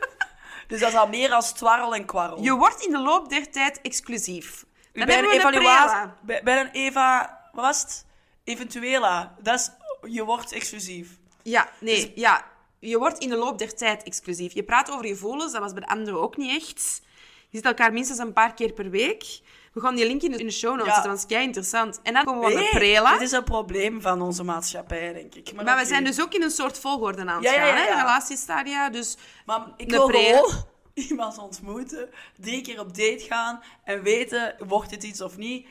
Dus 0.68 0.80
dat 0.80 0.88
is 0.88 0.96
al 0.96 1.08
meer 1.08 1.32
als 1.32 1.52
twarrel 1.52 1.94
en 1.94 2.04
kwarrel. 2.04 2.42
Je 2.42 2.52
wordt 2.52 2.84
in 2.84 2.90
de 2.92 2.98
loop 2.98 3.28
der 3.28 3.50
tijd 3.50 3.80
exclusief. 3.80 4.64
Dan 4.92 5.06
bij 5.06 5.18
een 5.18 5.30
evaluatie... 5.30 6.12
Bij, 6.22 6.40
bij 6.42 6.60
een 6.60 6.70
Eva... 6.72 7.38
Wat 7.52 7.64
was 7.64 7.82
het? 7.82 8.04
Eventuela. 8.44 9.34
Dat 9.40 9.58
is... 9.58 9.70
Je 10.12 10.24
wordt 10.24 10.52
exclusief. 10.52 11.08
Ja, 11.50 11.70
nee, 11.80 12.12
ja. 12.14 12.44
Je 12.78 12.98
wordt 12.98 13.18
in 13.18 13.28
de 13.28 13.36
loop 13.36 13.58
der 13.58 13.74
tijd 13.74 14.02
exclusief. 14.02 14.52
Je 14.52 14.62
praat 14.62 14.90
over 14.90 15.06
gevoelens, 15.06 15.52
dat 15.52 15.60
was 15.60 15.72
bij 15.72 15.80
de 15.80 15.88
anderen 15.88 16.20
ook 16.20 16.36
niet 16.36 16.50
echt. 16.62 17.02
Je 17.48 17.56
ziet 17.56 17.64
elkaar 17.66 17.92
minstens 17.92 18.18
een 18.18 18.32
paar 18.32 18.54
keer 18.54 18.72
per 18.72 18.90
week. 18.90 19.40
We 19.72 19.80
gaan 19.80 19.94
die 19.94 20.06
link 20.06 20.22
in 20.22 20.30
de, 20.30 20.36
in 20.38 20.46
de 20.46 20.52
show 20.52 20.70
notes 20.70 20.86
Ja. 20.86 20.92
zetten, 20.92 21.10
want 21.10 21.22
het 21.22 21.30
is 21.30 21.36
kei 21.36 21.46
interessant. 21.46 22.00
En 22.02 22.12
dan 22.12 22.24
komen 22.24 22.40
we 22.40 22.46
aan 22.46 22.52
de 22.52 22.58
Nee, 22.58 22.70
prela. 22.70 23.12
Dit 23.12 23.20
is 23.20 23.32
een 23.32 23.44
probleem 23.44 24.00
van 24.00 24.22
onze 24.22 24.42
maatschappij, 24.44 25.12
denk 25.12 25.34
ik. 25.34 25.52
Maar 25.52 25.76
we 25.78 25.84
zijn 25.84 26.04
dus 26.04 26.20
ook 26.20 26.34
in 26.34 26.42
een 26.42 26.50
soort 26.50 26.78
volgorde 26.78 27.20
aan 27.20 27.28
het 27.28 27.42
Ja, 27.44 27.52
gaan, 27.52 27.66
ja, 27.66 27.74
hè? 27.74 27.94
Relatiestadia. 28.00 28.90
Dus 28.90 29.16
Maar 29.46 29.66
ik 29.76 29.90
wil 29.90 30.06
gewoon 30.06 30.64
iemand 31.08 31.38
ontmoeten, 31.38 32.08
drie 32.40 32.62
keer 32.62 32.80
op 32.80 32.88
date 32.96 33.24
gaan 33.28 33.62
en 33.84 34.02
weten, 34.02 34.54
wordt 34.58 34.90
dit 34.90 35.02
iets 35.02 35.20
of 35.20 35.36
niet. 35.36 35.66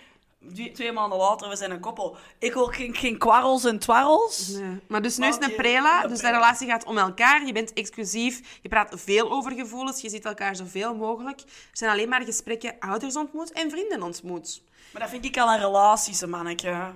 Twee, 0.73 0.91
maanden 0.91 1.17
later, 1.17 1.49
we 1.49 1.55
zijn 1.55 1.71
een 1.71 1.79
koppel. 1.79 2.17
Ik 2.37 2.53
wil 2.53 2.65
geen, 2.65 2.95
geen 2.95 3.17
kwarrels 3.17 3.65
en 3.65 3.79
twarrels. 3.79 4.47
Nee. 4.47 4.79
Maar 4.87 5.01
dus 5.01 5.17
nu 5.17 5.27
is 5.27 5.35
het 5.35 5.43
een 5.43 5.55
prela, 5.55 6.07
dus 6.07 6.19
de 6.19 6.31
relatie 6.31 6.67
gaat 6.67 6.85
om 6.85 6.97
elkaar. 6.97 7.45
Je 7.45 7.53
bent 7.53 7.73
exclusief, 7.73 8.59
je 8.61 8.69
praat 8.69 8.93
veel 8.95 9.31
over 9.31 9.51
gevoelens, 9.51 10.01
je 10.01 10.09
ziet 10.09 10.25
elkaar 10.25 10.55
zoveel 10.55 10.95
mogelijk. 10.95 11.39
Er 11.41 11.47
zijn 11.71 11.91
alleen 11.91 12.09
maar 12.09 12.23
gesprekken, 12.23 12.75
ouders 12.79 13.15
ontmoet 13.15 13.51
en 13.51 13.69
vrienden 13.69 14.03
ontmoet. 14.03 14.63
Maar 14.91 15.01
dat 15.01 15.11
vind 15.11 15.25
ik 15.25 15.37
al 15.37 15.53
een 15.53 15.59
relatie, 15.59 16.13
ze 16.13 16.27
manneke. 16.27 16.93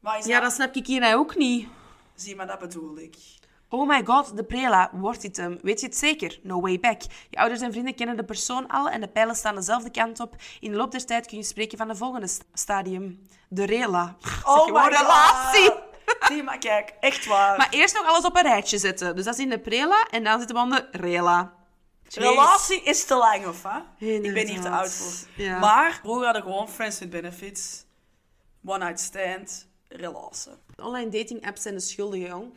Wat 0.00 0.18
is 0.18 0.26
Ja, 0.26 0.40
dat 0.40 0.52
snap 0.52 0.74
ik 0.74 0.86
hier 0.86 1.16
ook 1.16 1.36
niet. 1.36 1.68
Zie, 2.14 2.36
maar 2.36 2.46
dat 2.46 2.58
bedoel 2.58 2.98
ik. 2.98 3.16
Oh 3.68 3.88
my 3.88 4.04
god, 4.04 4.36
de 4.36 4.44
prela, 4.44 4.90
wordt 4.92 5.20
dit 5.20 5.36
hem? 5.36 5.58
Weet 5.62 5.80
je 5.80 5.86
het 5.86 5.96
zeker? 5.96 6.38
No 6.42 6.60
way 6.60 6.80
back. 6.80 7.00
Je 7.30 7.36
ouders 7.38 7.60
en 7.60 7.72
vrienden 7.72 7.94
kennen 7.94 8.16
de 8.16 8.24
persoon 8.24 8.66
al 8.68 8.88
en 8.88 9.00
de 9.00 9.08
pijlen 9.08 9.34
staan 9.36 9.54
dezelfde 9.54 9.90
kant 9.90 10.20
op. 10.20 10.34
In 10.60 10.70
de 10.70 10.76
loop 10.76 10.90
der 10.90 11.06
tijd 11.06 11.26
kun 11.26 11.36
je 11.36 11.42
spreken 11.44 11.78
van 11.78 11.88
de 11.88 11.94
volgende 11.96 12.26
st- 12.26 12.44
stadium. 12.52 13.26
De 13.48 13.64
rela. 13.66 14.16
Zeg 14.20 14.32
gewoon 14.42 14.88
relatie. 14.88 15.70
Zie, 16.28 16.42
maar 16.42 16.58
kijk, 16.58 16.94
echt 17.00 17.26
waar. 17.26 17.56
Maar 17.56 17.68
eerst 17.70 17.94
nog 17.94 18.06
alles 18.06 18.24
op 18.24 18.36
een 18.36 18.42
rijtje 18.42 18.78
zetten. 18.78 19.16
Dus 19.16 19.24
dat 19.24 19.34
is 19.34 19.40
in 19.44 19.50
de 19.50 19.58
prela 19.60 20.06
en 20.10 20.24
dan 20.24 20.38
zitten 20.38 20.56
we 20.56 20.62
aan 20.62 20.70
de 20.70 20.88
rela. 20.90 21.52
Jeez. 22.08 22.26
Relatie 22.28 22.82
is 22.82 23.04
te 23.04 23.14
lang, 23.14 23.46
of 23.46 23.62
hè? 23.62 24.06
Ik 24.06 24.34
ben 24.34 24.46
hier 24.48 24.60
te 24.60 24.68
oud 24.70 24.92
voor. 24.92 25.28
Ja. 25.44 25.58
Maar 25.58 25.98
vroeger 26.02 26.24
hadden 26.24 26.42
gewoon 26.42 26.68
friends 26.68 26.98
with 26.98 27.10
benefits. 27.10 27.84
One 28.64 28.84
night 28.84 29.00
stand. 29.00 29.66
Relatie. 29.88 30.52
Online 30.82 31.10
dating 31.10 31.46
apps 31.46 31.62
zijn 31.62 31.74
de 31.74 31.80
schuldigen, 31.80 32.28
jong. 32.28 32.52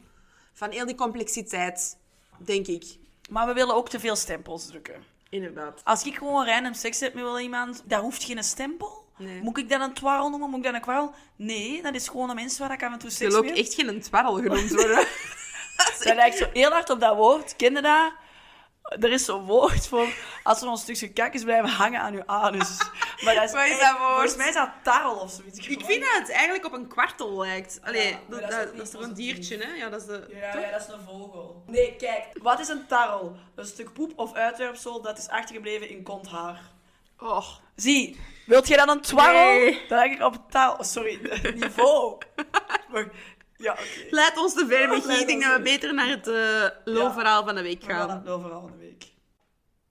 Van 0.60 0.72
heel 0.72 0.86
die 0.86 0.96
complexiteit, 0.96 1.98
denk 2.38 2.68
ik. 2.68 2.84
Maar 3.30 3.48
we 3.48 3.54
willen 3.54 3.76
ook 3.76 3.90
te 3.90 4.00
veel 4.00 4.16
stempels 4.16 4.68
drukken. 4.68 5.04
Inderdaad. 5.30 5.82
Als 5.84 6.04
ik 6.04 6.16
gewoon 6.16 6.46
random 6.46 6.74
seks 6.74 7.00
heb 7.00 7.14
met 7.14 7.24
wel 7.24 7.40
iemand, 7.40 7.84
daar 7.86 8.02
hoeft 8.02 8.24
geen 8.24 8.44
stempel. 8.44 9.06
Nee. 9.18 9.42
Moet 9.42 9.58
ik 9.58 9.70
dat 9.70 9.82
een 9.82 9.94
twarrel 9.94 10.30
noemen? 10.30 10.50
Moet 10.50 10.58
ik 10.58 10.66
dat 10.66 10.74
een 10.74 10.82
kwarrel? 10.82 11.14
Nee, 11.36 11.82
dat 11.82 11.96
is 11.96 12.08
gewoon 12.08 12.30
een 12.30 12.36
mens 12.36 12.58
waar 12.58 12.72
ik 12.72 12.84
af 12.84 12.92
en 12.92 13.00
toe 13.00 13.10
Je 13.10 13.16
seks 13.16 13.34
wil 13.34 13.44
ook 13.44 13.50
echt 13.50 13.74
geen 13.74 14.02
twarrel 14.02 14.34
genoemd 14.34 14.72
worden. 14.74 15.08
Dat 16.04 16.16
lijkt 16.16 16.38
zo 16.38 16.50
heel 16.54 16.72
hard 16.72 16.90
op 16.90 17.00
dat 17.00 17.16
woord. 17.16 17.56
Ken 17.56 17.74
je 17.74 17.82
dat? 17.82 18.14
Er 18.90 19.12
is 19.12 19.26
zo'n 19.26 19.46
woord 19.46 19.88
voor 19.88 20.08
als 20.44 20.62
er 20.62 20.68
een 20.68 20.78
stukje 20.78 21.10
kakjes 21.14 21.44
blijven 21.44 21.70
hangen 21.70 22.00
aan 22.02 22.14
je 22.14 22.28
anus. 22.28 22.78
Maar 23.24 23.36
dat 23.36 23.44
is, 23.44 23.52
Wat 23.52 23.66
is 23.66 23.80
dat 23.80 23.98
woord? 23.98 24.12
Volgens 24.12 24.36
mij 24.36 24.48
is 24.48 24.54
dat 24.54 24.70
tarrel 24.84 25.16
of 25.16 25.32
zoiets. 25.32 25.68
ik 25.68 25.86
vind 25.86 26.02
dat 26.02 26.20
het 26.20 26.32
eigenlijk 26.32 26.66
op 26.66 26.74
een 26.74 26.88
kwartel 26.88 27.38
lijkt. 27.38 27.80
Allee, 27.84 28.08
Ja, 28.10 28.18
dat, 28.28 28.40
dat 28.42 28.50
is 28.50 28.56
dat, 28.56 28.68
ook 28.68 28.78
dat 28.78 28.86
is 28.86 28.92
niet 28.92 28.92
toch 28.92 29.02
een 29.02 29.14
diertje, 29.14 29.58
hè? 29.58 29.74
Ja, 29.74 29.90
dat 29.90 30.02
is 30.02 30.08
de... 30.08 30.28
Ja, 30.34 30.60
ja, 30.60 30.72
dat 30.72 30.82
is 30.82 30.88
een 30.94 31.02
vogel. 31.08 31.64
Nee, 31.68 31.96
kijk. 31.96 32.26
Wat 32.42 32.60
is 32.60 32.68
een 32.68 32.88
tarrel? 32.88 33.36
Een 33.56 33.66
stuk 33.66 33.94
poep 33.94 34.12
of 34.16 34.34
uitwerpsel 34.34 35.02
dat 35.02 35.18
is 35.18 35.28
achtergebleven 35.28 35.90
in 35.90 36.04
konthaar. 36.04 36.62
Oh. 37.20 37.48
Zie, 37.76 38.20
wilt 38.46 38.68
jij 38.68 38.78
dan 38.78 38.90
een 38.90 39.02
twarrel? 39.02 39.44
Nee. 39.60 39.82
Dan 39.88 40.00
denk 40.00 40.14
ik 40.14 40.22
op 40.26 40.36
taal... 40.50 40.84
Sorry, 40.84 41.20
niveau. 41.60 42.18
Ja, 43.62 43.72
oké. 43.72 43.84
Laat 44.10 44.38
ons 44.38 44.54
te 44.54 44.66
ver 44.68 44.82
Ik 44.84 45.28
denk 45.28 45.42
dat 45.44 45.52
we 45.52 45.56
te- 45.58 45.62
beter 45.64 45.94
naar 45.94 46.08
het 46.08 46.26
lulverhaal 46.86 47.44
van 47.46 47.56
de 47.56 47.62
week 47.62 47.84
We 47.84 47.94
gaan 47.94 48.10
het 48.10 48.28
overal 48.28 48.68
in 48.68 48.72
de 48.72 48.78
week. 48.78 49.06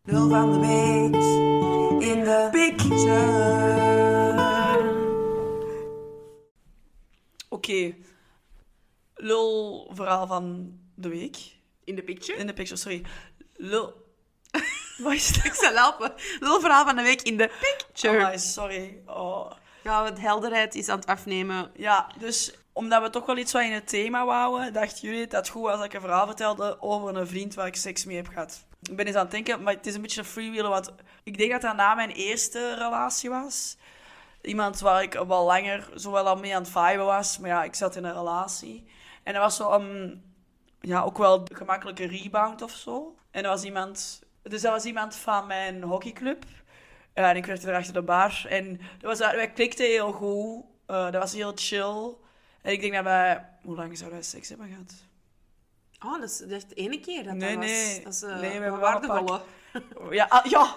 Lul 0.03 0.29
van 0.29 0.53
de 0.53 0.59
week 0.59 1.23
in 2.09 2.25
de 2.25 2.49
picture. 2.51 3.47
Oké. 7.49 7.95
Lul 9.15 9.91
verhaal 9.95 10.27
van 10.27 10.73
de 10.95 11.09
week. 11.09 11.37
In 11.85 11.95
de 11.95 12.03
picture? 12.03 12.39
In 12.39 12.47
de 12.47 12.53
picture, 12.53 12.81
sorry. 12.81 13.03
Lul... 13.57 14.07
Wat 15.03 15.13
is 15.13 15.33
dat? 15.33 15.45
Ik 15.45 15.55
zal 15.55 15.73
helpen. 15.75 16.13
Lulverhaal 16.41 16.85
van 16.85 16.97
de 16.97 17.03
week 17.03 17.23
in 17.23 17.37
de 17.37 17.51
picture. 17.61 18.19
Amai, 18.19 18.39
sorry. 18.39 19.03
Oh. 19.07 19.51
Ja, 19.83 20.05
het 20.05 20.21
helderheid 20.21 20.75
is 20.75 20.89
aan 20.89 20.99
het 20.99 21.09
afnemen. 21.09 21.71
Ja, 21.77 22.11
dus 22.19 22.53
omdat 22.79 23.03
we 23.03 23.11
toch 23.11 23.27
wel 23.27 23.37
iets 23.37 23.53
wat 23.53 23.63
in 23.63 23.73
het 23.73 23.89
thema 23.89 24.25
wouden, 24.25 24.73
dachten 24.73 25.09
jullie 25.09 25.27
dat 25.27 25.41
het 25.41 25.49
goed 25.49 25.63
was 25.63 25.77
dat 25.77 25.85
ik 25.85 25.93
een 25.93 26.01
verhaal 26.01 26.27
vertelde 26.27 26.77
over 26.81 27.17
een 27.17 27.27
vriend 27.27 27.55
waar 27.55 27.67
ik 27.67 27.77
seks 27.77 28.05
mee 28.05 28.17
heb 28.17 28.29
gehad. 28.29 28.67
Ik 28.83 28.97
ben 28.97 29.07
eens 29.07 29.17
aan 29.17 29.23
het 29.23 29.31
denken, 29.31 29.63
maar 29.63 29.75
het 29.75 29.87
is 29.87 29.95
een 29.95 30.03
beetje 30.03 30.21
een 30.21 30.27
freewheelen, 30.27 30.71
want 30.71 30.93
ik 31.23 31.39
denk 31.39 31.51
dat 31.51 31.61
dat 31.61 31.77
na 31.77 31.95
mijn 31.95 32.11
eerste 32.11 32.75
relatie 32.75 33.31
was. 33.31 33.77
Iemand 34.43 34.81
waar 34.81 35.03
ik 35.03 35.13
wel 35.13 35.45
langer 35.45 35.91
zo 35.95 36.11
wel 36.11 36.29
al 36.29 36.37
mee 36.37 36.55
aan 36.55 36.63
het 36.63 36.71
viben 36.71 37.05
was, 37.05 37.39
maar 37.39 37.51
ja, 37.51 37.65
ik 37.65 37.75
zat 37.75 37.97
in 37.97 38.05
een 38.05 38.13
relatie. 38.13 38.89
En 39.23 39.33
dat 39.33 39.43
was 39.43 39.57
zo 39.57 39.73
een, 39.73 40.23
ja, 40.81 41.03
ook 41.03 41.19
wel 41.19 41.39
een 41.39 41.57
gemakkelijke 41.57 42.07
rebound 42.07 42.63
of 42.63 42.71
zo. 42.71 43.17
En 43.31 43.43
dat 43.43 43.53
was 43.53 43.65
iemand, 43.65 44.23
dus 44.43 44.63
dat 44.63 44.73
was 44.73 44.85
iemand 44.85 45.17
van 45.17 45.47
mijn 45.47 45.83
hockeyclub. 45.83 46.45
Ja, 47.15 47.31
en 47.31 47.37
ik 47.37 47.47
werkte 47.47 47.71
er 47.71 47.77
achter 47.77 47.93
de 47.93 48.03
bar. 48.03 48.47
En 48.49 48.81
dat 48.99 49.19
was, 49.19 49.19
wij 49.19 49.51
klikten 49.51 49.87
heel 49.87 50.13
goed. 50.13 50.65
Eh, 50.87 51.11
dat 51.11 51.23
was 51.23 51.33
heel 51.33 51.53
chill. 51.55 52.27
En 52.69 52.75
ik 52.75 52.81
denk 52.81 52.95
dat 52.95 53.05
wij... 53.05 53.45
Hoe 53.63 53.77
lang 53.77 53.97
zouden 53.99 54.19
wij 54.19 54.29
seks 54.29 54.49
hebben 54.49 54.69
gehad? 54.69 54.95
Oh, 56.05 56.21
dat 56.21 56.31
is 56.31 56.41
echt 56.41 56.69
de 56.69 56.75
ene 56.75 57.01
keer 57.01 57.25
dat 57.25 57.35
Nee, 57.35 57.55
dat 57.55 57.65
was. 57.65 57.73
nee. 57.73 58.03
Dat 58.03 58.13
is 58.13 58.23
uh, 58.23 58.41
Nee, 58.41 58.57
we 58.57 58.63
hebben 58.63 58.81
waardevolle. 58.81 59.41
Ja, 60.11 60.27
ah, 60.29 60.45
ja. 60.45 60.77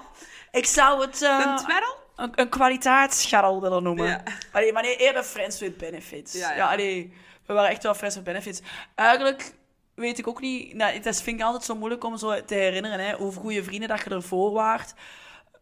ik 0.52 0.66
zou 0.66 1.02
het 1.02 1.22
eh, 1.22 1.44
Een 1.46 1.58
twerrel? 1.58 1.96
een, 2.16 2.32
een 2.36 2.50
kwaliteitsscharrel 2.50 3.62
willen 3.62 3.84
noemen. 3.84 4.08
Ja. 4.08 4.24
Allee, 4.52 4.74
maar 4.74 4.84
nee, 4.84 4.96
eerder 4.96 5.24
friends 5.24 5.60
with 5.60 5.78
benefits. 5.78 6.34
Ja, 6.34 6.50
Ja, 6.50 6.56
ja. 6.56 6.72
allee, 6.72 7.14
we 7.46 7.54
waren 7.54 7.70
echt 7.70 7.84
wel 7.84 7.94
friends 7.94 8.16
with 8.16 8.24
benefits. 8.24 8.62
Eigenlijk 8.96 9.54
weet 9.94 10.18
ik 10.18 10.28
ook 10.28 10.42
niet... 10.42 10.74
Nou, 10.74 10.94
het 10.94 11.06
is, 11.06 11.22
vind 11.22 11.40
ik 11.40 11.46
altijd 11.46 11.64
zo 11.64 11.76
moeilijk 11.76 12.04
om 12.04 12.18
zo 12.18 12.46
te 12.46 12.56
herinneren, 12.56 13.00
hè, 13.00 13.16
hoe 13.16 13.34
goede 13.34 13.64
vrienden 13.64 13.90
dat 13.90 14.04
je 14.04 14.10
ervoor 14.10 14.52
waart. 14.52 14.94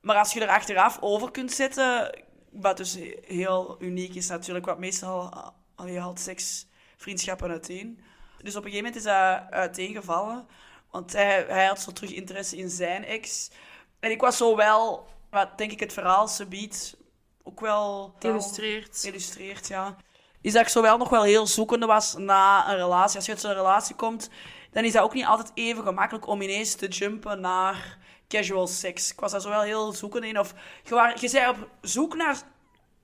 Maar 0.01 0.15
als 0.15 0.33
je 0.33 0.41
er 0.41 0.49
achteraf 0.49 0.97
over 1.01 1.31
kunt 1.31 1.51
zetten... 1.51 2.19
Wat 2.51 2.77
dus 2.77 2.97
heel 3.25 3.75
uniek 3.79 4.15
is 4.15 4.27
natuurlijk, 4.27 4.65
wat 4.65 4.79
meestal... 4.79 5.53
Allee, 5.79 5.99
haalt 5.99 6.19
seks 6.19 6.67
vriendschappen 6.97 7.49
uiteen. 7.49 7.99
Dus 8.41 8.55
op 8.55 8.65
een 8.65 8.71
gegeven 8.71 8.91
moment 8.91 8.95
is 8.95 9.03
dat 9.03 9.41
uiteengevallen. 9.49 10.47
Want 10.91 11.13
hij, 11.13 11.45
hij 11.47 11.65
had 11.65 11.81
zo 11.81 11.91
terug 11.91 12.11
interesse 12.11 12.57
in 12.57 12.69
zijn 12.69 13.05
ex. 13.05 13.49
En 13.99 14.11
ik 14.11 14.21
was 14.21 14.37
zo 14.37 14.55
wel, 14.55 15.07
wat 15.29 15.57
denk 15.57 15.71
ik 15.71 15.79
het 15.79 15.93
verhaal 15.93 16.27
ze 16.27 16.45
biedt, 16.45 16.97
ook 17.43 17.59
wel... 17.59 18.15
Illustreert. 18.19 19.03
Illustreert, 19.03 19.67
ja. 19.67 19.95
Is 20.41 20.53
dat 20.53 20.61
ik 20.61 20.67
zo 20.67 20.81
wel 20.81 20.97
nog 20.97 21.09
wel 21.09 21.23
heel 21.23 21.47
zoekende 21.47 21.85
was 21.85 22.15
na 22.17 22.69
een 22.69 22.77
relatie. 22.77 23.15
Als 23.15 23.25
je 23.25 23.31
uit 23.31 23.41
zo'n 23.41 23.53
relatie 23.53 23.95
komt, 23.95 24.29
dan 24.71 24.83
is 24.83 24.91
dat 24.91 25.03
ook 25.03 25.13
niet 25.13 25.25
altijd 25.25 25.51
even 25.53 25.83
gemakkelijk 25.83 26.27
om 26.27 26.41
ineens 26.41 26.75
te 26.75 26.87
jumpen 26.87 27.41
naar 27.41 27.97
casual 28.27 28.67
seks. 28.67 29.11
Ik 29.11 29.19
was 29.19 29.31
daar 29.31 29.41
zo 29.41 29.49
wel 29.49 29.61
heel 29.61 29.91
zoekende 29.91 30.27
in. 30.27 30.39
Of 30.39 30.53
je, 30.83 30.95
waar, 30.95 31.21
je 31.21 31.31
bent 31.31 31.57
op 31.57 31.69
zoek 31.81 32.15
naar 32.15 32.41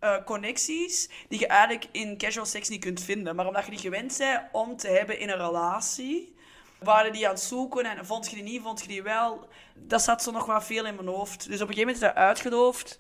eh, 0.06 0.24
connecties 0.26 1.10
die 1.28 1.39
je 1.39 1.47
eigenlijk 1.47 1.86
in 1.91 2.18
casual 2.18 2.45
seks 2.45 2.70
niet 2.70 2.80
kunt 2.84 3.01
vinden. 3.03 3.36
Maar 3.36 3.47
omdat 3.47 3.66
je 3.66 3.72
die 3.72 3.80
gewend 3.80 4.18
bent 4.18 4.41
om 4.51 4.78
te 4.78 4.88
hebben 4.88 5.20
in 5.20 5.30
een 5.30 5.38
relatie, 5.45 6.36
waren 6.80 7.12
die 7.12 7.26
aan 7.28 7.34
het 7.34 7.41
zoeken 7.43 7.86
en 7.86 8.06
vond 8.06 8.30
je 8.30 8.36
die 8.36 8.43
niet, 8.43 8.62
vond 8.62 8.82
je 8.82 8.88
die 8.88 9.03
wel. 9.03 9.47
Dat 9.76 10.01
zat 10.01 10.24
zo 10.24 10.32
nog 10.32 10.45
wel 10.45 10.62
veel 10.62 10.86
in 10.86 10.95
mijn 10.95 11.08
hoofd. 11.08 11.47
Dus 11.47 11.62
op 11.62 11.68
een 11.68 11.74
gegeven 11.74 11.80
moment 11.80 11.95
is 11.95 12.08
dat 12.08 12.16
uitgedoofd. 12.16 12.99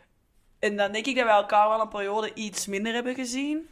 En 0.59 0.75
dan 0.77 0.91
denk 0.91 1.05
ik 1.05 1.15
dat 1.15 1.25
we 1.25 1.31
elkaar 1.31 1.69
wel 1.69 1.81
een 1.81 1.87
periode 1.89 2.33
iets 2.33 2.65
minder 2.67 2.93
hebben 2.93 3.15
gezien. 3.15 3.69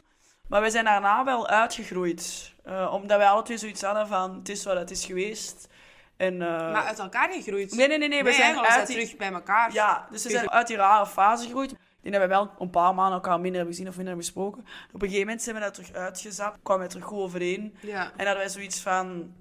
Maar 0.48 0.62
we 0.62 0.70
zijn 0.70 0.84
daarna 0.84 1.24
wel 1.24 1.48
uitgegroeid. 1.48 2.52
Eh, 2.64 2.92
omdat 2.94 3.18
wij 3.18 3.26
alle 3.28 3.42
twee 3.42 3.56
zoiets 3.58 3.82
hadden 3.82 4.06
van, 4.08 4.34
het 4.38 4.48
is 4.48 4.64
wat 4.64 4.76
het 4.76 4.90
is 4.90 5.04
geweest. 5.04 5.68
En, 6.16 6.42
eh, 6.42 6.48
Maar 6.48 6.84
uit 6.84 6.98
elkaar 6.98 7.32
gegroeid. 7.32 7.74
Nee, 7.74 7.88
nee, 7.88 7.98
nee, 7.98 8.08
nee. 8.08 8.24
We 8.24 8.32
zijn 8.32 8.58
uit 8.60 8.86
die- 8.86 8.96
terug 8.96 9.16
bij 9.16 9.32
elkaar. 9.32 9.72
ja, 9.72 10.06
dus 10.10 10.22
we 10.22 10.30
zijn 10.30 10.50
uit 10.50 10.66
die 10.66 10.76
rare 10.76 11.06
fase 11.06 11.44
gegroeid. 11.44 11.74
Denk 12.04 12.16
dat 12.16 12.22
we 12.22 12.28
wel 12.28 12.50
een 12.58 12.70
paar 12.70 12.94
maanden 12.94 13.14
elkaar 13.14 13.40
minder 13.40 13.54
hebben 13.54 13.74
gezien 13.74 13.88
of 13.88 13.96
minder 13.96 14.14
hebben 14.14 14.32
gesproken. 14.32 14.60
Op 14.92 15.02
een 15.02 15.08
gegeven 15.08 15.20
moment 15.20 15.42
zijn 15.42 15.54
we 15.54 15.60
daar 15.60 15.72
terug 15.72 15.92
uitgezapt, 15.92 16.58
kwamen 16.62 16.82
we 16.84 16.90
terug 16.90 17.04
goed 17.04 17.18
overeen. 17.18 17.74
Ja. 17.80 18.02
En 18.02 18.26
hadden 18.26 18.36
wij 18.36 18.48
zoiets 18.48 18.80
van, 18.80 19.32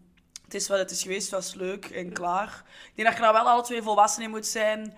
het 0.44 0.54
is 0.54 0.68
wat 0.68 0.78
het 0.80 0.92
is 0.92 1.02
geweest, 1.02 1.32
het 1.32 1.32
was 1.32 1.54
leuk 1.54 1.86
en 1.86 2.14
klaar. 2.14 2.64
Ik 2.90 2.96
denk 2.96 3.08
dat 3.08 3.18
je 3.18 3.24
daar 3.24 3.34
wel 3.34 3.50
alle 3.50 3.64
twee 3.64 3.82
volwassen 3.82 4.24
in 4.24 4.30
moet 4.30 4.46
zijn. 4.46 4.94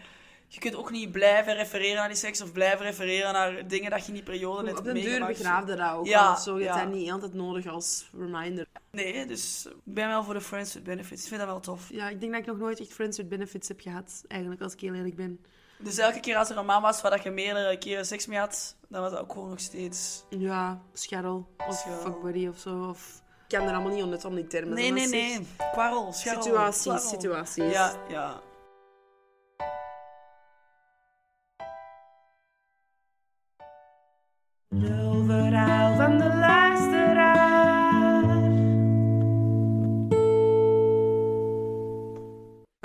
Je 0.47 0.59
kunt 0.59 0.75
ook 0.75 0.91
niet 0.91 1.11
blijven 1.11 1.53
refereren 1.53 1.95
naar 1.95 2.07
die 2.07 2.17
seks 2.17 2.41
of 2.41 2.51
blijven 2.51 2.85
refereren 2.85 3.33
naar 3.33 3.67
dingen 3.67 3.91
dat 3.91 4.01
je 4.01 4.07
in 4.07 4.13
die 4.13 4.23
periode 4.23 4.61
net 4.63 4.77
Op 4.77 4.85
hebt 4.85 4.85
den 4.85 4.95
deur 4.95 5.03
meegemaakt. 5.03 5.37
begraafde 5.37 5.75
dat 5.75 5.91
ook. 5.91 6.05
Ja, 6.05 6.29
al 6.29 6.37
Zo, 6.37 6.59
je 6.59 6.65
hebt 6.65 6.77
dat 6.77 6.93
niet 6.93 7.11
altijd 7.11 7.33
nodig 7.33 7.67
als 7.67 8.09
reminder. 8.17 8.65
Nee, 8.91 9.25
dus 9.25 9.65
ik 9.65 9.93
ben 9.93 10.07
wel 10.07 10.23
voor 10.23 10.33
de 10.33 10.41
friends 10.41 10.73
with 10.73 10.83
benefits. 10.83 11.21
Ik 11.21 11.27
vind 11.27 11.39
dat 11.39 11.49
wel 11.49 11.59
tof. 11.59 11.89
Ja, 11.89 12.09
ik 12.09 12.19
denk 12.19 12.31
dat 12.31 12.41
ik 12.41 12.47
nog 12.47 12.57
nooit 12.57 12.79
echt 12.79 12.93
friends 12.93 13.17
with 13.17 13.29
benefits 13.29 13.67
heb 13.67 13.81
gehad. 13.81 14.23
Eigenlijk, 14.27 14.61
als 14.61 14.73
ik 14.73 14.79
heel 14.79 14.93
eerlijk 14.93 15.15
ben. 15.15 15.39
Dus 15.77 15.97
elke 15.97 16.19
keer 16.19 16.37
als 16.37 16.49
er 16.49 16.57
een 16.57 16.65
man 16.65 16.81
was 16.81 17.01
waar 17.01 17.11
dat 17.11 17.23
je 17.23 17.31
meerdere 17.31 17.77
keren 17.77 18.05
seks 18.05 18.25
mee 18.25 18.39
had, 18.39 18.75
dan 18.87 19.01
was 19.01 19.11
dat 19.11 19.19
ook 19.19 19.31
gewoon 19.31 19.49
nog 19.49 19.59
steeds... 19.59 20.23
Ja, 20.29 20.81
scharrel. 20.93 21.47
Of 21.67 21.75
Scharrel. 21.75 22.01
fuckbuddy 22.01 22.47
of 22.47 22.57
zo. 22.57 22.87
Of... 22.89 23.23
Ik 23.47 23.57
kan 23.57 23.67
er 23.67 23.73
allemaal 23.73 23.93
niet 23.93 24.03
onder 24.03 24.25
om 24.25 24.35
die 24.35 24.47
termen. 24.47 24.73
Nee, 24.73 24.91
nee, 24.91 25.07
nee. 25.07 25.47
Kwarrel, 25.71 26.13
scharrel. 26.13 26.43
Situaties, 26.43 26.81
kwarrel. 26.81 27.07
situaties. 27.07 27.73
Ja, 27.73 27.93
ja. 28.09 28.41
Lulverhaal 34.69 35.95
van 35.95 36.17
de 36.17 36.23
luisteraar. 36.23 36.64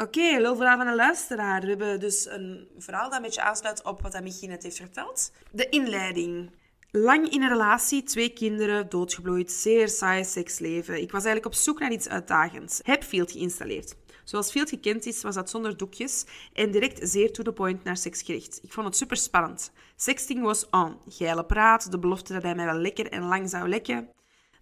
Oké, 0.00 0.38
lulverhaal 0.38 0.76
van 0.76 0.86
een 0.86 0.94
luisteraar. 0.94 1.60
We 1.60 1.66
hebben 1.66 2.00
dus 2.00 2.26
een 2.26 2.68
verhaal 2.78 3.08
dat 3.08 3.16
een 3.16 3.22
beetje 3.22 3.42
aansluit 3.42 3.84
op 3.84 4.02
wat 4.02 4.22
Michi 4.22 4.46
net 4.46 4.62
heeft 4.62 4.76
verteld. 4.76 5.32
De 5.50 5.68
inleiding. 5.68 6.50
Lang 6.90 7.28
in 7.28 7.42
een 7.42 7.48
relatie, 7.48 8.02
twee 8.02 8.28
kinderen, 8.28 8.88
doodgebloeid, 8.88 9.52
zeer 9.52 9.88
saai 9.88 10.24
seksleven. 10.24 10.94
Ik 10.94 11.10
was 11.10 11.24
eigenlijk 11.24 11.46
op 11.46 11.54
zoek 11.54 11.78
naar 11.78 11.92
iets 11.92 12.08
uitdagends. 12.08 12.80
Heb 12.82 13.02
Field 13.02 13.32
geïnstalleerd. 13.32 13.96
Zoals 14.24 14.52
veel 14.52 14.64
gekend 14.64 15.06
is, 15.06 15.22
was 15.22 15.34
dat 15.34 15.50
zonder 15.50 15.76
doekjes 15.76 16.24
en 16.52 16.70
direct 16.70 17.08
zeer 17.08 17.32
to 17.32 17.42
the 17.42 17.52
point 17.52 17.84
naar 17.84 17.96
seks 17.96 18.22
gericht. 18.22 18.60
Ik 18.62 18.72
vond 18.72 18.86
het 18.86 18.96
super 18.96 19.16
spannend. 19.16 19.72
Sexting 19.96 20.42
was 20.42 20.68
on. 20.70 20.96
Geile 21.08 21.44
praat, 21.44 21.90
de 21.90 21.98
belofte 21.98 22.32
dat 22.32 22.42
hij 22.42 22.54
mij 22.54 22.64
wel 22.64 22.80
lekker 22.80 23.08
en 23.08 23.22
lang 23.22 23.50
zou 23.50 23.68
lekken, 23.68 24.08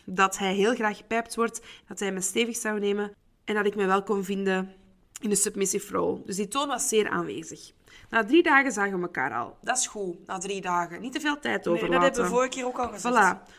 dat 0.05 0.39
hij 0.39 0.55
heel 0.55 0.75
graag 0.75 0.97
gepijpt 0.97 1.35
wordt, 1.35 1.61
dat 1.89 1.99
hij 1.99 2.13
me 2.13 2.21
stevig 2.21 2.57
zou 2.57 2.81
nemen 2.81 3.13
en 3.45 3.55
dat 3.55 3.67
ik 3.67 3.77
me 3.77 3.87
wel 3.87 4.03
kon 4.03 4.25
vinden 4.25 4.75
in 5.21 5.29
de 5.31 5.37
submissive 5.37 5.93
role. 5.93 6.21
Dus 6.25 6.37
die 6.37 6.49
toon 6.49 6.69
was 6.69 6.89
zeer 6.89 7.09
aanwezig. 7.09 7.71
Na 8.11 8.25
drie 8.25 8.43
dagen 8.43 8.73
zagen 8.73 8.97
we 8.97 9.03
elkaar 9.03 9.33
al. 9.35 9.57
Dat 9.63 9.79
is 9.79 9.87
goed, 9.87 10.27
na 10.27 10.39
drie 10.39 10.61
dagen. 10.61 11.01
Niet 11.01 11.13
te 11.13 11.21
veel 11.21 11.39
tijd 11.39 11.65
Nee, 11.65 11.75
overlaten. 11.75 12.01
dat 12.01 12.11
hebben 12.17 12.25
we 12.25 12.31
vorige 12.37 12.49
keer 12.51 12.67
ook 12.67 12.79
al 12.79 12.89
gezegd. 12.89 13.15
Voilà. 13.15 13.53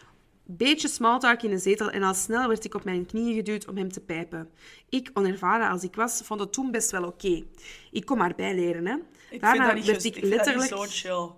Beetje 0.51 0.87
smalltalk 0.87 1.41
in 1.41 1.49
de 1.49 1.57
zetel 1.57 1.89
en 1.89 2.03
al 2.03 2.13
snel 2.13 2.47
werd 2.47 2.65
ik 2.65 2.73
op 2.75 2.83
mijn 2.83 3.05
knieën 3.05 3.35
geduwd 3.35 3.67
om 3.67 3.77
hem 3.77 3.91
te 3.91 3.99
pijpen. 3.99 4.49
Ik, 4.89 5.09
onervaren 5.13 5.69
als 5.69 5.83
ik 5.83 5.95
was, 5.95 6.21
vond 6.23 6.39
het 6.39 6.53
toen 6.53 6.71
best 6.71 6.91
wel 6.91 7.03
oké. 7.03 7.43
Ik 7.91 8.05
kon 8.05 8.17
maar 8.17 8.33
bijleren, 8.35 8.85
hè. 8.87 8.95
Ik 9.29 9.41
Daarna 9.41 9.55
vind 9.55 9.65
dat 9.65 9.75
niet, 9.75 9.85
werd 9.85 10.03
ik 10.03 10.15
ik 10.15 10.25
vind 10.25 10.35
dat 10.37 10.45
niet 10.45 10.55
letterlijk... 10.55 10.91
zo 10.91 11.09
chill. 11.09 11.31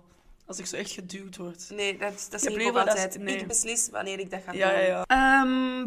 Als 0.46 0.58
ik 0.58 0.66
zo 0.66 0.76
echt 0.76 0.90
geduwd 0.90 1.36
word. 1.36 1.70
Nee, 1.74 1.98
dat, 1.98 2.26
dat 2.30 2.40
is 2.42 2.46
Ik 2.48 2.56
niet 2.56 2.72
dat- 2.74 2.88
altijd. 2.88 3.18
nee. 3.18 3.36
Ik 3.36 3.46
beslis 3.46 3.88
wanneer 3.90 4.18
ik 4.18 4.30
dat 4.30 4.40
ga 4.46 4.52
Ja, 4.52 4.68
doen. 4.70 4.78
ja, 4.78 4.84
ja. 4.86 5.04
Ehm. 5.06 5.80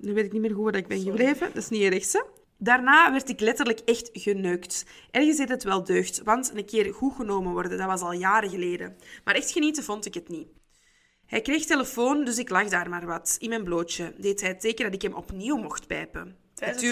Nu 0.00 0.14
weet 0.14 0.24
ik 0.24 0.32
niet 0.32 0.40
meer 0.40 0.52
hoe 0.52 0.72
dat 0.72 0.80
ik 0.80 0.86
ben 0.86 1.00
gebleven. 1.00 1.46
Dat 1.46 1.62
is 1.62 1.68
niet 1.68 1.82
erg, 1.92 2.12
hè? 2.12 2.20
Daarna 2.62 3.12
werd 3.12 3.28
ik 3.28 3.40
letterlijk 3.40 3.80
echt 3.80 4.10
geneukt. 4.12 4.84
Ergens 5.10 5.38
heeft 5.38 5.50
het 5.50 5.62
wel 5.62 5.84
deugd, 5.84 6.22
want 6.22 6.52
een 6.54 6.64
keer 6.64 6.94
goed 6.94 7.14
genomen 7.14 7.52
worden, 7.52 7.78
dat 7.78 7.86
was 7.86 8.00
al 8.00 8.12
jaren 8.12 8.50
geleden. 8.50 8.96
Maar 9.24 9.34
echt 9.34 9.50
genieten 9.50 9.84
vond 9.84 10.06
ik 10.06 10.14
het 10.14 10.28
niet. 10.28 10.48
Hij 11.26 11.40
kreeg 11.40 11.64
telefoon, 11.64 12.24
dus 12.24 12.38
ik 12.38 12.50
lag 12.50 12.68
daar 12.68 12.88
maar 12.88 13.06
wat. 13.06 13.36
In 13.38 13.48
mijn 13.48 13.64
blootje 13.64 14.14
deed 14.18 14.40
hij 14.40 14.48
het 14.48 14.60
teken 14.60 14.84
dat 14.84 14.94
ik 14.94 15.02
hem 15.02 15.14
opnieuw 15.14 15.56
mocht 15.56 15.86
pijpen. 15.86 16.36
Tijdens 16.54 16.82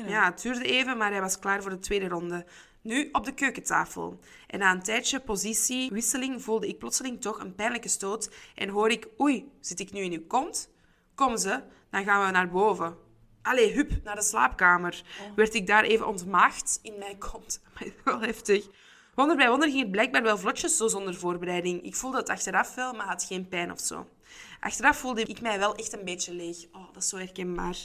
Het? 0.00 0.10
Ja, 0.10 0.24
het 0.24 0.42
duurde 0.42 0.64
even, 0.64 0.96
maar 0.96 1.10
hij 1.10 1.20
was 1.20 1.38
klaar 1.38 1.62
voor 1.62 1.70
de 1.70 1.78
tweede 1.78 2.08
ronde. 2.08 2.46
Nu 2.82 3.08
op 3.12 3.24
de 3.24 3.34
keukentafel. 3.34 4.20
En 4.46 4.58
na 4.58 4.72
een 4.72 4.82
tijdje 4.82 5.20
positiewisseling 5.20 6.42
voelde 6.42 6.68
ik 6.68 6.78
plotseling 6.78 7.20
toch 7.20 7.40
een 7.40 7.54
pijnlijke 7.54 7.88
stoot 7.88 8.30
en 8.54 8.68
hoor 8.68 8.90
ik, 8.90 9.08
oei, 9.20 9.52
zit 9.60 9.80
ik 9.80 9.92
nu 9.92 10.00
in 10.00 10.12
uw 10.12 10.26
kont? 10.26 10.70
Kom 11.14 11.36
ze, 11.36 11.62
dan 11.90 12.04
gaan 12.04 12.26
we 12.26 12.32
naar 12.32 12.50
boven. 12.50 13.07
Allee, 13.48 13.72
hup, 13.72 13.90
naar 14.04 14.14
de 14.14 14.22
slaapkamer. 14.22 15.02
Werd 15.36 15.54
ik 15.54 15.66
daar 15.66 15.84
even 15.84 16.06
ontmaagd 16.06 16.78
in 16.82 16.94
mijn 16.98 17.18
kont. 17.18 17.60
Maar 17.74 17.88
wel 18.04 18.20
heftig. 18.20 18.66
Wonder 19.14 19.36
bij 19.36 19.48
wonder 19.48 19.68
ging 19.68 19.80
het 19.80 19.90
blijkbaar 19.90 20.22
wel 20.22 20.38
vlotjes, 20.38 20.76
zo 20.76 20.88
zonder 20.88 21.14
voorbereiding. 21.14 21.82
Ik 21.82 21.94
voelde 21.94 22.16
het 22.16 22.28
achteraf 22.28 22.74
wel, 22.74 22.92
maar 22.92 23.06
had 23.06 23.24
geen 23.24 23.48
pijn 23.48 23.72
of 23.72 23.80
zo. 23.80 24.06
Achteraf 24.60 24.96
voelde 24.98 25.22
ik 25.22 25.40
mij 25.40 25.58
wel 25.58 25.74
echt 25.74 25.92
een 25.92 26.04
beetje 26.04 26.34
leeg. 26.34 26.56
Oh, 26.72 26.86
dat 26.92 27.02
is 27.02 27.08
zo 27.08 27.16
herkenbaar. 27.16 27.76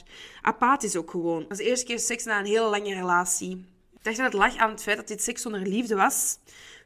Apathisch 0.41 0.95
ook 0.95 1.11
gewoon. 1.11 1.39
Dat 1.39 1.49
was 1.49 1.57
de 1.57 1.63
eerste 1.63 1.85
keer 1.85 1.99
seks 1.99 2.23
na 2.23 2.39
een 2.39 2.45
hele 2.45 2.69
lange 2.69 2.93
relatie. 2.93 3.65
Ik 3.93 4.03
dacht 4.03 4.17
dat 4.17 4.25
het 4.25 4.41
lag 4.41 4.55
aan 4.55 4.69
het 4.69 4.83
feit 4.83 4.97
dat 4.97 5.07
dit 5.07 5.23
seks 5.23 5.41
zonder 5.41 5.61
liefde 5.61 5.95
was. 5.95 6.37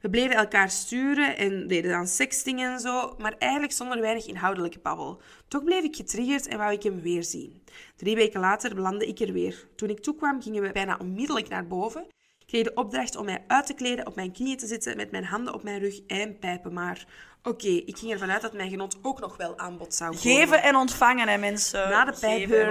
We 0.08 0.14
bleven 0.14 0.36
elkaar 0.36 0.70
sturen 0.70 1.38
en 1.38 1.68
deden 1.68 1.92
dan 1.92 2.08
sexting 2.08 2.62
en 2.62 2.80
zo, 2.80 3.16
maar 3.18 3.36
eigenlijk 3.38 3.74
zonder 3.74 4.02
weinig 4.02 4.26
inhoudelijke 4.26 4.80
babbel. 4.80 5.22
Toch 5.48 5.64
bleef 5.64 5.84
ik 5.84 5.96
getriggerd 5.96 6.48
en 6.48 6.58
wou 6.58 6.72
ik 6.72 6.84
hem 6.84 7.02
weer 7.02 7.24
zien. 7.24 7.64
Drie 7.96 8.16
weken 8.16 8.40
later 8.40 8.76
belandde 8.76 9.08
ik 9.08 9.20
er 9.20 9.34
weer. 9.34 9.68
Toen 9.76 9.90
ik 9.90 10.00
toekwam, 10.00 10.42
gingen 10.42 10.62
we 10.62 10.72
bijna 10.72 10.98
onmiddellijk 11.02 11.48
naar 11.48 11.68
boven. 11.68 12.02
Ik 12.40 12.48
kreeg 12.48 12.64
de 12.64 12.74
opdracht 12.74 13.16
om 13.16 13.26
mij 13.26 13.44
uit 13.48 13.66
te 13.66 13.74
kleden, 13.74 14.08
op 14.08 14.16
mijn 14.16 14.32
knieën 14.32 14.58
te 14.58 14.68
zitten, 14.68 14.96
met 14.98 15.12
mijn 15.12 15.26
handen 15.26 15.54
op 15.54 15.64
mijn 15.64 15.80
rug 15.80 16.00
en 16.06 16.40
pijpen 16.40 16.74
maar. 16.74 17.06
Oké, 17.44 17.68
ik 17.68 17.98
ging 17.98 18.12
ervan 18.12 18.32
uit 18.32 18.42
dat 18.42 18.54
mijn 18.54 18.70
genot 18.70 18.98
ook 19.02 19.20
nog 19.20 19.38
wel 19.38 19.58
aan 19.58 19.78
bod 19.78 19.94
zou 19.94 20.16
komen. 20.16 20.38
Geven 20.38 20.64
en 20.64 20.76
ontvangen, 20.76 21.28
hè, 21.28 21.38
mensen. 21.38 21.90
Na 21.90 22.06
de 22.06 22.12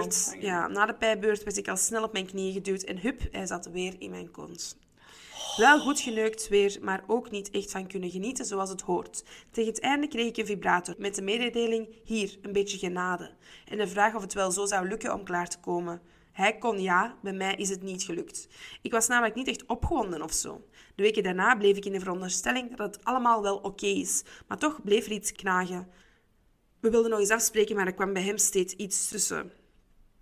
ontvangen. 0.03 0.41
ja, 0.41 0.67
na 0.67 0.87
de 0.87 0.95
pijpbeurt 0.95 1.45
werd 1.45 1.57
ik 1.57 1.69
al 1.69 1.77
snel 1.77 2.03
op 2.03 2.13
mijn 2.13 2.27
knieën 2.27 2.53
geduwd 2.53 2.83
en 2.83 3.01
hup, 3.01 3.21
hij 3.31 3.47
zat 3.47 3.67
weer 3.67 3.95
in 3.99 4.11
mijn 4.11 4.31
kont. 4.31 4.77
Wel 5.57 5.81
goed 5.81 6.01
geneukt 6.01 6.49
weer, 6.49 6.79
maar 6.81 7.05
ook 7.07 7.31
niet 7.31 7.51
echt 7.51 7.71
van 7.71 7.87
kunnen 7.87 8.11
genieten 8.11 8.45
zoals 8.45 8.71
het 8.71 8.81
hoort. 8.81 9.25
Tegen 9.51 9.73
het 9.73 9.81
einde 9.81 10.09
kreeg 10.09 10.27
ik 10.27 10.37
een 10.37 10.47
vibrator 10.47 10.95
met 10.99 11.15
de 11.15 11.23
mededeling, 11.23 11.89
hier, 12.05 12.39
een 12.43 12.53
beetje 12.53 12.79
genade. 12.79 13.31
En 13.65 13.79
de 13.79 13.89
vraag 13.89 14.15
of 14.15 14.23
het 14.23 14.35
wel 14.35 14.51
zo 14.51 14.67
zou 14.67 14.89
lukken 14.89 15.15
om 15.15 15.25
klaar 15.25 15.49
te 15.49 15.61
komen. 15.61 16.01
Hij 16.33 16.59
kon 16.59 16.81
ja, 16.81 17.17
bij 17.23 17.33
mij 17.33 17.55
is 17.55 17.69
het 17.69 17.83
niet 17.83 18.03
gelukt. 18.03 18.49
Ik 18.83 18.93
was 18.93 19.07
namelijk 19.07 19.35
niet 19.35 19.49
echt 19.49 19.67
opgewonden 19.67 20.23
of 20.23 20.33
zo. 20.33 20.65
De 20.95 21.03
weken 21.03 21.23
daarna 21.23 21.57
bleef 21.57 21.77
ik 21.77 21.85
in 21.85 21.93
de 21.93 22.01
veronderstelling 22.01 22.77
dat 22.77 22.95
het 22.95 23.05
allemaal 23.05 23.43
wel 23.43 23.57
oké 23.57 23.87
is, 23.87 24.23
maar 24.49 24.59
toch 24.59 24.83
bleef 24.83 25.07
er 25.07 25.13
iets 25.13 25.33
knagen. 25.33 25.89
We 26.81 26.91
wilden 26.91 27.11
nog 27.11 27.21
eens 27.21 27.31
afspreken, 27.31 27.77
maar 27.77 27.87
er 27.87 27.95
kwam 27.95 28.13
bij 28.13 28.23
hem 28.23 28.39
steeds 28.39 28.75
iets 28.75 29.09
tussen. 29.09 29.53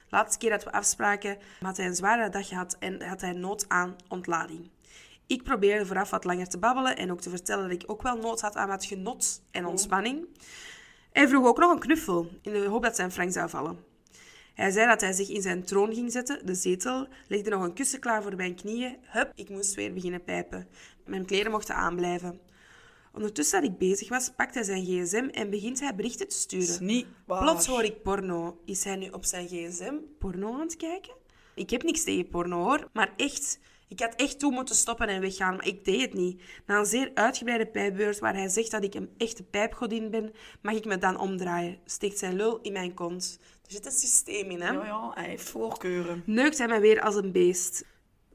Laatste 0.08 0.38
keer 0.38 0.50
dat 0.50 0.64
we 0.64 0.72
afspraken 0.72 1.38
had 1.60 1.76
hij 1.76 1.86
een 1.86 1.94
zware 1.94 2.28
dag 2.28 2.48
gehad 2.48 2.76
en 2.78 3.02
had 3.02 3.20
hij 3.20 3.32
nood 3.32 3.68
aan 3.68 3.96
ontlading. 4.08 4.70
Ik 5.26 5.42
probeerde 5.42 5.86
vooraf 5.86 6.10
wat 6.10 6.24
langer 6.24 6.48
te 6.48 6.58
babbelen 6.58 6.96
en 6.96 7.10
ook 7.10 7.20
te 7.20 7.30
vertellen 7.30 7.68
dat 7.68 7.82
ik 7.82 7.90
ook 7.90 8.02
wel 8.02 8.16
nood 8.16 8.40
had 8.40 8.56
aan 8.56 8.68
wat 8.68 8.84
genot 8.84 9.42
en 9.50 9.66
ontspanning. 9.66 10.26
Hij 11.12 11.28
vroeg 11.28 11.46
ook 11.46 11.58
nog 11.58 11.72
een 11.72 11.78
knuffel, 11.78 12.28
in 12.42 12.52
de 12.52 12.66
hoop 12.66 12.82
dat 12.82 12.96
zijn 12.96 13.12
frank 13.12 13.32
zou 13.32 13.48
vallen. 13.48 13.78
Hij 14.54 14.70
zei 14.70 14.86
dat 14.86 15.00
hij 15.00 15.12
zich 15.12 15.28
in 15.28 15.42
zijn 15.42 15.64
troon 15.64 15.94
ging 15.94 16.12
zetten, 16.12 16.46
de 16.46 16.54
zetel, 16.54 17.08
legde 17.28 17.50
nog 17.50 17.62
een 17.62 17.74
kussen 17.74 18.00
klaar 18.00 18.22
voor 18.22 18.36
mijn 18.36 18.54
knieën. 18.54 18.96
Hup, 19.02 19.32
ik 19.34 19.48
moest 19.48 19.74
weer 19.74 19.92
beginnen 19.92 20.24
pijpen. 20.24 20.68
Mijn 21.06 21.24
kleren 21.24 21.50
mochten 21.50 21.74
aanblijven. 21.74 22.40
Ondertussen 23.12 23.60
dat 23.60 23.70
ik 23.70 23.78
bezig 23.78 24.08
was, 24.08 24.30
pakt 24.36 24.54
hij 24.54 24.62
zijn 24.62 24.84
gsm 24.84 25.28
en 25.32 25.50
begint 25.50 25.80
hij 25.80 25.94
berichten 25.94 26.28
te 26.28 26.36
sturen. 26.36 26.86
niet. 26.86 27.06
Plots 27.26 27.66
hoor 27.66 27.82
ik 27.84 28.02
porno. 28.02 28.60
Is 28.64 28.84
hij 28.84 28.96
nu 28.96 29.08
op 29.08 29.24
zijn 29.24 29.46
gsm 29.46 29.94
porno 30.18 30.52
aan 30.52 30.60
het 30.60 30.76
kijken? 30.76 31.14
Ik 31.54 31.70
heb 31.70 31.82
niks 31.82 32.04
tegen 32.04 32.28
porno 32.28 32.62
hoor, 32.62 32.88
maar 32.92 33.12
echt. 33.16 33.58
Ik 33.88 34.00
had 34.00 34.14
echt 34.14 34.38
toe 34.38 34.52
moeten 34.52 34.74
stoppen 34.74 35.08
en 35.08 35.20
weggaan, 35.20 35.56
maar 35.56 35.66
ik 35.66 35.84
deed 35.84 36.00
het 36.00 36.14
niet. 36.14 36.42
Na 36.66 36.78
een 36.78 36.86
zeer 36.86 37.10
uitgebreide 37.14 37.66
pijpbeurt 37.66 38.18
waar 38.18 38.34
hij 38.34 38.48
zegt 38.48 38.70
dat 38.70 38.84
ik 38.84 38.94
een 38.94 39.10
echte 39.16 39.42
pijpgodin 39.42 40.10
ben, 40.10 40.32
mag 40.62 40.74
ik 40.74 40.84
me 40.84 40.98
dan 40.98 41.18
omdraaien. 41.18 41.78
Steekt 41.84 42.18
zijn 42.18 42.36
lul 42.36 42.58
in 42.60 42.72
mijn 42.72 42.94
kont. 42.94 43.38
Er 43.66 43.72
zit 43.72 43.86
een 43.86 43.92
systeem 43.92 44.50
in, 44.50 44.60
hè? 44.60 44.72
Ja, 44.72 44.84
ja, 44.84 45.10
hij 45.14 45.28
heeft 45.28 45.48
voorkeuren. 45.48 46.22
Neukt 46.26 46.58
hij 46.58 46.68
mij 46.68 46.80
weer 46.80 47.00
als 47.00 47.14
een 47.14 47.32
beest. 47.32 47.84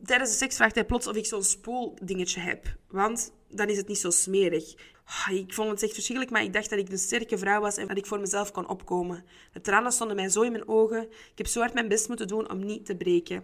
Tijdens 0.03 0.31
de 0.31 0.37
seks 0.37 0.55
vraagt 0.55 0.75
hij 0.75 0.85
plots 0.85 1.07
of 1.07 1.15
ik 1.15 1.25
zo'n 1.25 1.43
spoeldingetje 1.43 2.39
heb. 2.39 2.75
Want 2.87 3.33
dan 3.49 3.67
is 3.67 3.77
het 3.77 3.87
niet 3.87 3.97
zo 3.97 4.09
smerig. 4.09 4.75
Ah, 5.05 5.35
Ik 5.35 5.53
vond 5.53 5.69
het 5.69 5.83
echt 5.83 5.93
verschrikkelijk, 5.93 6.31
maar 6.35 6.43
ik 6.43 6.53
dacht 6.53 6.69
dat 6.69 6.79
ik 6.79 6.89
een 6.89 6.97
sterke 6.97 7.37
vrouw 7.37 7.61
was 7.61 7.77
en 7.77 7.87
dat 7.87 7.97
ik 7.97 8.05
voor 8.05 8.19
mezelf 8.19 8.51
kon 8.51 8.67
opkomen. 8.69 9.25
De 9.53 9.61
tranen 9.61 9.91
stonden 9.91 10.15
mij 10.15 10.29
zo 10.29 10.41
in 10.41 10.51
mijn 10.51 10.67
ogen. 10.67 11.01
Ik 11.03 11.37
heb 11.37 11.47
zo 11.47 11.59
hard 11.59 11.73
mijn 11.73 11.87
best 11.87 12.07
moeten 12.07 12.27
doen 12.27 12.51
om 12.51 12.65
niet 12.65 12.85
te 12.85 12.95
breken. 12.95 13.43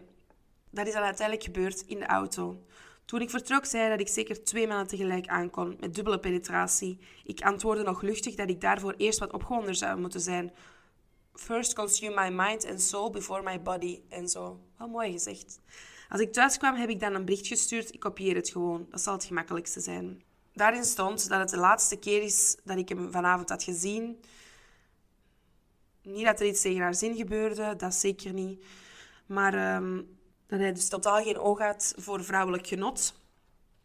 Dat 0.76 0.88
is 0.88 0.94
dan 0.94 1.04
uiteindelijk 1.04 1.46
gebeurd 1.46 1.82
in 1.82 2.00
de 2.00 2.06
auto. 2.06 2.64
Toen 3.06 3.22
ik 3.22 3.30
vertrok, 3.30 3.66
zei 3.66 3.82
hij 3.82 3.92
dat 3.92 4.00
ik 4.00 4.08
zeker 4.08 4.44
twee 4.44 4.68
mannen 4.68 4.88
tegelijk 4.88 5.28
aankon, 5.28 5.78
met 5.80 5.96
dubbele 5.96 6.20
penetratie. 6.20 7.00
Ik 7.24 7.42
antwoordde 7.42 7.84
nog 7.84 8.02
luchtig 8.02 8.36
dat 8.36 8.50
ik 8.50 8.62
daarvoor 8.62 8.94
eerst 8.98 9.20
wat 9.20 9.34
opgewonden 9.34 9.76
zou 9.76 10.00
moeten 10.00 10.22
zijn. 10.22 10.54
First 11.34 11.74
consume 11.74 12.22
my 12.22 12.36
mind 12.36 12.66
and 12.66 12.82
soul 12.82 13.10
before 13.10 13.42
my 13.44 13.62
body. 13.62 14.02
En 14.10 14.30
zo. 14.30 14.60
Wel 14.78 14.88
mooi 14.88 15.12
gezegd. 15.12 15.60
Als 16.10 16.22
ik 16.22 16.34
thuis 16.34 16.58
kwam, 16.58 16.76
heb 16.76 16.90
ik 16.90 17.00
dan 17.00 17.14
een 17.14 17.26
bericht 17.26 17.48
gestuurd. 17.48 17.94
Ik 17.94 18.00
kopieer 18.00 18.36
het 18.36 18.50
gewoon. 18.50 18.88
Dat 18.90 19.02
zal 19.02 19.14
het 19.14 19.26
gemakkelijkste 19.26 19.80
zijn. 19.80 20.24
Daarin 20.54 20.84
stond 20.84 21.30
dat 21.30 21.40
het 21.40 21.50
de 21.50 21.58
laatste 21.58 21.96
keer 21.96 22.22
is 22.22 22.58
dat 22.64 22.78
ik 22.78 22.90
hem 22.90 23.12
vanavond 23.12 23.50
had 23.50 23.64
gezien. 23.64 24.20
Niet 26.02 26.26
dat 26.26 26.40
er 26.40 26.48
iets 26.48 26.62
tegen 26.62 26.82
haar 26.82 26.96
zin 26.96 27.16
gebeurde, 27.16 27.76
dat 27.76 27.94
zeker 27.94 28.34
niet. 28.34 28.64
Maar 29.26 29.54
ehm, 29.54 30.02
dat 30.48 30.60
hij 30.60 30.74
dus 30.74 30.90
totaal 30.90 31.24
geen 31.24 31.40
oog 31.40 31.60
had 31.60 31.94
voor 31.98 32.24
vrouwelijk 32.24 32.68
genot. 32.68 33.14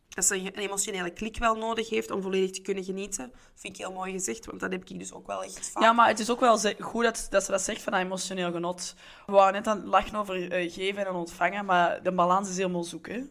Dat 0.09 0.25
ze 0.25 0.37
een 0.37 0.55
emotionele 0.55 1.11
klik 1.11 1.39
wel 1.39 1.55
nodig 1.55 1.89
heeft 1.89 2.11
om 2.11 2.23
volledig 2.23 2.51
te 2.51 2.61
kunnen 2.61 2.85
genieten. 2.85 3.33
Vind 3.55 3.75
ik 3.75 3.85
heel 3.85 3.93
mooi 3.93 4.13
gezegd, 4.13 4.47
want 4.47 4.61
dat 4.61 4.73
heb 4.73 4.91
ik 4.91 4.99
dus 4.99 5.13
ook 5.13 5.27
wel 5.27 5.43
echt 5.45 5.71
vaak. 5.71 5.83
Ja, 5.83 5.93
maar 5.93 6.09
het 6.09 6.19
is 6.19 6.31
ook 6.31 6.41
wel 6.41 6.59
goed 6.79 7.05
dat, 7.05 7.27
dat 7.31 7.45
ze 7.45 7.51
dat 7.51 7.63
zegt 7.63 7.83
van 7.83 7.93
dat 7.93 8.03
emotioneel 8.03 8.53
genot. 8.53 8.95
We 9.27 9.33
waren 9.33 9.53
net 9.53 9.67
aan 9.67 9.77
het 9.77 9.87
lachen 9.87 10.15
over 10.15 10.53
eh, 10.53 10.73
geven 10.73 11.07
en 11.07 11.15
ontvangen, 11.15 11.65
maar 11.65 12.03
de 12.03 12.13
balans 12.13 12.49
is 12.49 12.57
helemaal 12.57 12.85
zoek, 12.85 13.09
hè. 13.09 13.23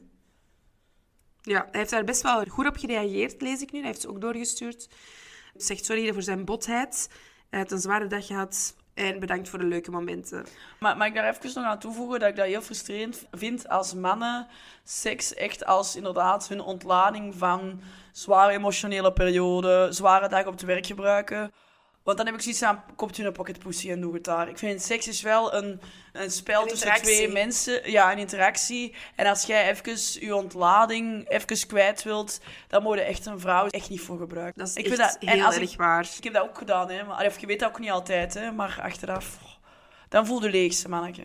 Ja, 1.41 1.67
hij 1.71 1.79
heeft 1.79 1.91
daar 1.91 2.03
best 2.03 2.21
wel 2.21 2.45
goed 2.45 2.67
op 2.67 2.77
gereageerd, 2.77 3.41
lees 3.41 3.61
ik 3.61 3.71
nu. 3.71 3.79
Hij 3.79 3.87
heeft 3.87 4.01
ze 4.01 4.09
ook 4.09 4.21
doorgestuurd. 4.21 4.87
Hij 5.53 5.61
zegt 5.61 5.85
sorry 5.85 6.13
voor 6.13 6.21
zijn 6.21 6.45
botheid. 6.45 7.09
Hij 7.49 7.59
had 7.59 7.71
een 7.71 7.79
zware 7.79 8.07
dag 8.07 8.25
gehad 8.25 8.75
en 8.99 9.19
bedankt 9.19 9.49
voor 9.49 9.59
de 9.59 9.65
leuke 9.65 9.91
momenten. 9.91 10.45
Maar 10.79 10.97
mag 10.97 11.07
ik 11.07 11.13
daar 11.13 11.29
even 11.29 11.51
nog 11.53 11.71
aan 11.71 11.79
toevoegen 11.79 12.19
dat 12.19 12.29
ik 12.29 12.35
dat 12.35 12.45
heel 12.45 12.61
frustrerend 12.61 13.25
vind 13.31 13.69
als 13.69 13.93
mannen 13.93 14.47
seks 14.83 15.33
echt 15.33 15.65
als 15.65 15.95
inderdaad 15.95 16.47
hun 16.47 16.61
ontlading 16.61 17.35
van 17.35 17.81
zware 18.11 18.51
emotionele 18.51 19.13
periode, 19.13 19.87
zware 19.89 20.27
dagen 20.27 20.47
op 20.47 20.53
het 20.53 20.61
werk 20.61 20.85
gebruiken. 20.85 21.51
Want 22.09 22.21
dan 22.21 22.27
heb 22.27 22.37
ik 22.37 22.41
zoiets 22.41 22.63
aan, 22.63 22.83
koopt 22.95 23.17
u 23.17 23.25
een 23.25 23.31
pocket 23.31 23.59
pussy 23.59 23.91
en 23.91 24.01
doe 24.01 24.13
het 24.13 24.23
daar. 24.23 24.49
Ik 24.49 24.57
vind 24.57 24.81
seks 24.81 25.07
is 25.07 25.21
wel 25.21 25.53
een, 25.53 25.81
een 26.13 26.31
spel 26.31 26.61
Een 26.61 26.67
tussen 26.67 26.93
twee 26.93 27.27
mensen. 27.27 27.91
Ja, 27.91 28.11
een 28.11 28.17
interactie. 28.17 28.95
En 29.15 29.25
als 29.25 29.43
jij 29.43 29.69
even 29.69 30.27
je 30.27 30.35
ontlading 30.35 31.29
even 31.29 31.67
kwijt 31.67 32.03
wilt, 32.03 32.39
dan 32.67 32.83
moet 32.83 32.97
je 32.97 33.01
echt 33.01 33.25
een 33.25 33.39
vrouw 33.39 33.67
echt 33.67 33.89
niet 33.89 34.01
voor 34.01 34.17
gebruiken. 34.17 34.59
Dat 34.59 34.67
is 34.67 34.75
ik 34.75 34.85
echt 34.85 34.95
vind 34.95 35.21
dat, 35.21 35.29
heel 35.29 35.45
erg 35.45 35.71
ik, 35.71 35.77
waar. 35.77 36.09
ik 36.17 36.23
heb 36.23 36.33
dat 36.33 36.43
ook 36.43 36.57
gedaan, 36.57 36.89
hè. 36.89 37.03
Maar, 37.03 37.25
of 37.25 37.39
je 37.39 37.47
weet 37.47 37.59
dat 37.59 37.69
ook 37.69 37.79
niet 37.79 37.89
altijd, 37.89 38.33
hè. 38.33 38.51
Maar 38.51 38.79
achteraf, 38.81 39.37
oh, 39.43 39.49
dan 40.09 40.25
voel 40.25 40.43
je 40.43 40.49
leegste, 40.49 40.89
manneke. 40.89 41.23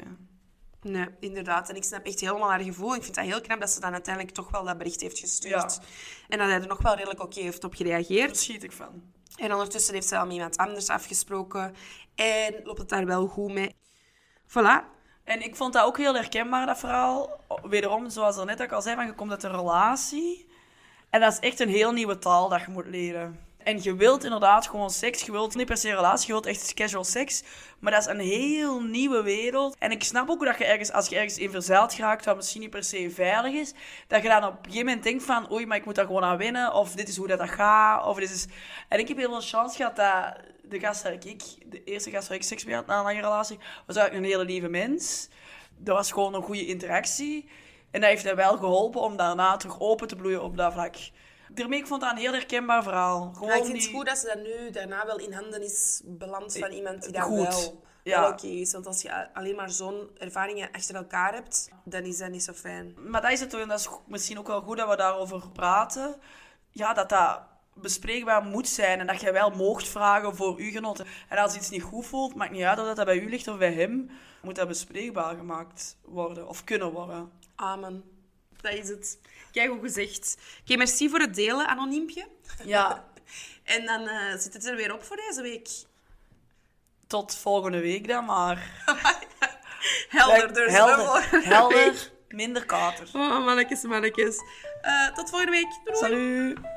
Nee, 0.82 1.07
inderdaad. 1.20 1.68
En 1.68 1.76
ik 1.76 1.85
snap 1.85 2.07
echt 2.07 2.20
helemaal 2.20 2.51
haar 2.51 2.61
gevoel. 2.61 2.95
Ik 2.95 3.03
vind 3.03 3.16
het 3.16 3.24
heel 3.24 3.41
knap 3.41 3.61
dat 3.61 3.70
ze 3.70 3.80
dan 3.80 3.93
uiteindelijk 3.93 4.35
toch 4.35 4.51
wel 4.51 4.64
dat 4.64 4.78
bericht 4.78 5.01
heeft 5.01 5.18
gestuurd. 5.18 5.78
Ja. 5.80 5.87
En 6.28 6.39
dat 6.39 6.49
hij 6.49 6.61
er 6.61 6.66
nog 6.66 6.82
wel 6.82 6.95
redelijk 6.95 7.22
oké 7.22 7.41
heeft 7.41 7.64
op 7.64 7.74
gereageerd. 7.74 8.26
Daar 8.26 8.37
schiet 8.37 8.62
ik 8.62 8.72
van. 8.72 9.03
En 9.37 9.53
ondertussen 9.53 9.95
heeft 9.95 10.09
ze 10.09 10.16
al 10.18 10.24
met 10.24 10.35
iemand 10.35 10.57
anders 10.57 10.89
afgesproken. 10.89 11.74
En 12.14 12.61
loopt 12.64 12.78
het 12.78 12.89
daar 12.89 13.07
wel 13.07 13.26
goed 13.26 13.53
mee. 13.53 13.76
Voilà. 14.49 14.93
En 15.24 15.43
ik 15.43 15.57
vond 15.57 15.72
dat 15.72 15.85
ook 15.85 15.99
heel 15.99 16.14
herkenbaar, 16.14 16.66
dat 16.66 16.78
verhaal. 16.78 17.41
Wederom, 17.62 18.11
zoals 18.11 18.37
er 18.37 18.47
net 18.47 18.62
ook 18.62 18.72
al 18.72 18.82
zei, 18.82 18.97
van 18.97 19.07
je 19.07 19.14
komt 19.14 19.30
uit 19.30 19.43
een 19.43 19.57
relatie. 19.57 20.49
En 21.11 21.20
dat 21.20 21.32
is 21.32 21.39
echt 21.39 21.61
een 21.61 21.68
heel 21.68 21.93
nieuwe 21.93 22.18
taal 22.18 22.49
dat 22.49 22.61
je 22.61 22.70
moet 22.70 22.87
leren. 22.87 23.43
En 23.65 23.83
je 23.83 23.95
wilt 23.95 24.25
inderdaad 24.25 24.67
gewoon 24.67 24.91
seks. 24.91 25.23
Je 25.23 25.33
wilt 25.33 25.55
niet 25.55 25.67
per 25.67 25.77
se 25.77 25.89
een 25.89 25.95
relatie, 25.95 26.27
je 26.27 26.33
wilt 26.33 26.47
echt 26.47 26.75
casual 26.75 27.05
seks. 27.05 27.43
Maar 27.79 27.93
dat 27.93 28.01
is 28.01 28.07
een 28.07 28.21
heel 28.21 28.81
nieuwe 28.81 29.23
wereld. 29.23 29.77
En 29.79 29.91
ik 29.91 30.05
snap 30.05 30.31
ook 30.31 30.45
dat 30.45 30.59
je 30.59 30.65
ergens, 30.65 30.93
als 30.93 31.09
je 31.09 31.17
ergens 31.17 31.39
in 31.39 31.51
verzeild 31.51 31.95
geraakt, 31.95 32.25
wat 32.25 32.37
misschien 32.37 32.61
niet 32.61 32.71
per 32.71 32.85
se 32.85 33.11
veilig 33.11 33.53
is, 33.53 33.73
dat 34.07 34.23
je 34.23 34.29
dan 34.29 34.45
op 34.45 34.53
een 34.53 34.65
gegeven 34.65 34.87
moment 34.87 35.05
denkt 35.05 35.25
van, 35.25 35.53
oei, 35.53 35.67
maar 35.67 35.77
ik 35.77 35.85
moet 35.85 35.95
daar 35.95 36.07
gewoon 36.07 36.25
aan 36.25 36.37
winnen. 36.37 36.75
Of 36.75 36.93
dit 36.93 37.09
is 37.09 37.17
hoe 37.17 37.27
dat, 37.27 37.51
gaat. 37.51 38.07
Of 38.07 38.19
dit 38.19 38.31
is... 38.31 38.47
En 38.89 38.99
ik 38.99 39.09
heb 39.09 39.17
heel 39.17 39.29
veel 39.29 39.41
chance 39.41 39.77
gehad 39.77 39.97
dat 39.97 40.37
de 40.62 40.81
gast 40.81 41.03
waar 41.03 41.12
ik, 41.12 41.43
de 41.67 41.85
eerste 41.85 42.11
gast 42.11 42.29
waar 42.29 42.37
ik 42.37 42.43
seks 42.43 42.65
mee 42.65 42.75
had 42.75 42.87
na 42.87 42.99
een 42.99 43.05
lange 43.05 43.21
relatie, 43.21 43.59
was 43.87 43.97
eigenlijk 43.97 44.27
een 44.27 44.33
hele 44.33 44.51
lieve 44.51 44.69
mens. 44.69 45.29
Dat 45.77 45.97
was 45.97 46.12
gewoon 46.12 46.35
een 46.35 46.43
goede 46.43 46.67
interactie. 46.67 47.49
En 47.91 48.01
dat 48.01 48.11
heeft 48.11 48.25
hij 48.25 48.37
wel 48.37 48.57
geholpen 48.57 49.01
om 49.01 49.17
daarna 49.17 49.57
terug 49.57 49.81
open 49.81 50.09
te 50.09 50.17
bloeien 50.17 50.43
op 50.43 50.57
dat 50.57 50.73
vlak. 50.73 50.97
Daarmee, 51.55 51.78
ik 51.78 51.86
vond 51.86 52.00
dat 52.00 52.11
een 52.11 52.16
heel 52.18 52.32
herkenbaar 52.32 52.82
verhaal. 52.82 53.32
Gewoon 53.32 53.48
Maar 53.48 53.57
ik 53.59 53.64
vind 53.64 53.76
die- 53.78 53.86
het 53.86 53.96
goed 53.96 54.07
dat 54.07 54.18
ze 54.18 54.26
dat 54.26 54.42
nu 54.42 54.70
daarna 54.70 55.07
wel 55.07 55.18
in 55.18 55.32
handen 55.32 55.62
is 55.62 56.02
beland 56.05 56.59
van 56.59 56.70
iemand 56.70 57.02
die 57.02 57.12
dat 57.12 57.22
Goed. 57.22 57.36
wel, 57.48 57.82
Ja. 58.02 58.20
wel 58.20 58.30
oké 58.30 58.46
is. 58.46 58.72
Want 58.72 58.86
als 58.86 59.02
je 59.02 59.34
alleen 59.34 59.55
maar 59.57 59.70
zo'n 59.70 60.11
ervaringen 60.18 60.68
achter 60.72 60.94
elkaar 60.94 61.32
hebt, 61.34 61.68
dan 61.84 62.02
is 62.02 62.18
dat 62.18 62.30
niet 62.30 62.42
zo 62.44 62.52
fijn. 62.52 62.94
Maar 63.11 63.22
dat 63.22 63.30
is 63.30 63.40
het 63.40 63.50
toch, 63.50 63.61
en 63.61 63.68
dat 63.68 63.78
is 63.80 63.88
misschien 64.07 64.38
ook 64.38 64.46
wel 64.46 64.61
goed 64.62 64.76
dat 64.76 64.88
we 64.88 64.96
daarover 64.96 65.50
praten. 65.52 66.16
Ja, 66.70 66.92
dat 66.94 67.09
dat 67.09 67.40
bespreekbaar 67.74 68.42
moet 68.42 68.68
zijn 68.68 69.00
en 69.00 69.07
dat 69.07 69.20
jij 69.20 69.32
wel 69.32 69.50
moogt 69.50 69.88
vragen 69.88 70.36
voor 70.36 70.57
uw 70.59 70.70
genoten. 70.70 71.07
En 71.28 71.38
als 71.38 71.55
iets 71.57 71.70
niet 71.70 71.82
goed 71.82 72.07
voelt, 72.07 72.34
maakt 72.34 72.50
niet 72.52 72.62
uit 72.62 72.78
of 72.78 72.94
dat 72.94 73.05
bij 73.05 73.18
u 73.18 73.28
ligt 73.28 73.48
of 73.48 73.59
bij 73.59 73.72
hem, 73.72 74.11
moet 74.42 74.55
dat 74.57 74.68
bespreekbaar 74.68 75.36
gemaakt 75.36 75.96
worden 76.05 76.48
of 76.48 76.64
kunnen 76.64 76.92
worden. 76.92 77.30
Amen. 77.55 78.05
Dat 78.61 78.72
is 78.72 78.88
het. 78.88 79.18
Kijk, 79.55 79.70
goed 79.70 79.80
gezegd. 79.80 80.36
Oké, 80.61 80.76
merci 80.76 81.09
voor 81.09 81.18
het 81.20 81.34
delen, 81.34 81.66
anoniempje. 81.66 82.26
Ja, 82.64 83.05
En 83.64 83.86
dan 83.86 84.09
eh, 84.09 84.38
zit 84.38 84.52
het 84.52 84.66
er 84.66 84.76
weer 84.76 84.92
op 84.92 85.05
voor 85.05 85.16
deze 85.16 85.42
week. 85.42 85.68
tot 87.07 87.36
volgende 87.36 87.80
week 87.80 88.09
dan 88.09 88.24
maar. 88.24 88.70
Helder, 90.09 90.52
dus 90.55 90.72
helder, 90.72 91.28
helder, 91.44 92.11
minder 92.28 92.66
kater. 92.66 93.09
Oh, 93.12 93.44
mannetjes, 93.44 93.82
mannetjes. 93.82 94.36
Eh, 94.82 95.14
tot 95.14 95.30
volgende 95.30 95.52
week. 95.52 95.80
Doei. 95.84 95.96
Salut! 95.96 96.74